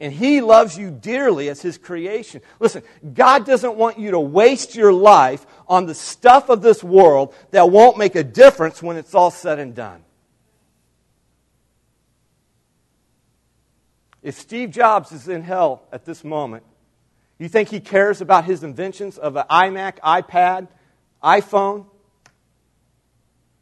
And 0.00 0.12
he 0.12 0.40
loves 0.40 0.76
you 0.76 0.90
dearly 0.90 1.48
as 1.48 1.62
his 1.62 1.78
creation. 1.78 2.42
Listen, 2.58 2.82
God 3.14 3.46
doesn't 3.46 3.76
want 3.76 4.00
you 4.00 4.10
to 4.10 4.18
waste 4.18 4.74
your 4.74 4.92
life 4.92 5.46
on 5.68 5.86
the 5.86 5.94
stuff 5.94 6.48
of 6.48 6.60
this 6.60 6.82
world 6.82 7.32
that 7.52 7.70
won't 7.70 7.96
make 7.96 8.16
a 8.16 8.24
difference 8.24 8.82
when 8.82 8.96
it's 8.96 9.14
all 9.14 9.30
said 9.30 9.60
and 9.60 9.76
done. 9.76 10.02
If 14.22 14.34
Steve 14.34 14.72
Jobs 14.72 15.12
is 15.12 15.28
in 15.28 15.42
hell 15.42 15.84
at 15.92 16.04
this 16.04 16.24
moment, 16.24 16.64
you 17.42 17.48
think 17.48 17.68
he 17.68 17.80
cares 17.80 18.20
about 18.20 18.44
his 18.44 18.62
inventions 18.62 19.18
of 19.18 19.36
an 19.36 19.44
iMac, 19.50 19.98
iPad, 20.00 20.68
iPhone? 21.22 21.86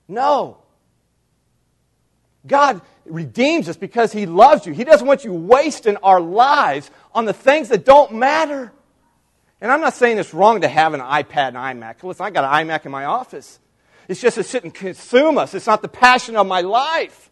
No. 0.08 0.58
God 2.46 2.80
redeems 3.04 3.68
us 3.68 3.76
because 3.76 4.12
he 4.12 4.26
loves 4.26 4.66
you. 4.66 4.72
He 4.72 4.84
doesn't 4.84 5.06
want 5.06 5.24
you 5.24 5.32
wasting 5.32 5.96
our 5.98 6.20
lives 6.20 6.90
on 7.14 7.24
the 7.24 7.32
things 7.32 7.68
that 7.68 7.84
don't 7.84 8.14
matter. 8.14 8.72
And 9.60 9.70
I'm 9.70 9.80
not 9.80 9.94
saying 9.94 10.18
it's 10.18 10.34
wrong 10.34 10.62
to 10.62 10.68
have 10.68 10.94
an 10.94 11.00
iPad 11.00 11.48
and 11.48 11.56
iMac. 11.56 12.02
Listen, 12.02 12.26
I 12.26 12.30
got 12.30 12.44
an 12.44 12.66
iMac 12.66 12.86
in 12.86 12.92
my 12.92 13.04
office. 13.04 13.58
It's 14.08 14.20
just 14.20 14.38
it 14.38 14.46
shouldn't 14.46 14.74
consume 14.74 15.38
us. 15.38 15.54
It's 15.54 15.66
not 15.66 15.82
the 15.82 15.88
passion 15.88 16.36
of 16.36 16.46
my 16.46 16.62
life. 16.62 17.29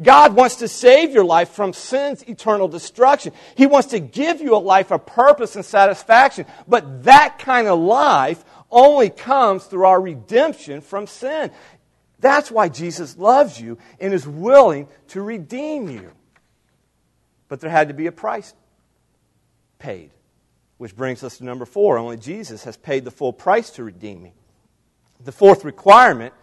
God 0.00 0.34
wants 0.34 0.56
to 0.56 0.68
save 0.68 1.12
your 1.12 1.24
life 1.24 1.50
from 1.50 1.72
sin's 1.72 2.22
eternal 2.22 2.68
destruction. 2.68 3.32
He 3.56 3.66
wants 3.66 3.88
to 3.88 3.98
give 3.98 4.40
you 4.40 4.54
a 4.54 4.58
life 4.58 4.92
of 4.92 5.06
purpose 5.06 5.56
and 5.56 5.64
satisfaction. 5.64 6.46
But 6.68 7.04
that 7.04 7.38
kind 7.40 7.66
of 7.66 7.80
life 7.80 8.44
only 8.70 9.10
comes 9.10 9.64
through 9.64 9.86
our 9.86 10.00
redemption 10.00 10.80
from 10.82 11.06
sin. 11.06 11.50
That's 12.20 12.50
why 12.50 12.68
Jesus 12.68 13.16
loves 13.16 13.60
you 13.60 13.78
and 14.00 14.12
is 14.12 14.26
willing 14.26 14.88
to 15.08 15.22
redeem 15.22 15.88
you. 15.88 16.12
But 17.48 17.60
there 17.60 17.70
had 17.70 17.88
to 17.88 17.94
be 17.94 18.06
a 18.06 18.12
price 18.12 18.54
paid, 19.78 20.10
which 20.76 20.94
brings 20.94 21.24
us 21.24 21.38
to 21.38 21.44
number 21.44 21.64
four. 21.64 21.98
Only 21.98 22.16
Jesus 22.16 22.64
has 22.64 22.76
paid 22.76 23.04
the 23.04 23.10
full 23.10 23.32
price 23.32 23.70
to 23.70 23.84
redeem 23.84 24.22
me. 24.22 24.32
The 25.24 25.32
fourth 25.32 25.64
requirement 25.64 26.34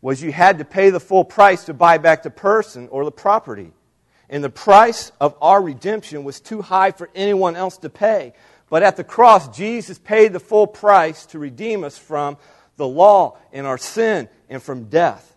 was 0.00 0.22
you 0.22 0.32
had 0.32 0.58
to 0.58 0.64
pay 0.64 0.90
the 0.90 1.00
full 1.00 1.24
price 1.24 1.64
to 1.64 1.74
buy 1.74 1.98
back 1.98 2.22
the 2.22 2.30
person 2.30 2.88
or 2.88 3.04
the 3.04 3.10
property. 3.10 3.72
And 4.28 4.42
the 4.42 4.50
price 4.50 5.12
of 5.20 5.36
our 5.40 5.62
redemption 5.62 6.24
was 6.24 6.40
too 6.40 6.62
high 6.62 6.90
for 6.90 7.10
anyone 7.14 7.56
else 7.56 7.78
to 7.78 7.88
pay. 7.88 8.32
But 8.68 8.82
at 8.82 8.96
the 8.96 9.04
cross, 9.04 9.56
Jesus 9.56 9.98
paid 9.98 10.32
the 10.32 10.40
full 10.40 10.66
price 10.66 11.26
to 11.26 11.38
redeem 11.38 11.84
us 11.84 11.96
from 11.96 12.36
the 12.76 12.88
law 12.88 13.38
and 13.52 13.66
our 13.66 13.78
sin 13.78 14.28
and 14.48 14.62
from 14.62 14.84
death. 14.84 15.36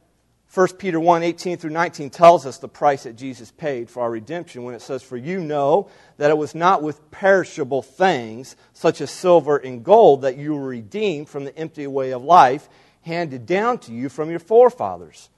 1 0.51 0.67
Peter 0.77 0.99
1 0.99 1.21
18 1.21 1.57
through 1.57 1.69
19 1.69 2.09
tells 2.09 2.47
us 2.47 2.57
the 2.57 2.67
price 2.67 3.03
that 3.03 3.15
Jesus 3.15 3.51
paid 3.51 3.87
for 3.87 4.01
our 4.01 4.09
redemption 4.09 4.63
when 4.63 4.73
it 4.73 4.81
says, 4.81 5.03
For 5.03 5.15
you 5.15 5.39
know 5.39 5.89
that 6.17 6.31
it 6.31 6.37
was 6.37 6.55
not 6.55 6.81
with 6.81 7.11
perishable 7.11 7.83
things, 7.83 8.55
such 8.73 8.99
as 8.99 9.11
silver 9.11 9.57
and 9.57 9.83
gold, 9.83 10.23
that 10.23 10.37
you 10.37 10.55
were 10.55 10.67
redeemed 10.67 11.29
from 11.29 11.45
the 11.45 11.55
empty 11.55 11.85
way 11.85 12.11
of 12.11 12.23
life 12.23 12.67
handed 13.09 13.45
down 13.45 13.79
to 13.79 13.91
you 13.91 14.07
from 14.07 14.29
your 14.29 14.39
forefathers, 14.39 15.29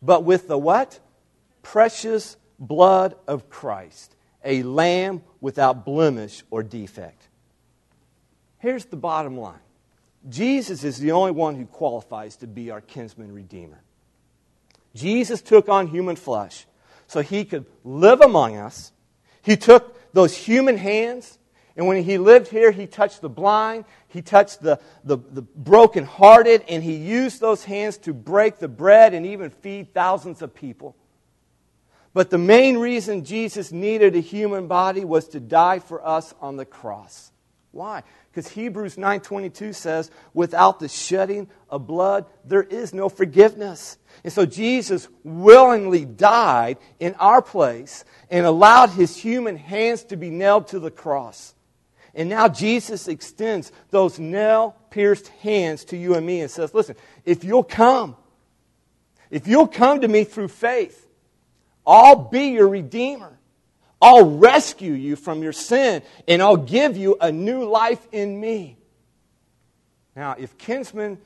but 0.00 0.24
with 0.24 0.48
the 0.48 0.58
what? 0.58 0.98
Precious 1.62 2.36
blood 2.58 3.14
of 3.28 3.48
Christ, 3.48 4.16
a 4.44 4.62
lamb 4.62 5.22
without 5.40 5.84
blemish 5.84 6.42
or 6.50 6.62
defect. 6.62 7.28
Here's 8.58 8.86
the 8.86 8.96
bottom 8.96 9.36
line 9.36 9.60
Jesus 10.28 10.84
is 10.84 10.98
the 10.98 11.12
only 11.12 11.32
one 11.32 11.54
who 11.54 11.66
qualifies 11.66 12.36
to 12.36 12.46
be 12.46 12.70
our 12.70 12.80
kinsman 12.80 13.32
redeemer. 13.32 13.82
Jesus 14.94 15.42
took 15.42 15.68
on 15.68 15.86
human 15.88 16.16
flesh 16.16 16.66
so 17.06 17.20
he 17.20 17.44
could 17.44 17.66
live 17.84 18.20
among 18.20 18.56
us. 18.56 18.92
He 19.42 19.56
took 19.56 20.12
those 20.12 20.36
human 20.36 20.76
hands 20.76 21.38
and 21.76 21.86
when 21.86 22.02
he 22.02 22.18
lived 22.18 22.48
here, 22.48 22.70
he 22.70 22.86
touched 22.86 23.20
the 23.20 23.28
blind, 23.28 23.84
he 24.08 24.20
touched 24.20 24.60
the, 24.60 24.78
the, 25.04 25.16
the 25.16 25.42
brokenhearted, 25.42 26.64
and 26.68 26.82
he 26.82 26.96
used 26.96 27.40
those 27.40 27.64
hands 27.64 27.96
to 27.98 28.12
break 28.12 28.58
the 28.58 28.68
bread 28.68 29.14
and 29.14 29.24
even 29.26 29.50
feed 29.50 29.94
thousands 29.94 30.42
of 30.42 30.54
people. 30.54 30.96
But 32.14 32.28
the 32.28 32.38
main 32.38 32.76
reason 32.76 33.24
Jesus 33.24 33.72
needed 33.72 34.14
a 34.14 34.20
human 34.20 34.66
body 34.66 35.04
was 35.04 35.28
to 35.28 35.40
die 35.40 35.78
for 35.78 36.06
us 36.06 36.34
on 36.40 36.56
the 36.56 36.66
cross. 36.66 37.32
Why? 37.70 38.02
Because 38.30 38.48
Hebrews 38.50 38.98
9:22 38.98 39.72
says, 39.72 40.10
"Without 40.34 40.78
the 40.78 40.88
shedding 40.88 41.48
of 41.70 41.86
blood, 41.86 42.26
there 42.44 42.62
is 42.62 42.92
no 42.92 43.08
forgiveness." 43.08 43.96
And 44.24 44.32
so 44.32 44.44
Jesus 44.44 45.08
willingly 45.24 46.04
died 46.04 46.76
in 47.00 47.14
our 47.14 47.40
place 47.40 48.04
and 48.30 48.44
allowed 48.44 48.90
his 48.90 49.16
human 49.16 49.56
hands 49.56 50.04
to 50.04 50.16
be 50.16 50.28
nailed 50.28 50.68
to 50.68 50.78
the 50.78 50.90
cross. 50.90 51.54
And 52.14 52.28
now 52.28 52.48
Jesus 52.48 53.08
extends 53.08 53.72
those 53.90 54.18
nail 54.18 54.76
pierced 54.90 55.28
hands 55.28 55.84
to 55.86 55.96
you 55.96 56.14
and 56.14 56.26
me 56.26 56.40
and 56.40 56.50
says, 56.50 56.74
Listen, 56.74 56.96
if 57.24 57.42
you'll 57.44 57.64
come, 57.64 58.16
if 59.30 59.48
you'll 59.48 59.68
come 59.68 60.02
to 60.02 60.08
me 60.08 60.24
through 60.24 60.48
faith, 60.48 61.08
I'll 61.86 62.16
be 62.16 62.48
your 62.48 62.68
Redeemer. 62.68 63.38
I'll 64.00 64.36
rescue 64.36 64.92
you 64.92 65.16
from 65.16 65.42
your 65.42 65.52
sin 65.52 66.02
and 66.26 66.42
I'll 66.42 66.56
give 66.56 66.96
you 66.96 67.16
a 67.20 67.30
new 67.30 67.64
life 67.64 68.06
in 68.10 68.38
me. 68.38 68.76
Now, 70.14 70.34
if 70.36 70.58
kinsmen 70.58 71.18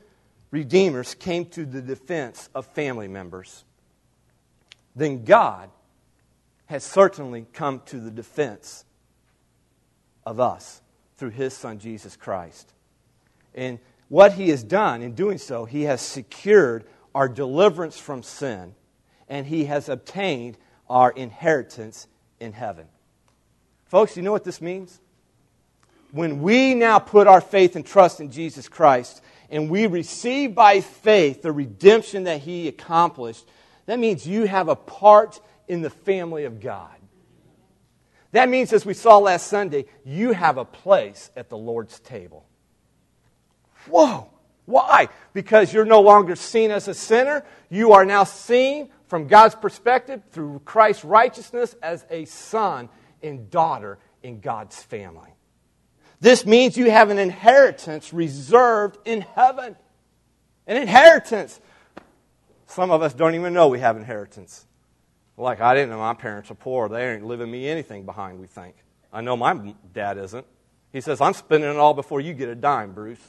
redeemers 0.51 1.15
came 1.15 1.45
to 1.47 1.65
the 1.65 1.81
defense 1.81 2.49
of 2.55 2.65
family 2.67 3.07
members, 3.07 3.65
then 4.95 5.25
God 5.25 5.69
has 6.67 6.83
certainly 6.83 7.45
come 7.51 7.81
to 7.87 7.99
the 7.99 8.11
defense 8.11 8.85
of 10.27 10.41
us 10.41 10.81
through 11.15 11.29
his 11.29 11.53
son 11.53 11.79
Jesus 11.79 12.17
Christ. 12.17 12.73
And 13.55 13.79
what 14.09 14.33
he 14.33 14.49
has 14.49 14.61
done 14.61 15.01
in 15.01 15.15
doing 15.15 15.37
so, 15.37 15.63
he 15.63 15.83
has 15.83 16.01
secured 16.01 16.83
our 17.15 17.29
deliverance 17.29 17.97
from 17.97 18.23
sin 18.23 18.75
and 19.29 19.47
he 19.47 19.65
has 19.65 19.87
obtained 19.87 20.57
our 20.89 21.11
inheritance 21.11 22.07
in 22.41 22.51
heaven. 22.51 22.87
Folks, 23.85 24.17
you 24.17 24.21
know 24.21 24.33
what 24.33 24.43
this 24.43 24.61
means? 24.61 24.99
When 26.11 26.41
we 26.41 26.75
now 26.75 26.99
put 26.99 27.27
our 27.27 27.41
faith 27.41 27.77
and 27.77 27.85
trust 27.85 28.19
in 28.19 28.29
Jesus 28.29 28.67
Christ 28.67 29.21
and 29.49 29.69
we 29.69 29.87
receive 29.87 30.53
by 30.53 30.81
faith 30.81 31.41
the 31.41 31.53
redemption 31.53 32.25
that 32.25 32.41
He 32.41 32.67
accomplished, 32.67 33.47
that 33.85 33.97
means 33.97 34.27
you 34.27 34.45
have 34.45 34.67
a 34.67 34.75
part 34.75 35.39
in 35.69 35.81
the 35.81 35.89
family 35.89 36.43
of 36.43 36.59
God. 36.59 36.96
That 38.31 38.49
means, 38.49 38.73
as 38.73 38.85
we 38.85 38.93
saw 38.93 39.17
last 39.17 39.47
Sunday, 39.47 39.85
you 40.03 40.33
have 40.33 40.57
a 40.57 40.65
place 40.65 41.31
at 41.35 41.49
the 41.49 41.57
Lord's 41.57 41.99
table. 41.99 42.45
Whoa! 43.87 44.29
Why? 44.65 45.07
Because 45.33 45.73
you're 45.73 45.85
no 45.85 46.01
longer 46.01 46.35
seen 46.35 46.71
as 46.71 46.89
a 46.89 46.93
sinner. 46.93 47.45
You 47.69 47.93
are 47.93 48.03
now 48.03 48.25
seen 48.25 48.89
from 49.07 49.27
God's 49.27 49.55
perspective, 49.55 50.21
through 50.31 50.61
Christ's 50.65 51.05
righteousness, 51.05 51.73
as 51.81 52.05
a 52.09 52.25
son 52.25 52.89
and 53.23 53.49
daughter 53.49 53.97
in 54.21 54.41
God's 54.41 54.75
family. 54.83 55.33
This 56.19 56.45
means 56.45 56.77
you 56.77 56.91
have 56.91 57.09
an 57.09 57.17
inheritance 57.17 58.11
reserved 58.11 58.97
in 59.05 59.21
heaven. 59.21 59.77
An 60.67 60.75
inheritance. 60.75 61.61
Some 62.65 62.91
of 62.91 63.01
us 63.01 63.13
don't 63.13 63.35
even 63.35 63.53
know 63.53 63.69
we 63.69 63.79
have 63.79 63.95
inheritance. 63.95 64.66
Like, 65.37 65.61
I 65.61 65.75
didn't 65.75 65.91
know 65.91 65.99
my 65.99 66.15
parents 66.15 66.49
are 66.49 66.55
poor. 66.55 66.89
They 66.89 67.13
ain't 67.13 67.25
leaving 67.25 67.51
me 67.51 67.67
anything 67.69 68.05
behind, 68.05 68.39
we 68.39 68.47
think. 68.47 68.75
I 69.13 69.21
know 69.21 69.37
my 69.37 69.75
dad 69.93 70.17
isn't. 70.17 70.45
He 70.91 70.99
says, 70.99 71.21
I'm 71.21 71.33
spending 71.33 71.69
it 71.69 71.77
all 71.77 71.93
before 71.93 72.19
you 72.21 72.33
get 72.33 72.49
a 72.49 72.55
dime, 72.55 72.93
Bruce. 72.93 73.21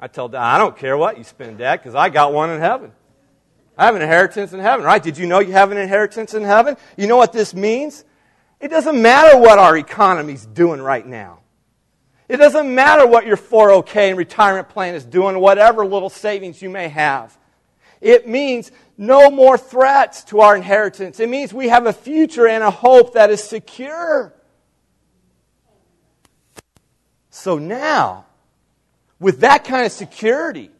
I 0.00 0.08
tell 0.08 0.28
dad, 0.28 0.42
I 0.42 0.58
don't 0.58 0.76
care 0.76 0.96
what 0.96 1.18
you 1.18 1.24
spend, 1.24 1.58
Dad, 1.58 1.76
because 1.76 1.94
I 1.94 2.08
got 2.08 2.32
one 2.32 2.50
in 2.50 2.60
heaven. 2.60 2.92
I 3.78 3.86
have 3.86 3.94
an 3.94 4.02
inheritance 4.02 4.52
in 4.52 4.58
heaven, 4.58 4.84
right? 4.84 5.02
Did 5.02 5.16
you 5.16 5.26
know 5.26 5.38
you 5.38 5.52
have 5.52 5.70
an 5.70 5.78
inheritance 5.78 6.34
in 6.34 6.42
heaven? 6.42 6.76
You 6.96 7.06
know 7.06 7.16
what 7.16 7.32
this 7.32 7.54
means? 7.54 8.04
It 8.60 8.68
doesn't 8.68 9.00
matter 9.00 9.38
what 9.38 9.58
our 9.58 9.76
economy's 9.76 10.44
doing 10.44 10.80
right 10.80 11.06
now. 11.06 11.38
It 12.28 12.36
doesn't 12.36 12.72
matter 12.74 13.06
what 13.06 13.26
your 13.26 13.36
401k 13.36 14.10
and 14.10 14.18
retirement 14.18 14.68
plan 14.68 14.94
is 14.94 15.04
doing, 15.04 15.38
whatever 15.38 15.86
little 15.86 16.10
savings 16.10 16.60
you 16.62 16.70
may 16.70 16.88
have. 16.88 17.36
It 18.00 18.28
means 18.28 18.72
no 18.96 19.30
more 19.30 19.58
threats 19.58 20.24
to 20.24 20.40
our 20.40 20.54
inheritance. 20.54 21.20
It 21.20 21.28
means 21.28 21.52
we 21.52 21.68
have 21.68 21.86
a 21.86 21.92
future 21.92 22.46
and 22.46 22.62
a 22.62 22.70
hope 22.70 23.14
that 23.14 23.30
is 23.30 23.42
secure. 23.42 24.34
So 27.30 27.58
now, 27.58 28.26
with 29.18 29.40
that 29.40 29.64
kind 29.64 29.86
of 29.86 29.92
security, 29.92 30.70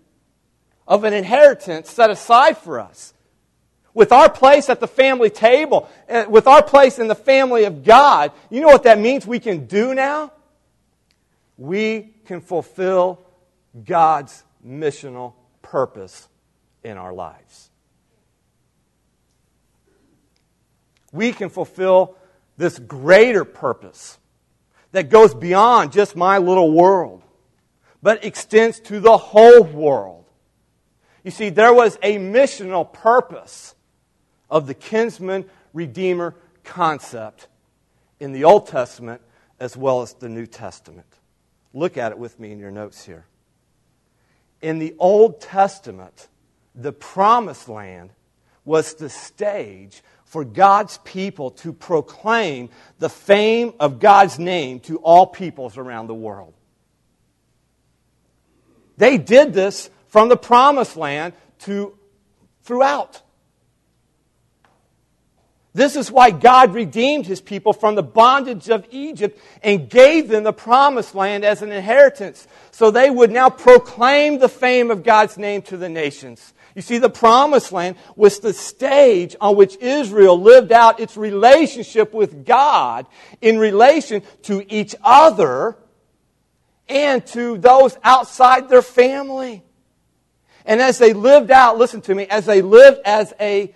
of 0.87 1.05
an 1.05 1.13
inheritance 1.13 1.91
set 1.91 2.11
aside 2.11 2.59
for 2.59 2.81
us. 2.81 3.15
With 3.95 4.13
our 4.13 4.31
place 4.31 4.71
at 4.71 4.81
the 4.81 4.87
family 4.87 5.31
table, 5.31 5.89
uh, 6.09 6.25
with 6.29 6.47
our 6.47 6.63
place 6.63 6.99
in 6.99 7.09
the 7.09 7.15
family 7.15 7.65
of 7.65 7.85
God, 7.85 8.33
you 8.51 8.61
know 8.61 8.69
what 8.69 8.85
that 8.85 8.99
means 8.99 9.27
we 9.27 9.39
can 9.39 9.67
do 9.67 9.95
now? 9.95 10.33
We 11.59 12.15
can 12.27 12.41
fulfill 12.41 13.21
God's 13.85 14.45
missional 14.67 15.35
purpose 15.61 16.29
in 16.83 16.97
our 16.97 17.13
lives. 17.13 17.71
We 21.13 21.33
can 21.33 21.51
fulfill 21.51 22.17
this 22.57 22.79
greater 22.79 23.45
purpose 23.45 24.19
that 24.93 25.09
goes 25.11 25.35
beyond 25.35 25.93
just 25.93 26.17
my 26.17 26.39
little 26.39 26.73
world, 26.73 27.23
but 28.03 28.25
extends 28.25 28.81
to 28.81 29.01
the 29.01 29.17
whole 29.17 29.63
world. 29.63 30.25
You 31.25 31.31
see, 31.31 31.51
there 31.51 31.73
was 31.73 31.99
a 32.03 32.19
missional 32.19 32.91
purpose 32.91 33.75
of 34.51 34.67
the 34.67 34.75
kinsman 34.75 35.45
redeemer 35.73 36.35
concept 36.65 37.49
in 38.21 38.33
the 38.33 38.45
Old 38.45 38.67
Testament 38.67 39.23
as 39.61 39.77
well 39.77 40.03
as 40.03 40.15
the 40.15 40.29
New 40.29 40.47
Testament. 40.47 41.07
Look 41.73 41.97
at 41.97 42.13
it 42.13 42.19
with 42.19 42.39
me 42.39 42.53
in 42.53 42.59
your 42.59 42.71
notes 42.71 43.05
here. 43.05 43.25
In 44.61 44.79
the 44.79 44.95
Old 44.99 45.41
Testament, 45.41 46.29
the 46.75 46.93
promised 46.93 47.69
land 47.69 48.11
was 48.65 48.95
the 48.95 49.09
stage 49.09 50.03
for 50.33 50.47
God's 50.47 50.97
people 51.05 51.51
to 51.51 51.75
proclaim 51.75 52.71
the 52.99 53.11
fame 53.11 53.75
of 53.79 54.01
God's 54.01 54.39
name 54.39 54.81
to 54.81 54.97
all 54.97 55.27
peoples 55.27 55.77
around 55.77 56.07
the 56.07 56.15
world. 56.15 56.55
They 58.97 59.19
did 59.19 59.53
this 59.53 59.91
from 60.09 60.31
the 60.31 60.39
promised 60.39 60.97
land 60.97 61.35
to 61.61 61.99
throughout. 62.63 63.21
This 65.75 65.97
is 65.97 66.11
why 66.11 66.31
God 66.31 66.73
redeemed 66.73 67.27
his 67.27 67.43
people 67.43 67.75
from 67.75 67.95
the 67.95 68.03
bondage 68.03 68.71
of 68.71 68.87
Egypt 68.91 69.39
and 69.63 69.91
gave 69.91 70.29
them 70.29 70.45
the 70.45 70.53
promised 70.55 71.15
land 71.15 71.45
as 71.45 71.61
an 71.61 71.73
inheritance. 71.73 72.49
So 72.71 72.91
they 72.91 73.11
would 73.11 73.31
now 73.31 73.51
proclaim 73.51 74.39
the 74.39 74.49
fame 74.49 74.91
of 74.91 75.03
God's 75.03 75.37
name 75.37 75.61
to 75.63 75.77
the 75.77 75.91
nations. 75.91 76.55
You 76.75 76.83
see, 76.83 76.99
the 76.99 77.11
promised 77.11 77.73
land 77.73 77.97
was 78.17 78.39
the 78.39 78.53
stage 78.53 79.37
on 79.41 79.57
which 79.57 79.77
Israel 79.77 80.41
lived 80.41 80.73
out 80.73 81.01
its 81.01 81.17
relationship 81.17 82.15
with 82.15 82.47
God 82.47 83.07
in 83.41 83.59
relation 83.59 84.23
to 84.43 84.65
each 84.73 84.95
other 85.03 85.77
and 86.89 87.27
to 87.29 87.59
those 87.59 87.97
outside 88.03 88.69
their 88.69 88.83
family. 88.83 89.63
And 90.65 90.81
as 90.81 90.99
they 90.99 91.13
lived 91.13 91.51
out, 91.51 91.79
listen 91.79 92.01
to 92.03 92.15
me, 92.15 92.27
as 92.27 92.47
they 92.47 92.63
lived 92.63 93.01
as 93.05 93.35
a 93.41 93.75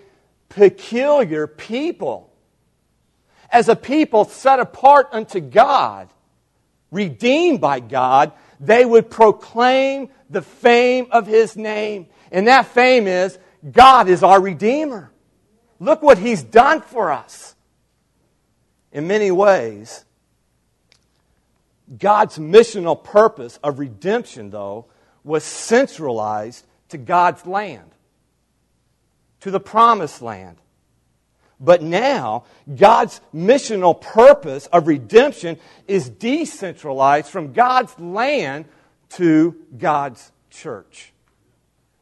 peculiar 0.49 1.47
people, 1.47 2.33
as 3.51 3.69
a 3.69 3.77
people 3.77 4.25
set 4.25 4.61
apart 4.61 5.09
unto 5.13 5.41
God, 5.41 6.09
redeemed 6.91 7.61
by 7.61 7.81
God, 7.81 8.33
they 8.61 8.85
would 8.85 9.11
proclaim 9.11 10.09
the 10.31 10.43
fame 10.43 11.09
of 11.11 11.27
His 11.27 11.57
name. 11.57 12.07
And 12.31 12.47
that 12.49 12.67
fame 12.67 13.07
is 13.07 13.39
God 13.71 14.09
is 14.09 14.23
our 14.23 14.41
Redeemer. 14.41 15.11
Look 15.79 16.03
what 16.03 16.19
He's 16.19 16.43
done 16.43 16.81
for 16.81 17.11
us. 17.11 17.55
In 18.93 19.07
many 19.07 19.31
ways, 19.31 20.05
God's 21.99 22.39
missional 22.39 23.03
purpose 23.03 23.59
of 23.63 23.79
redemption, 23.79 24.51
though, 24.51 24.87
was 25.23 25.45
centralized 25.45 26.65
to 26.89 26.99
God's 26.99 27.45
land, 27.47 27.91
to 29.41 29.51
the 29.51 29.61
promised 29.61 30.23
land. 30.23 30.57
But 31.59 31.83
now, 31.83 32.45
God's 32.75 33.21
missional 33.35 33.99
purpose 33.99 34.67
of 34.67 34.87
redemption 34.87 35.59
is 35.87 36.09
decentralized 36.09 37.29
from 37.29 37.53
God's 37.53 37.99
land 37.99 38.67
to 39.11 39.57
God's 39.77 40.33
church. 40.51 41.13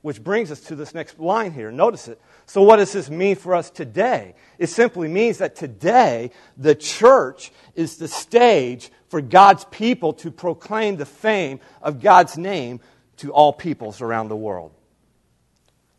Which 0.05 0.23
brings 0.23 0.53
us 0.53 0.61
to 0.63 0.77
this 0.77 0.93
next 0.93 1.19
line 1.19 1.53
here. 1.53 1.73
Notice 1.73 2.09
it. 2.09 2.21
So, 2.45 2.63
what 2.63 2.77
does 2.77 2.93
this 2.93 3.09
mean 3.09 3.37
for 3.37 3.55
us 3.55 3.71
today? 3.71 4.35
It 4.59 4.67
simply 4.67 5.09
means 5.09 5.39
that 5.39 5.57
today 5.57 6.31
the 6.59 6.75
church 6.75 7.51
is 7.75 7.97
the 7.97 8.07
stage 8.07 8.91
for 9.09 9.23
God's 9.23 9.65
people 9.71 10.13
to 10.15 10.31
proclaim 10.31 10.97
the 10.97 11.07
fame 11.07 11.59
of 11.81 12.03
God's 12.03 12.37
name 12.37 12.81
to 13.17 13.33
all 13.33 13.53
peoples 13.53 14.03
around 14.03 14.29
the 14.29 14.37
world. 14.37 14.73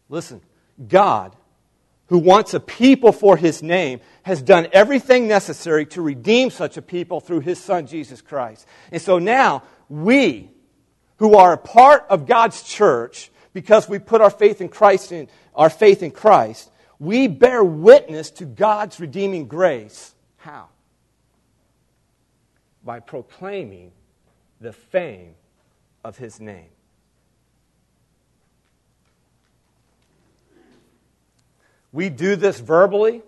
Listen, 0.08 0.42
God 0.88 1.36
who 2.08 2.20
wants 2.20 2.54
a 2.54 2.60
people 2.60 3.12
for 3.12 3.36
his 3.36 3.64
name, 3.64 4.00
has 4.24 4.42
done 4.42 4.68
everything 4.72 5.28
necessary 5.28 5.86
to 5.88 6.02
redeem 6.02 6.52
such 6.52 6.78
a 6.78 6.82
people 6.82 7.20
through 7.20 7.40
his 7.40 7.60
son, 7.60 7.88
Jesus 7.88 8.22
Christ. 8.22 8.68
And 8.92 9.02
so 9.02 9.18
now, 9.18 9.64
we, 9.90 10.52
who 11.18 11.36
are 11.36 11.54
a 11.54 11.58
part 11.58 12.06
of 12.10 12.28
God's 12.28 12.62
church, 12.62 13.32
because 13.56 13.88
we 13.88 14.00
put 14.00 14.20
our 14.20 14.30
faith 14.30 14.60
in 14.60 14.68
Christ 14.68 15.14
in 15.14 15.30
our 15.56 15.70
faith 15.70 16.04
in 16.04 16.12
Christ, 16.12 16.70
we 17.00 17.30
bear 17.30 17.64
witness 17.64 18.30
to 18.32 18.46
God's 18.46 19.00
redeeming 19.00 19.48
grace. 19.48 20.14
How? 20.36 20.68
By 22.84 23.00
proclaiming 23.00 23.94
the 24.60 24.74
fame 24.74 25.36
of 26.04 26.18
his 26.18 26.42
name. 26.42 26.68
We 31.94 32.10
do 32.10 32.36
this 32.36 32.60
verbally, 32.60 33.22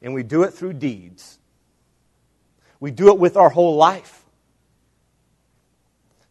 and 0.00 0.14
we 0.14 0.22
do 0.22 0.44
it 0.44 0.54
through 0.54 0.74
deeds. 0.74 1.40
We 2.78 2.92
do 2.92 3.08
it 3.08 3.18
with 3.18 3.36
our 3.36 3.48
whole 3.48 3.74
life. 3.74 4.17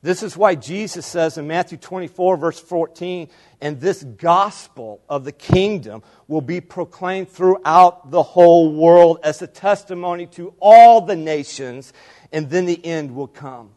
This 0.08 0.24
is 0.24 0.38
why 0.38 0.56
Jesus 0.56 1.06
says 1.06 1.38
in 1.38 1.48
Matthew 1.48 1.78
24, 1.78 2.38
verse 2.38 2.58
14, 2.62 3.28
and 3.60 3.82
this 3.82 4.02
gospel 4.02 5.02
of 5.10 5.26
the 5.26 5.34
kingdom 5.34 6.02
will 6.30 6.40
be 6.40 6.62
proclaimed 6.62 7.28
throughout 7.28 8.10
the 8.10 8.24
whole 8.24 8.72
world 8.74 9.20
as 9.22 9.42
a 9.42 9.48
testimony 9.48 10.26
to 10.28 10.54
all 10.62 11.02
the 11.02 11.18
nations, 11.18 11.92
and 12.32 12.50
then 12.50 12.66
the 12.66 12.86
end 12.86 13.16
will 13.16 13.28
come. 13.28 13.72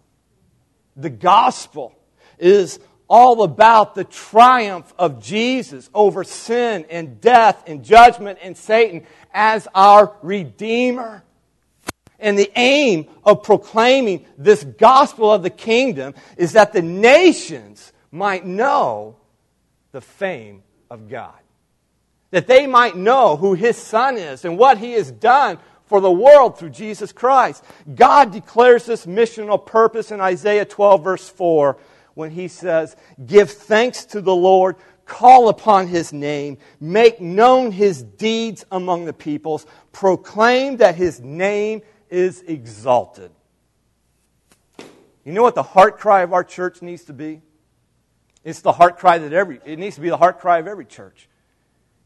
The 0.95 1.11
gospel 1.11 1.99
is 2.39 2.79
all 3.09 3.43
about 3.43 3.97
the 3.97 4.05
triumph 4.05 4.95
of 5.01 5.21
Jesus 5.21 5.91
over 5.93 6.23
sin 6.23 6.87
and 6.91 7.21
death 7.21 7.65
and 7.67 7.85
judgment 7.85 8.39
and 8.41 8.57
Satan 8.57 9.05
as 9.35 9.67
our 9.75 10.17
Redeemer. 10.23 11.25
And 12.21 12.39
the 12.39 12.51
aim 12.57 13.07
of 13.25 13.43
proclaiming 13.43 14.27
this 14.37 14.63
gospel 14.65 15.33
of 15.33 15.43
the 15.43 15.51
kingdom 15.51 16.15
is 16.37 16.53
that 16.53 16.73
the 16.73 16.83
nations 16.83 17.93
might 18.11 18.45
know 18.45 19.17
the 19.93 20.01
fame 20.01 20.63
of 20.91 21.09
God. 21.09 21.39
That 22.31 22.47
they 22.47 22.67
might 22.67 22.97
know 22.97 23.37
who 23.37 23.55
His 23.55 23.77
Son 23.77 24.17
is 24.17 24.45
and 24.45 24.59
what 24.59 24.79
He 24.79 24.93
has 24.93 25.11
done 25.11 25.59
for 25.87 26.01
the 26.01 26.11
world 26.11 26.59
through 26.59 26.71
Jesus 26.71 27.11
Christ. 27.11 27.65
God 27.95 28.33
declares 28.33 28.87
this 28.87 29.07
missional 29.07 29.65
purpose 29.65 30.13
in 30.13 30.21
Isaiah 30.21 30.65
12, 30.65 31.03
verse 31.03 31.29
4 31.29 31.77
when 32.15 32.31
he 32.31 32.49
says, 32.49 32.97
Give 33.27 33.51
thanks 33.51 34.05
to 34.07 34.21
the 34.21 34.35
Lord, 34.35 34.77
call 35.05 35.49
upon 35.49 35.89
his 35.89 36.13
name, 36.13 36.59
make 36.79 37.21
known 37.21 37.73
his 37.73 38.03
deeds 38.03 38.65
among 38.71 39.07
the 39.07 39.13
peoples, 39.13 39.67
proclaim 39.93 40.77
that 40.77 40.95
his 40.95 41.21
name 41.21 41.83
is 42.11 42.43
exalted. 42.43 43.31
You 45.25 45.33
know 45.33 45.43
what 45.43 45.55
the 45.55 45.63
heart 45.63 45.99
cry 45.99 46.23
of 46.23 46.33
our 46.33 46.45
church 46.45 46.83
needs 46.83 47.05
to 47.05 47.13
be? 47.13 47.43
It's 48.43 48.61
the 48.61 48.73
heart 48.73 48.99
cry 48.99 49.19
that 49.19 49.33
every, 49.33 49.61
it 49.65 49.79
needs 49.79 49.97
to 49.97 50.01
be 50.01 50.09
the 50.09 50.17
heart 50.17 50.41
cry 50.41 50.59
of 50.59 50.67
every 50.67 50.87
church. 50.87 51.29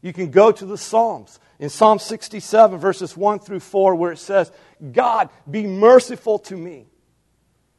You 0.01 0.13
can 0.13 0.29
go 0.29 0.51
to 0.51 0.65
the 0.65 0.77
Psalms. 0.77 1.39
In 1.57 1.69
Psalm 1.69 1.97
67, 1.97 2.79
verses 2.79 3.15
1 3.15 3.39
through 3.39 3.61
4, 3.61 3.95
where 3.95 4.11
it 4.11 4.19
says, 4.19 4.51
God, 4.91 5.29
be 5.49 5.65
merciful 5.65 6.39
to 6.39 6.55
me 6.55 6.87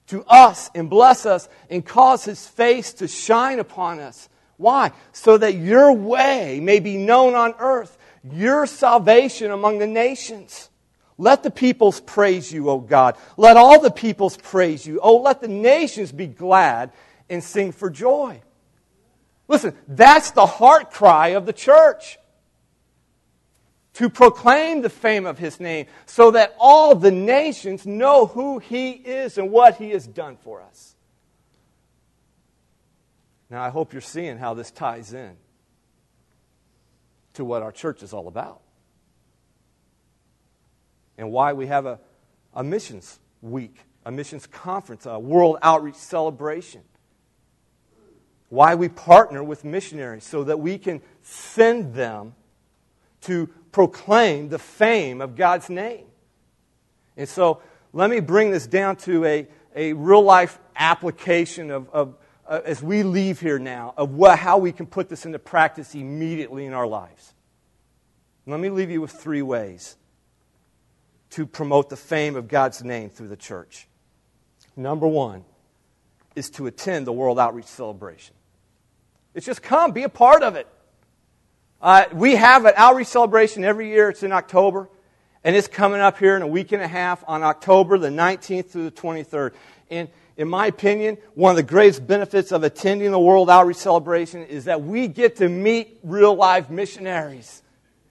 to 0.08 0.24
us 0.24 0.70
and 0.74 0.88
bless 0.88 1.26
us 1.26 1.48
and 1.68 1.84
cause 1.84 2.24
his 2.24 2.46
face 2.46 2.94
to 2.94 3.08
shine 3.08 3.58
upon 3.58 4.00
us. 4.00 4.28
Why? 4.56 4.92
So 5.12 5.36
that 5.36 5.54
your 5.54 5.92
way 5.92 6.60
may 6.60 6.80
be 6.80 6.96
known 6.96 7.34
on 7.34 7.54
earth, 7.58 7.98
your 8.24 8.66
salvation 8.66 9.50
among 9.50 9.78
the 9.78 9.86
nations. 9.86 10.70
Let 11.18 11.42
the 11.42 11.50
peoples 11.50 12.00
praise 12.00 12.52
you, 12.52 12.68
O 12.68 12.78
God. 12.78 13.16
Let 13.36 13.56
all 13.56 13.80
the 13.80 13.90
peoples 13.90 14.36
praise 14.36 14.86
you. 14.86 15.00
Oh, 15.02 15.16
let 15.16 15.40
the 15.40 15.48
nations 15.48 16.12
be 16.12 16.26
glad 16.26 16.92
and 17.30 17.42
sing 17.42 17.72
for 17.72 17.88
joy. 17.88 18.42
Listen, 19.48 19.76
that's 19.88 20.32
the 20.32 20.46
heart 20.46 20.90
cry 20.90 21.28
of 21.28 21.46
the 21.46 21.52
church 21.52 22.18
to 23.94 24.10
proclaim 24.10 24.82
the 24.82 24.90
fame 24.90 25.24
of 25.24 25.38
his 25.38 25.58
name 25.58 25.86
so 26.04 26.32
that 26.32 26.54
all 26.58 26.94
the 26.94 27.10
nations 27.10 27.86
know 27.86 28.26
who 28.26 28.58
he 28.58 28.90
is 28.90 29.38
and 29.38 29.50
what 29.50 29.76
he 29.76 29.90
has 29.90 30.06
done 30.06 30.36
for 30.36 30.60
us. 30.60 30.94
Now, 33.48 33.62
I 33.62 33.70
hope 33.70 33.94
you're 33.94 34.02
seeing 34.02 34.36
how 34.36 34.52
this 34.52 34.70
ties 34.70 35.14
in 35.14 35.36
to 37.34 37.44
what 37.44 37.62
our 37.62 37.72
church 37.72 38.02
is 38.02 38.12
all 38.12 38.28
about 38.28 38.60
and 41.18 41.30
why 41.30 41.52
we 41.52 41.66
have 41.66 41.86
a, 41.86 41.98
a 42.54 42.62
missions 42.62 43.18
week, 43.42 43.76
a 44.04 44.10
missions 44.10 44.46
conference, 44.46 45.06
a 45.06 45.18
world 45.18 45.58
outreach 45.62 45.96
celebration. 45.96 46.82
Why 48.48 48.74
we 48.74 48.88
partner 48.88 49.42
with 49.42 49.64
missionaries 49.64 50.24
so 50.24 50.44
that 50.44 50.60
we 50.60 50.78
can 50.78 51.02
send 51.22 51.94
them 51.94 52.34
to 53.22 53.48
proclaim 53.72 54.48
the 54.48 54.58
fame 54.58 55.20
of 55.20 55.34
God's 55.34 55.68
name. 55.68 56.06
And 57.16 57.28
so 57.28 57.60
let 57.92 58.08
me 58.10 58.20
bring 58.20 58.50
this 58.50 58.66
down 58.66 58.96
to 58.96 59.24
a, 59.24 59.48
a 59.74 59.92
real 59.94 60.22
life 60.22 60.58
application 60.76 61.70
of, 61.70 61.88
of 61.90 62.16
uh, 62.46 62.60
as 62.64 62.82
we 62.82 63.02
leave 63.02 63.40
here 63.40 63.58
now, 63.58 63.92
of 63.96 64.14
what, 64.14 64.38
how 64.38 64.58
we 64.58 64.70
can 64.70 64.86
put 64.86 65.08
this 65.08 65.26
into 65.26 65.38
practice 65.38 65.94
immediately 65.94 66.66
in 66.66 66.72
our 66.72 66.86
lives. 66.86 67.34
Let 68.46 68.60
me 68.60 68.70
leave 68.70 68.90
you 68.90 69.00
with 69.00 69.10
three 69.10 69.42
ways 69.42 69.96
to 71.30 71.46
promote 71.46 71.90
the 71.90 71.96
fame 71.96 72.36
of 72.36 72.48
God's 72.48 72.82
name 72.82 73.10
through 73.10 73.28
the 73.28 73.36
church. 73.36 73.88
Number 74.76 75.06
one 75.06 75.44
is 76.34 76.50
to 76.50 76.66
attend 76.66 77.06
the 77.06 77.12
World 77.12 77.38
Outreach 77.38 77.66
Celebration. 77.66 78.34
It's 79.34 79.46
just 79.46 79.62
come, 79.62 79.92
be 79.92 80.02
a 80.02 80.08
part 80.08 80.42
of 80.42 80.56
it. 80.56 80.66
Uh, 81.80 82.04
we 82.12 82.36
have 82.36 82.64
an 82.64 82.72
outreach 82.76 83.08
celebration 83.08 83.64
every 83.64 83.90
year. 83.90 84.08
It's 84.08 84.22
in 84.22 84.32
October, 84.32 84.88
and 85.44 85.54
it's 85.54 85.68
coming 85.68 86.00
up 86.00 86.18
here 86.18 86.36
in 86.36 86.42
a 86.42 86.46
week 86.46 86.72
and 86.72 86.82
a 86.82 86.88
half 86.88 87.22
on 87.26 87.42
October 87.42 87.98
the 87.98 88.08
19th 88.08 88.70
through 88.70 88.84
the 88.84 88.90
23rd. 88.90 89.52
And 89.90 90.08
in 90.36 90.48
my 90.48 90.66
opinion, 90.66 91.18
one 91.34 91.50
of 91.50 91.56
the 91.56 91.62
greatest 91.62 92.06
benefits 92.06 92.50
of 92.50 92.62
attending 92.62 93.10
the 93.10 93.18
World 93.18 93.50
Outreach 93.50 93.76
Celebration 93.76 94.44
is 94.44 94.64
that 94.64 94.82
we 94.82 95.06
get 95.06 95.36
to 95.36 95.48
meet 95.48 95.98
real 96.02 96.34
life 96.34 96.70
missionaries. 96.70 97.62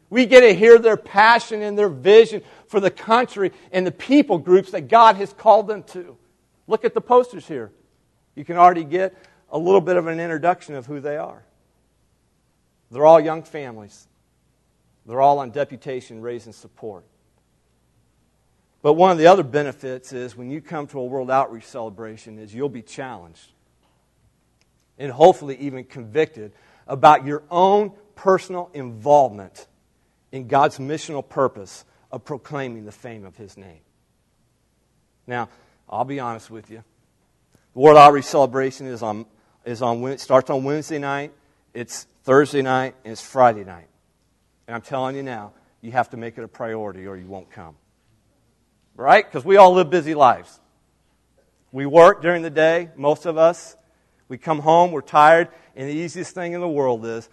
We 0.09 0.25
get 0.25 0.41
to 0.41 0.53
hear 0.53 0.77
their 0.77 0.97
passion 0.97 1.61
and 1.61 1.77
their 1.77 1.89
vision 1.89 2.43
for 2.67 2.79
the 2.79 2.91
country 2.91 3.51
and 3.71 3.85
the 3.85 3.91
people 3.91 4.37
groups 4.37 4.71
that 4.71 4.87
God 4.87 5.15
has 5.15 5.33
called 5.33 5.67
them 5.67 5.83
to. 5.83 6.17
Look 6.67 6.85
at 6.85 6.93
the 6.93 7.01
posters 7.01 7.47
here. 7.47 7.71
You 8.35 8.45
can 8.45 8.57
already 8.57 8.83
get 8.83 9.15
a 9.49 9.57
little 9.57 9.81
bit 9.81 9.97
of 9.97 10.07
an 10.07 10.19
introduction 10.19 10.75
of 10.75 10.85
who 10.85 10.99
they 10.99 11.17
are. 11.17 11.43
They're 12.91 13.05
all 13.05 13.19
young 13.19 13.43
families. 13.43 14.07
They're 15.05 15.21
all 15.21 15.39
on 15.39 15.51
deputation 15.51 16.21
raising 16.21 16.53
support. 16.53 17.05
But 18.81 18.93
one 18.93 19.11
of 19.11 19.17
the 19.17 19.27
other 19.27 19.43
benefits 19.43 20.13
is 20.13 20.35
when 20.35 20.51
you 20.51 20.61
come 20.61 20.85
to 20.87 20.99
a 20.99 21.05
World 21.05 21.31
Outreach 21.31 21.65
celebration 21.65 22.37
is 22.37 22.53
you'll 22.53 22.69
be 22.69 22.83
challenged 22.83 23.51
and 24.99 25.11
hopefully 25.11 25.57
even 25.57 25.83
convicted 25.83 26.51
about 26.87 27.25
your 27.25 27.43
own 27.49 27.91
personal 28.15 28.69
involvement 28.73 29.67
in 30.35 30.47
God's 30.47 30.79
missional 30.79 31.27
purpose 31.27 31.85
of 32.11 32.25
proclaiming 32.25 32.83
the 32.83 32.91
fame 32.91 33.23
of 33.23 33.37
his 33.37 33.55
name. 33.55 33.79
Now, 35.25 35.47
I'll 35.89 36.03
be 36.03 36.19
honest 36.19 36.51
with 36.51 36.69
you. 36.69 36.83
The 37.73 37.79
World 37.79 37.97
Outreach 37.97 38.25
celebration 38.25 38.85
is 38.85 39.01
on, 39.01 39.25
is 39.63 39.81
on 39.81 40.17
starts 40.17 40.49
on 40.49 40.65
Wednesday 40.65 40.99
night. 40.99 41.31
It's 41.73 42.05
Thursday 42.23 42.61
night, 42.61 42.95
and 43.05 43.13
it's 43.13 43.21
Friday 43.21 43.63
night. 43.63 43.87
And 44.67 44.75
I'm 44.75 44.81
telling 44.81 45.15
you 45.15 45.23
now, 45.23 45.53
you 45.79 45.93
have 45.93 46.09
to 46.09 46.17
make 46.17 46.37
it 46.37 46.43
a 46.43 46.49
priority 46.49 47.07
or 47.07 47.15
you 47.15 47.27
won't 47.27 47.49
come. 47.49 47.75
Right? 48.97 49.25
Because 49.25 49.45
we 49.45 49.55
all 49.55 49.73
live 49.73 49.89
busy 49.89 50.15
lives. 50.15 50.59
We 51.71 51.85
work 51.85 52.21
during 52.21 52.41
the 52.41 52.49
day, 52.49 52.89
most 52.97 53.25
of 53.25 53.37
us. 53.37 53.77
We 54.27 54.37
come 54.37 54.59
home, 54.59 54.91
we're 54.91 54.99
tired, 54.99 55.47
and 55.77 55.87
the 55.87 55.93
easiest 55.93 56.35
thing 56.35 56.51
in 56.51 56.59
the 56.59 56.67
world 56.67 57.05
is 57.05 57.29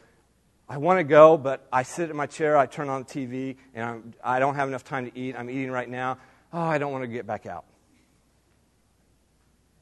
I 0.72 0.78
want 0.78 1.00
to 1.00 1.04
go, 1.04 1.36
but 1.36 1.68
I 1.70 1.82
sit 1.82 2.08
in 2.08 2.16
my 2.16 2.24
chair, 2.24 2.56
I 2.56 2.64
turn 2.64 2.88
on 2.88 3.02
the 3.02 3.06
TV, 3.06 3.56
and 3.74 3.84
I'm, 3.84 4.14
I 4.24 4.38
do 4.38 4.46
not 4.46 4.54
have 4.54 4.68
enough 4.68 4.84
time 4.84 5.04
to 5.04 5.18
eat. 5.18 5.36
I'm 5.36 5.50
eating 5.50 5.70
right 5.70 5.88
now. 5.88 6.16
Oh, 6.50 6.62
I 6.62 6.78
don't 6.78 6.90
want 6.90 7.04
to 7.04 7.08
get 7.08 7.26
back 7.26 7.44
out. 7.44 7.66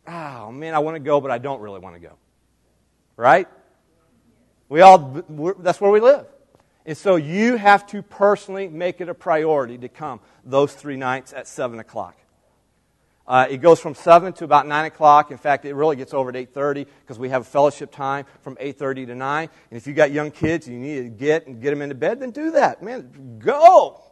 Oh, 0.09 0.51
man, 0.51 0.75
I 0.75 0.81
want 0.81 0.97
to 0.97 0.99
go, 0.99 1.21
but 1.21 1.31
I 1.31 1.39
don't 1.39 1.61
really 1.61 1.79
want 1.79 1.95
to 1.95 2.01
go. 2.01 2.15
Right? 3.17 3.47
We 4.69 4.81
all, 4.81 5.23
that's 5.61 5.81
where 5.81 5.93
we 5.93 6.01
live. 6.01 6.27
And 6.85 6.99
so 6.99 7.15
you 7.15 7.55
have 7.55 7.87
to 7.89 8.03
personally 8.03 8.67
make 8.67 9.01
it 9.01 9.09
a 9.09 9.15
priority 9.15 9.79
to 9.79 9.89
come 9.89 10.19
those 10.45 10.75
three 10.75 10.97
nights 10.97 11.33
at 11.33 11.47
7 11.47 11.79
o'clock. 11.79 12.17
Uh, 13.31 13.47
it 13.49 13.59
goes 13.59 13.79
from 13.79 13.95
7 13.95 14.33
to 14.33 14.45
about 14.45 14.67
9 14.67 14.87
o'clock. 14.87 15.31
In 15.31 15.39
fact, 15.39 15.65
it 15.65 15.73
really 15.73 15.95
gets 15.95 16.13
over 16.13 16.31
at 16.31 16.35
8.30 16.53 16.85
because 17.03 17.17
we 17.17 17.29
have 17.29 17.47
fellowship 17.47 17.93
time 17.93 18.25
from 18.41 18.57
8.30 18.57 19.07
to 19.07 19.15
9. 19.15 19.49
And 19.71 19.77
if 19.77 19.87
you 19.87 19.93
got 19.93 20.11
young 20.11 20.33
kids 20.33 20.67
and 20.67 20.75
you 20.75 20.83
need 20.83 21.03
to 21.05 21.09
get 21.11 21.47
and 21.47 21.63
get 21.63 21.71
them 21.71 21.81
into 21.81 21.95
bed, 21.95 22.19
then 22.19 22.33
do 22.33 22.51
that. 22.51 22.83
Man, 22.83 23.39
go. 23.39 24.03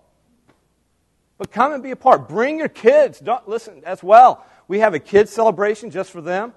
But 1.36 1.50
come 1.50 1.72
and 1.72 1.82
be 1.82 1.90
a 1.90 1.96
part. 1.96 2.28
Bring 2.28 2.60
your 2.60 2.68
kids. 2.68 3.18
Don't, 3.18 3.48
listen, 3.48 3.82
as 3.84 4.04
well. 4.04 4.46
We 4.68 4.78
have 4.78 4.94
a 4.94 5.00
kids 5.00 5.32
celebration 5.32 5.90
just 5.90 6.12
for 6.12 6.20
them. 6.20 6.52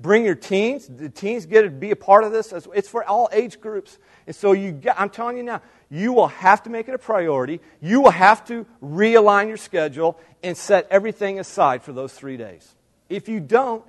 Bring 0.00 0.24
your 0.24 0.34
teens. 0.34 0.88
The 0.88 1.08
teens 1.08 1.46
get 1.46 1.62
to 1.62 1.70
be 1.70 1.92
a 1.92 1.96
part 1.96 2.24
of 2.24 2.32
this. 2.32 2.52
It's 2.74 2.88
for 2.88 3.04
all 3.04 3.28
age 3.30 3.60
groups. 3.60 3.96
And 4.26 4.34
so 4.34 4.50
you 4.50 4.72
get, 4.72 5.00
I'm 5.00 5.08
telling 5.08 5.36
you 5.36 5.44
now, 5.44 5.62
you 5.88 6.12
will 6.12 6.26
have 6.26 6.64
to 6.64 6.70
make 6.70 6.88
it 6.88 6.94
a 6.94 6.98
priority. 6.98 7.60
You 7.80 8.00
will 8.00 8.10
have 8.10 8.44
to 8.46 8.66
realign 8.82 9.46
your 9.46 9.56
schedule 9.56 10.18
and 10.46 10.56
set 10.56 10.86
everything 10.90 11.40
aside 11.40 11.82
for 11.82 11.92
those 11.92 12.12
three 12.12 12.36
days. 12.36 12.74
If 13.08 13.28
you 13.28 13.40
don't, 13.40 13.84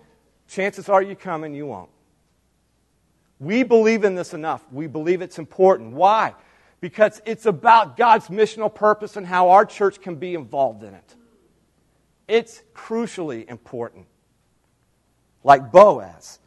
chances 0.48 0.90
are 0.90 1.02
you 1.02 1.16
come 1.16 1.44
and 1.44 1.56
you 1.56 1.68
won't. 1.68 1.90
We 3.40 3.62
believe 3.62 4.04
in 4.04 4.16
this 4.16 4.34
enough. 4.34 4.64
We 4.72 4.88
believe 4.88 5.22
it's 5.22 5.38
important. 5.38 5.94
Why? 5.94 6.34
Because 6.82 7.22
it's 7.26 7.46
about 7.46 7.96
God's 7.96 8.30
missional 8.30 8.74
purpose 8.74 9.16
and 9.16 9.26
how 9.26 9.52
our 9.52 9.66
church 9.66 10.02
can 10.02 10.16
be 10.16 10.34
involved 10.34 10.84
in 10.84 10.96
it. 10.96 11.16
It's 12.28 12.64
crucially 12.74 13.48
important. 13.48 14.08
Like 15.44 15.72
Boaz. 15.72 16.40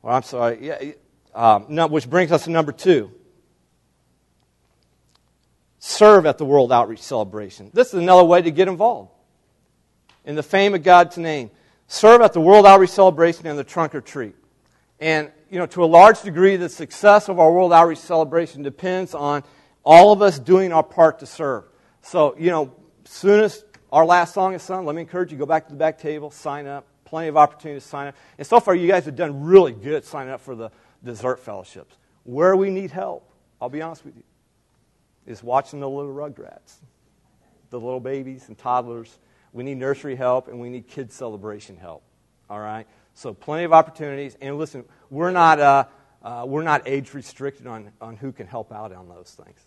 Well, 0.00 0.14
I'm 0.14 0.22
sorry. 0.22 0.58
Yeah, 0.64 0.92
um, 1.34 1.66
no, 1.68 1.88
which 1.88 2.08
brings 2.08 2.30
us 2.30 2.44
to 2.44 2.50
number 2.50 2.72
two 2.72 3.10
serve 5.78 6.26
at 6.26 6.38
the 6.38 6.44
World 6.44 6.72
Outreach 6.72 7.02
Celebration. 7.02 7.70
This 7.72 7.88
is 7.88 7.94
another 7.94 8.24
way 8.24 8.42
to 8.42 8.50
get 8.50 8.68
involved. 8.68 9.10
In 10.24 10.34
the 10.34 10.42
fame 10.42 10.74
of 10.74 10.82
God's 10.82 11.16
name, 11.16 11.50
serve 11.86 12.20
at 12.20 12.32
the 12.32 12.40
World 12.40 12.66
Outreach 12.66 12.90
Celebration 12.90 13.46
and 13.46 13.58
the 13.58 13.64
Trunk 13.64 13.94
or 13.94 14.00
Treat. 14.00 14.34
And, 15.00 15.30
you 15.50 15.58
know, 15.58 15.66
to 15.66 15.84
a 15.84 15.86
large 15.86 16.22
degree, 16.22 16.56
the 16.56 16.68
success 16.68 17.28
of 17.28 17.38
our 17.38 17.52
World 17.52 17.72
Outreach 17.72 17.98
Celebration 17.98 18.62
depends 18.62 19.14
on 19.14 19.44
all 19.84 20.12
of 20.12 20.20
us 20.20 20.38
doing 20.38 20.72
our 20.72 20.82
part 20.82 21.20
to 21.20 21.26
serve. 21.26 21.64
So, 22.02 22.36
you 22.38 22.50
know, 22.50 22.74
soon 23.04 23.40
as 23.40 23.64
our 23.92 24.04
last 24.04 24.34
song 24.34 24.54
is 24.54 24.62
sung, 24.62 24.84
let 24.84 24.94
me 24.94 25.02
encourage 25.02 25.32
you, 25.32 25.38
go 25.38 25.46
back 25.46 25.66
to 25.66 25.72
the 25.72 25.78
back 25.78 25.98
table, 25.98 26.30
sign 26.30 26.66
up. 26.66 26.86
Plenty 27.04 27.28
of 27.28 27.38
opportunity 27.38 27.80
to 27.80 27.86
sign 27.86 28.08
up. 28.08 28.16
And 28.36 28.46
so 28.46 28.60
far, 28.60 28.74
you 28.74 28.86
guys 28.86 29.06
have 29.06 29.16
done 29.16 29.42
really 29.42 29.72
good 29.72 30.04
signing 30.04 30.30
up 30.30 30.42
for 30.42 30.54
the 30.54 30.70
dessert 31.02 31.40
fellowships. 31.40 31.96
Where 32.24 32.54
we 32.54 32.68
need 32.68 32.90
help, 32.90 33.32
I'll 33.62 33.70
be 33.70 33.80
honest 33.80 34.04
with 34.04 34.14
you, 34.14 34.22
is 35.28 35.42
watching 35.42 35.78
the 35.80 35.88
little 35.88 36.12
rugrats, 36.12 36.76
the 37.70 37.78
little 37.78 38.00
babies 38.00 38.48
and 38.48 38.56
toddlers. 38.56 39.18
We 39.52 39.62
need 39.62 39.76
nursery 39.76 40.16
help 40.16 40.48
and 40.48 40.58
we 40.58 40.70
need 40.70 40.88
kids 40.88 41.14
celebration 41.14 41.76
help. 41.76 42.02
All 42.48 42.58
right? 42.58 42.86
So 43.14 43.34
plenty 43.34 43.64
of 43.64 43.72
opportunities. 43.72 44.36
And 44.40 44.58
listen, 44.58 44.84
we're 45.10 45.30
not, 45.30 45.60
uh, 45.60 45.84
uh, 46.22 46.44
we're 46.46 46.62
not 46.62 46.88
age 46.88 47.12
restricted 47.12 47.66
on, 47.66 47.92
on 48.00 48.16
who 48.16 48.32
can 48.32 48.46
help 48.46 48.72
out 48.72 48.92
on 48.92 49.08
those 49.08 49.36
things. 49.44 49.60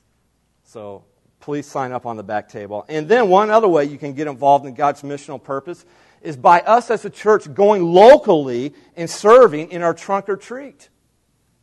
So 0.64 1.06
please 1.40 1.68
sign 1.68 1.92
up 1.92 2.06
on 2.06 2.18
the 2.18 2.24
back 2.24 2.50
table. 2.50 2.86
And 2.90 3.08
then 3.08 3.30
one 3.30 3.52
other 3.52 3.68
way 3.68 3.86
you 3.86 3.98
can 3.98 4.14
get 4.14 4.28
involved 4.28 4.66
in 4.66 4.74
God's 4.74 5.04
missional 5.04 5.42
purpose 5.42 5.86
is 6.22 6.38
by 6.38 6.62
us 6.62 6.90
as 6.90 7.06
a 7.06 7.10
church 7.10 7.52
going 7.54 7.84
locally 7.84 8.74
and 8.96 9.10
serving 9.10 9.72
in 9.72 9.84
our 9.84 9.94
trunk 9.94 10.28
or 10.28 10.38
treat. 10.38 10.90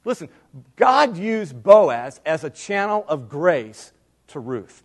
Listen, 0.05 0.29
God 0.77 1.17
used 1.17 1.63
Boaz 1.63 2.21
as 2.25 2.45
a 2.45 2.51
channel 2.51 3.05
of 3.09 3.29
grace 3.29 3.93
to 4.29 4.41
Ruth. 4.41 4.83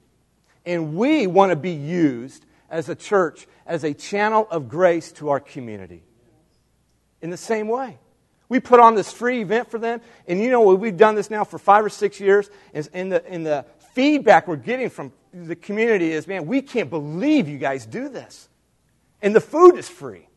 And 0.65 0.95
we 0.95 1.27
want 1.27 1.51
to 1.51 1.55
be 1.55 1.71
used 1.71 2.45
as 2.69 2.89
a 2.89 2.95
church 2.95 3.47
as 3.65 3.83
a 3.83 3.93
channel 3.93 4.47
of 4.49 4.67
grace 4.67 5.11
to 5.13 5.29
our 5.29 5.39
community. 5.39 6.03
In 7.21 7.29
the 7.29 7.37
same 7.37 7.67
way. 7.67 7.99
We 8.49 8.59
put 8.59 8.79
on 8.79 8.95
this 8.95 9.11
free 9.11 9.41
event 9.41 9.71
for 9.71 9.79
them, 9.79 10.01
and 10.27 10.39
you 10.39 10.51
know 10.51 10.61
we've 10.75 10.97
done 10.97 11.15
this 11.15 11.29
now 11.29 11.43
for 11.43 11.57
five 11.57 11.83
or 11.83 11.89
six 11.89 12.19
years, 12.19 12.49
and 12.73 12.87
in 12.93 13.09
the, 13.09 13.25
and 13.27 13.45
the 13.45 13.65
feedback 13.93 14.47
we're 14.47 14.57
getting 14.57 14.89
from 14.89 15.11
the 15.33 15.55
community 15.55 16.11
is 16.11 16.27
man, 16.27 16.45
we 16.45 16.61
can't 16.61 16.89
believe 16.89 17.47
you 17.47 17.57
guys 17.57 17.85
do 17.85 18.09
this. 18.09 18.49
And 19.21 19.33
the 19.33 19.41
food 19.41 19.77
is 19.77 19.87
free. 19.89 20.27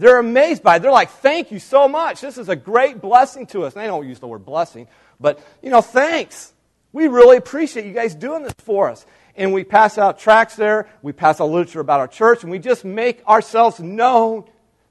They're 0.00 0.18
amazed 0.18 0.62
by 0.62 0.76
it. 0.76 0.78
They're 0.78 0.90
like, 0.90 1.10
thank 1.10 1.52
you 1.52 1.58
so 1.58 1.86
much. 1.86 2.22
This 2.22 2.38
is 2.38 2.48
a 2.48 2.56
great 2.56 3.02
blessing 3.02 3.44
to 3.48 3.64
us. 3.64 3.74
And 3.74 3.82
they 3.82 3.86
don't 3.86 4.08
use 4.08 4.18
the 4.18 4.26
word 4.26 4.46
blessing, 4.46 4.88
but, 5.20 5.38
you 5.62 5.68
know, 5.68 5.82
thanks. 5.82 6.54
We 6.90 7.06
really 7.06 7.36
appreciate 7.36 7.84
you 7.84 7.92
guys 7.92 8.14
doing 8.14 8.42
this 8.42 8.54
for 8.60 8.88
us. 8.88 9.04
And 9.36 9.52
we 9.52 9.62
pass 9.62 9.98
out 9.98 10.18
tracts 10.18 10.56
there. 10.56 10.88
We 11.02 11.12
pass 11.12 11.38
out 11.38 11.50
literature 11.50 11.80
about 11.80 12.00
our 12.00 12.08
church. 12.08 12.42
And 12.42 12.50
we 12.50 12.58
just 12.58 12.82
make 12.82 13.22
ourselves 13.28 13.78
known 13.78 14.44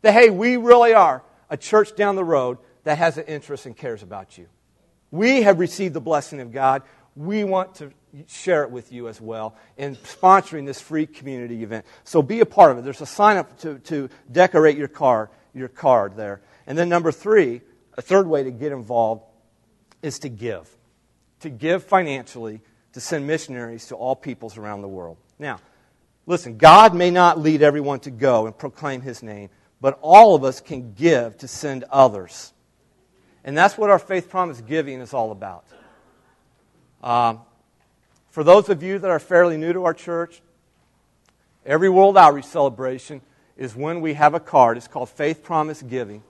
that, 0.03 0.14
hey, 0.14 0.30
we 0.30 0.57
really 0.57 0.93
are 0.93 1.24
a 1.49 1.57
church 1.57 1.95
down 1.95 2.16
the 2.16 2.24
road 2.24 2.60
that 2.84 2.99
has 2.99 3.18
an 3.18 3.26
interest 3.26 3.66
and 3.66 3.76
cares 3.76 4.03
about 4.03 4.38
you. 4.38 4.45
We 5.10 5.41
have 5.41 5.60
received 5.60 5.95
the 5.95 6.01
blessing 6.01 6.39
of 6.39 6.53
God. 6.53 6.84
We 7.20 7.43
want 7.43 7.76
to 7.76 7.91
share 8.28 8.63
it 8.63 8.72
with 8.72 8.93
you 8.93 9.09
as 9.09 9.20
well 9.20 9.57
in 9.76 9.97
sponsoring 9.97 10.65
this 10.65 10.80
free 10.80 11.05
community 11.05 11.63
event. 11.63 11.86
So 12.05 12.22
be 12.22 12.39
a 12.39 12.45
part 12.45 12.72
of 12.72 12.78
it. 12.78 12.86
There's 12.86 13.01
a 13.01 13.05
sign 13.05 13.36
up 13.36 13.59
to, 13.59 13.78
to 13.80 14.09
decorate 14.32 14.78
your 14.78 14.88
card, 14.88 15.28
your 15.53 15.67
card 15.67 16.15
there. 16.15 16.39
And 16.65 16.78
then 16.78 16.88
number 16.88 17.11
three, 17.11 17.59
a 17.97 18.01
third 18.01 18.26
way 18.26 18.43
to 18.43 18.51
get 18.51 18.72
involved 18.72 19.26
is 20.01 20.20
to 20.20 20.30
give. 20.30 20.70
To 21.41 21.49
give 21.49 21.84
financially 21.84 22.61
to 22.93 23.01
send 23.01 23.28
missionaries 23.28 23.88
to 23.88 23.95
all 23.95 24.15
peoples 24.15 24.57
around 24.57 24.82
the 24.82 24.88
world. 24.88 25.17
Now, 25.38 25.59
listen, 26.26 26.55
God 26.55 26.95
may 26.95 27.11
not 27.11 27.38
lead 27.38 27.61
everyone 27.61 27.99
to 28.01 28.11
go 28.11 28.45
and 28.45 28.57
proclaim 28.57 29.01
his 29.01 29.22
name, 29.22 29.49
but 29.82 29.99
all 30.01 30.36
of 30.36 30.45
us 30.45 30.61
can 30.61 30.93
give 30.93 31.38
to 31.39 31.49
send 31.49 31.84
others. 31.91 32.53
And 33.43 33.57
that's 33.57 33.78
what 33.78 33.89
our 33.89 33.99
faith 33.99 34.30
promise 34.30 34.61
giving 34.61 35.01
is 35.01 35.13
all 35.13 35.34
about. 35.34 35.65
Um, 37.04 37.41
for 38.30 38.43
those 38.43 38.70
of 38.70 38.84
you 38.84 39.00
that 39.00 39.10
are 39.10 39.20
fairly 39.20 39.58
new 39.58 39.74
to 39.74 39.86
our 39.86 39.93
church, 39.93 40.41
every 41.66 41.89
World 41.89 42.18
Outreach 42.18 42.45
celebration 42.45 43.22
is 43.58 43.76
when 43.76 44.02
we 44.02 44.14
have 44.14 44.34
a 44.34 44.39
card. 44.39 44.78
It's 44.78 44.88
called 44.88 45.10
Faith 45.10 45.43
Promise 45.43 45.82
Giving. 45.82 46.24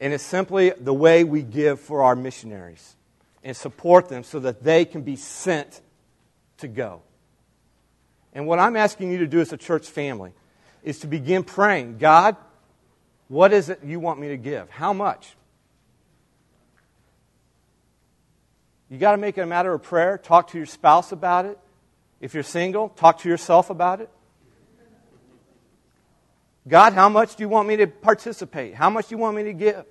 And 0.00 0.12
it's 0.12 0.24
simply 0.24 0.70
the 0.70 0.94
way 0.94 1.24
we 1.24 1.42
give 1.42 1.80
for 1.80 2.02
our 2.02 2.14
missionaries 2.14 2.96
and 3.42 3.56
support 3.56 4.08
them 4.08 4.22
so 4.22 4.38
that 4.40 4.62
they 4.62 4.84
can 4.84 5.02
be 5.02 5.16
sent 5.16 5.80
to 6.58 6.68
go. 6.68 7.02
And 8.32 8.46
what 8.46 8.58
I'm 8.58 8.76
asking 8.76 9.10
you 9.10 9.18
to 9.18 9.26
do 9.26 9.40
as 9.40 9.52
a 9.52 9.56
church 9.56 9.88
family 9.88 10.32
is 10.84 11.00
to 11.00 11.06
begin 11.06 11.42
praying 11.42 11.98
God, 11.98 12.36
what 13.28 13.52
is 13.52 13.68
it 13.68 13.80
you 13.84 14.00
want 14.00 14.20
me 14.20 14.28
to 14.28 14.36
give? 14.36 14.70
How 14.70 14.92
much? 14.92 15.34
You 18.90 18.98
got 18.98 19.12
to 19.12 19.18
make 19.18 19.36
it 19.36 19.42
a 19.42 19.46
matter 19.46 19.72
of 19.72 19.82
prayer. 19.82 20.18
Talk 20.18 20.50
to 20.50 20.56
your 20.56 20.66
spouse 20.66 21.12
about 21.12 21.44
it. 21.44 21.58
If 22.20 22.34
you're 22.34 22.42
single, 22.42 22.88
talk 22.88 23.18
to 23.20 23.28
yourself 23.28 23.70
about 23.70 24.00
it. 24.00 24.10
God, 26.66 26.92
how 26.92 27.08
much 27.08 27.36
do 27.36 27.42
you 27.42 27.48
want 27.48 27.68
me 27.68 27.76
to 27.76 27.86
participate? 27.86 28.74
How 28.74 28.90
much 28.90 29.08
do 29.08 29.14
you 29.14 29.18
want 29.18 29.36
me 29.36 29.44
to 29.44 29.52
give? 29.52 29.84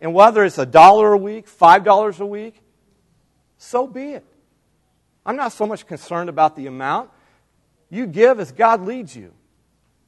And 0.00 0.14
whether 0.14 0.44
it's 0.44 0.58
a 0.58 0.66
dollar 0.66 1.12
a 1.12 1.18
week, 1.18 1.46
five 1.46 1.84
dollars 1.84 2.20
a 2.20 2.26
week, 2.26 2.60
so 3.58 3.86
be 3.86 4.12
it. 4.12 4.24
I'm 5.26 5.36
not 5.36 5.52
so 5.52 5.66
much 5.66 5.86
concerned 5.86 6.28
about 6.28 6.56
the 6.56 6.66
amount. 6.66 7.10
You 7.90 8.06
give 8.06 8.40
as 8.40 8.52
God 8.52 8.84
leads 8.84 9.14
you. 9.14 9.32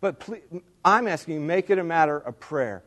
But 0.01 0.18
please, 0.18 0.43
I'm 0.84 1.07
asking 1.07 1.34
you, 1.34 1.41
make 1.41 1.70
it 1.70 1.78
a 1.78 1.84
matter 1.84 2.16
of 2.16 2.41
prayer 2.41 2.82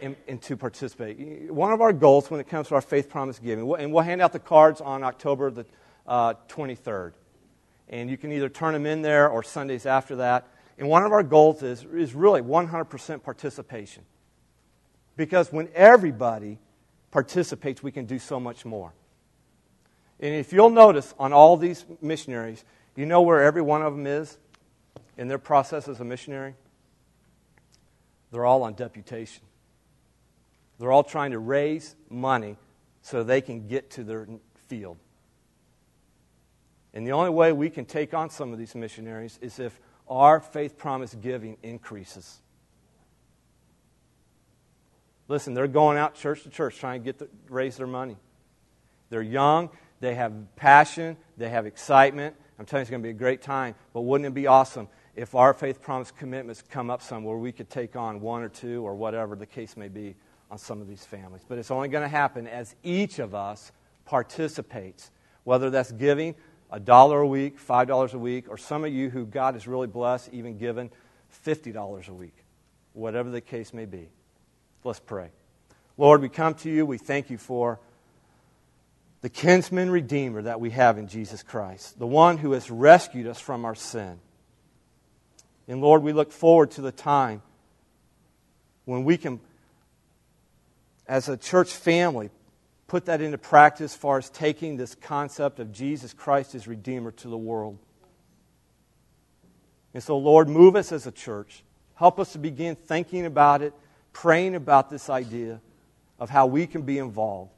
and, 0.00 0.16
and, 0.28 0.40
to 0.42 0.56
participate. 0.56 1.50
One 1.50 1.72
of 1.72 1.80
our 1.80 1.92
goals 1.92 2.30
when 2.30 2.40
it 2.40 2.48
comes 2.48 2.68
to 2.68 2.74
our 2.74 2.80
faith 2.80 3.08
promise 3.08 3.38
giving, 3.38 3.72
and 3.78 3.92
we'll 3.92 4.02
hand 4.02 4.20
out 4.20 4.32
the 4.32 4.38
cards 4.38 4.80
on 4.80 5.02
October 5.02 5.50
the 5.50 5.66
uh, 6.06 6.34
23rd. 6.48 7.12
And 7.88 8.10
you 8.10 8.16
can 8.16 8.32
either 8.32 8.48
turn 8.48 8.72
them 8.72 8.86
in 8.86 9.02
there 9.02 9.28
or 9.28 9.42
Sundays 9.42 9.86
after 9.86 10.16
that. 10.16 10.48
And 10.78 10.88
one 10.88 11.04
of 11.04 11.12
our 11.12 11.22
goals 11.22 11.62
is, 11.62 11.84
is 11.84 12.14
really 12.14 12.40
100% 12.40 13.22
participation. 13.22 14.04
Because 15.16 15.52
when 15.52 15.68
everybody 15.74 16.58
participates, 17.10 17.82
we 17.82 17.92
can 17.92 18.06
do 18.06 18.18
so 18.18 18.40
much 18.40 18.64
more. 18.64 18.92
And 20.20 20.34
if 20.34 20.52
you'll 20.52 20.70
notice 20.70 21.14
on 21.18 21.32
all 21.32 21.56
these 21.56 21.84
missionaries, 22.00 22.64
you 22.96 23.06
know 23.06 23.22
where 23.22 23.42
every 23.42 23.62
one 23.62 23.82
of 23.82 23.94
them 23.94 24.06
is 24.06 24.38
in 25.18 25.28
their 25.28 25.38
process 25.38 25.88
as 25.88 26.00
a 26.00 26.04
missionary? 26.04 26.54
They're 28.30 28.46
all 28.46 28.62
on 28.62 28.74
deputation. 28.74 29.42
They're 30.78 30.92
all 30.92 31.04
trying 31.04 31.32
to 31.32 31.38
raise 31.38 31.94
money 32.08 32.56
so 33.02 33.22
they 33.22 33.40
can 33.40 33.68
get 33.68 33.90
to 33.92 34.04
their 34.04 34.26
field. 34.68 34.98
And 36.94 37.06
the 37.06 37.12
only 37.12 37.30
way 37.30 37.52
we 37.52 37.70
can 37.70 37.84
take 37.84 38.14
on 38.14 38.30
some 38.30 38.52
of 38.52 38.58
these 38.58 38.74
missionaries 38.74 39.38
is 39.40 39.58
if 39.58 39.78
our 40.08 40.40
faith 40.40 40.76
promise 40.76 41.14
giving 41.14 41.56
increases. 41.62 42.40
Listen, 45.28 45.54
they're 45.54 45.68
going 45.68 45.96
out 45.96 46.14
church 46.14 46.42
to 46.42 46.50
church 46.50 46.78
trying 46.78 47.00
to 47.00 47.04
get 47.04 47.18
the, 47.18 47.28
raise 47.48 47.76
their 47.76 47.86
money. 47.86 48.16
They're 49.08 49.22
young, 49.22 49.70
they 50.00 50.14
have 50.14 50.32
passion, 50.56 51.16
they 51.36 51.48
have 51.48 51.64
excitement. 51.64 52.36
I'm 52.58 52.66
telling 52.66 52.80
you, 52.80 52.82
it's 52.82 52.90
going 52.90 53.02
to 53.02 53.06
be 53.06 53.10
a 53.10 53.14
great 53.14 53.40
time. 53.40 53.74
But 53.94 54.02
wouldn't 54.02 54.26
it 54.26 54.34
be 54.34 54.46
awesome 54.46 54.88
if 55.14 55.34
our 55.34 55.52
faith 55.54 55.80
promise 55.82 56.10
commitments 56.10 56.62
come 56.62 56.90
up 56.90 57.02
somewhere, 57.02 57.36
we 57.36 57.52
could 57.52 57.70
take 57.70 57.96
on 57.96 58.20
one 58.20 58.42
or 58.42 58.48
two 58.48 58.82
or 58.82 58.94
whatever 58.94 59.36
the 59.36 59.46
case 59.46 59.76
may 59.76 59.88
be 59.88 60.14
on 60.52 60.58
some 60.58 60.82
of 60.82 60.86
these 60.86 61.02
families. 61.02 61.40
But 61.48 61.56
it's 61.56 61.70
only 61.70 61.88
going 61.88 62.02
to 62.02 62.08
happen 62.08 62.46
as 62.46 62.76
each 62.82 63.18
of 63.18 63.34
us 63.34 63.72
participates, 64.04 65.10
whether 65.44 65.70
that's 65.70 65.90
giving 65.90 66.34
a 66.70 66.78
dollar 66.78 67.20
a 67.20 67.26
week, 67.26 67.58
five 67.58 67.88
dollars 67.88 68.12
a 68.12 68.18
week, 68.18 68.50
or 68.50 68.58
some 68.58 68.84
of 68.84 68.92
you 68.92 69.08
who 69.08 69.24
God 69.24 69.54
has 69.54 69.66
really 69.66 69.86
blessed, 69.86 70.28
even 70.30 70.58
given 70.58 70.90
$50 71.46 72.08
a 72.08 72.12
week, 72.12 72.36
whatever 72.92 73.30
the 73.30 73.40
case 73.40 73.72
may 73.72 73.86
be. 73.86 74.10
Let's 74.84 75.00
pray. 75.00 75.30
Lord, 75.96 76.20
we 76.20 76.28
come 76.28 76.52
to 76.56 76.70
you. 76.70 76.84
We 76.84 76.98
thank 76.98 77.30
you 77.30 77.38
for 77.38 77.80
the 79.22 79.30
kinsman 79.30 79.88
redeemer 79.88 80.42
that 80.42 80.60
we 80.60 80.70
have 80.70 80.98
in 80.98 81.08
Jesus 81.08 81.42
Christ, 81.42 81.98
the 81.98 82.06
one 82.06 82.36
who 82.36 82.52
has 82.52 82.70
rescued 82.70 83.26
us 83.26 83.40
from 83.40 83.64
our 83.64 83.74
sin. 83.74 84.18
And 85.66 85.80
Lord, 85.80 86.02
we 86.02 86.12
look 86.12 86.30
forward 86.30 86.72
to 86.72 86.82
the 86.82 86.92
time 86.92 87.40
when 88.84 89.04
we 89.04 89.16
can, 89.16 89.40
as 91.12 91.28
a 91.28 91.36
church 91.36 91.70
family, 91.70 92.30
put 92.86 93.04
that 93.04 93.20
into 93.20 93.36
practice 93.36 93.92
as 93.92 93.94
far 93.94 94.16
as 94.16 94.30
taking 94.30 94.78
this 94.78 94.94
concept 94.94 95.60
of 95.60 95.70
Jesus 95.70 96.14
Christ 96.14 96.54
as 96.54 96.66
Redeemer 96.66 97.10
to 97.10 97.28
the 97.28 97.36
world. 97.36 97.78
And 99.92 100.02
so, 100.02 100.16
Lord, 100.16 100.48
move 100.48 100.74
us 100.74 100.90
as 100.90 101.06
a 101.06 101.12
church. 101.12 101.64
Help 101.96 102.18
us 102.18 102.32
to 102.32 102.38
begin 102.38 102.76
thinking 102.76 103.26
about 103.26 103.60
it, 103.60 103.74
praying 104.14 104.54
about 104.54 104.88
this 104.88 105.10
idea 105.10 105.60
of 106.18 106.30
how 106.30 106.46
we 106.46 106.66
can 106.66 106.80
be 106.80 106.96
involved 106.96 107.52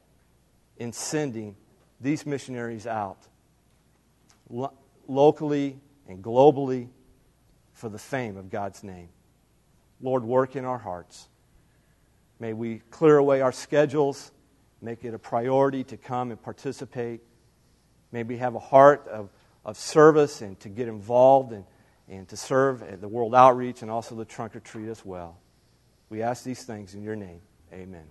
in 0.75 0.91
sending 0.91 1.55
these 2.01 2.25
missionaries 2.25 2.85
out 2.85 3.19
lo- 4.49 4.73
locally 5.07 5.79
and 6.09 6.21
globally 6.21 6.89
for 7.71 7.87
the 7.87 7.99
fame 7.99 8.35
of 8.35 8.49
God's 8.49 8.83
name. 8.83 9.07
Lord, 10.01 10.25
work 10.25 10.57
in 10.57 10.65
our 10.65 10.77
hearts. 10.77 11.29
May 12.39 12.53
we 12.53 12.79
clear 12.89 13.17
away 13.17 13.41
our 13.41 13.51
schedules, 13.51 14.31
make 14.81 15.03
it 15.05 15.13
a 15.13 15.19
priority 15.19 15.83
to 15.85 15.97
come 15.97 16.31
and 16.31 16.41
participate. 16.41 17.21
May 18.11 18.23
we 18.23 18.37
have 18.37 18.55
a 18.55 18.59
heart 18.59 19.07
of, 19.07 19.29
of 19.63 19.77
service 19.77 20.41
and 20.41 20.59
to 20.59 20.69
get 20.69 20.87
involved 20.87 21.53
and, 21.53 21.65
and 22.07 22.27
to 22.29 22.37
serve 22.37 22.83
at 22.83 23.01
the 23.01 23.07
World 23.07 23.33
Outreach 23.33 23.81
and 23.81 23.89
also 23.89 24.15
the 24.15 24.25
Trunk 24.25 24.55
or 24.55 24.59
Treat 24.59 24.89
as 24.89 25.05
well. 25.05 25.37
We 26.09 26.21
ask 26.21 26.43
these 26.43 26.63
things 26.63 26.93
in 26.93 27.03
your 27.03 27.15
name. 27.15 27.41
Amen. 27.73 28.05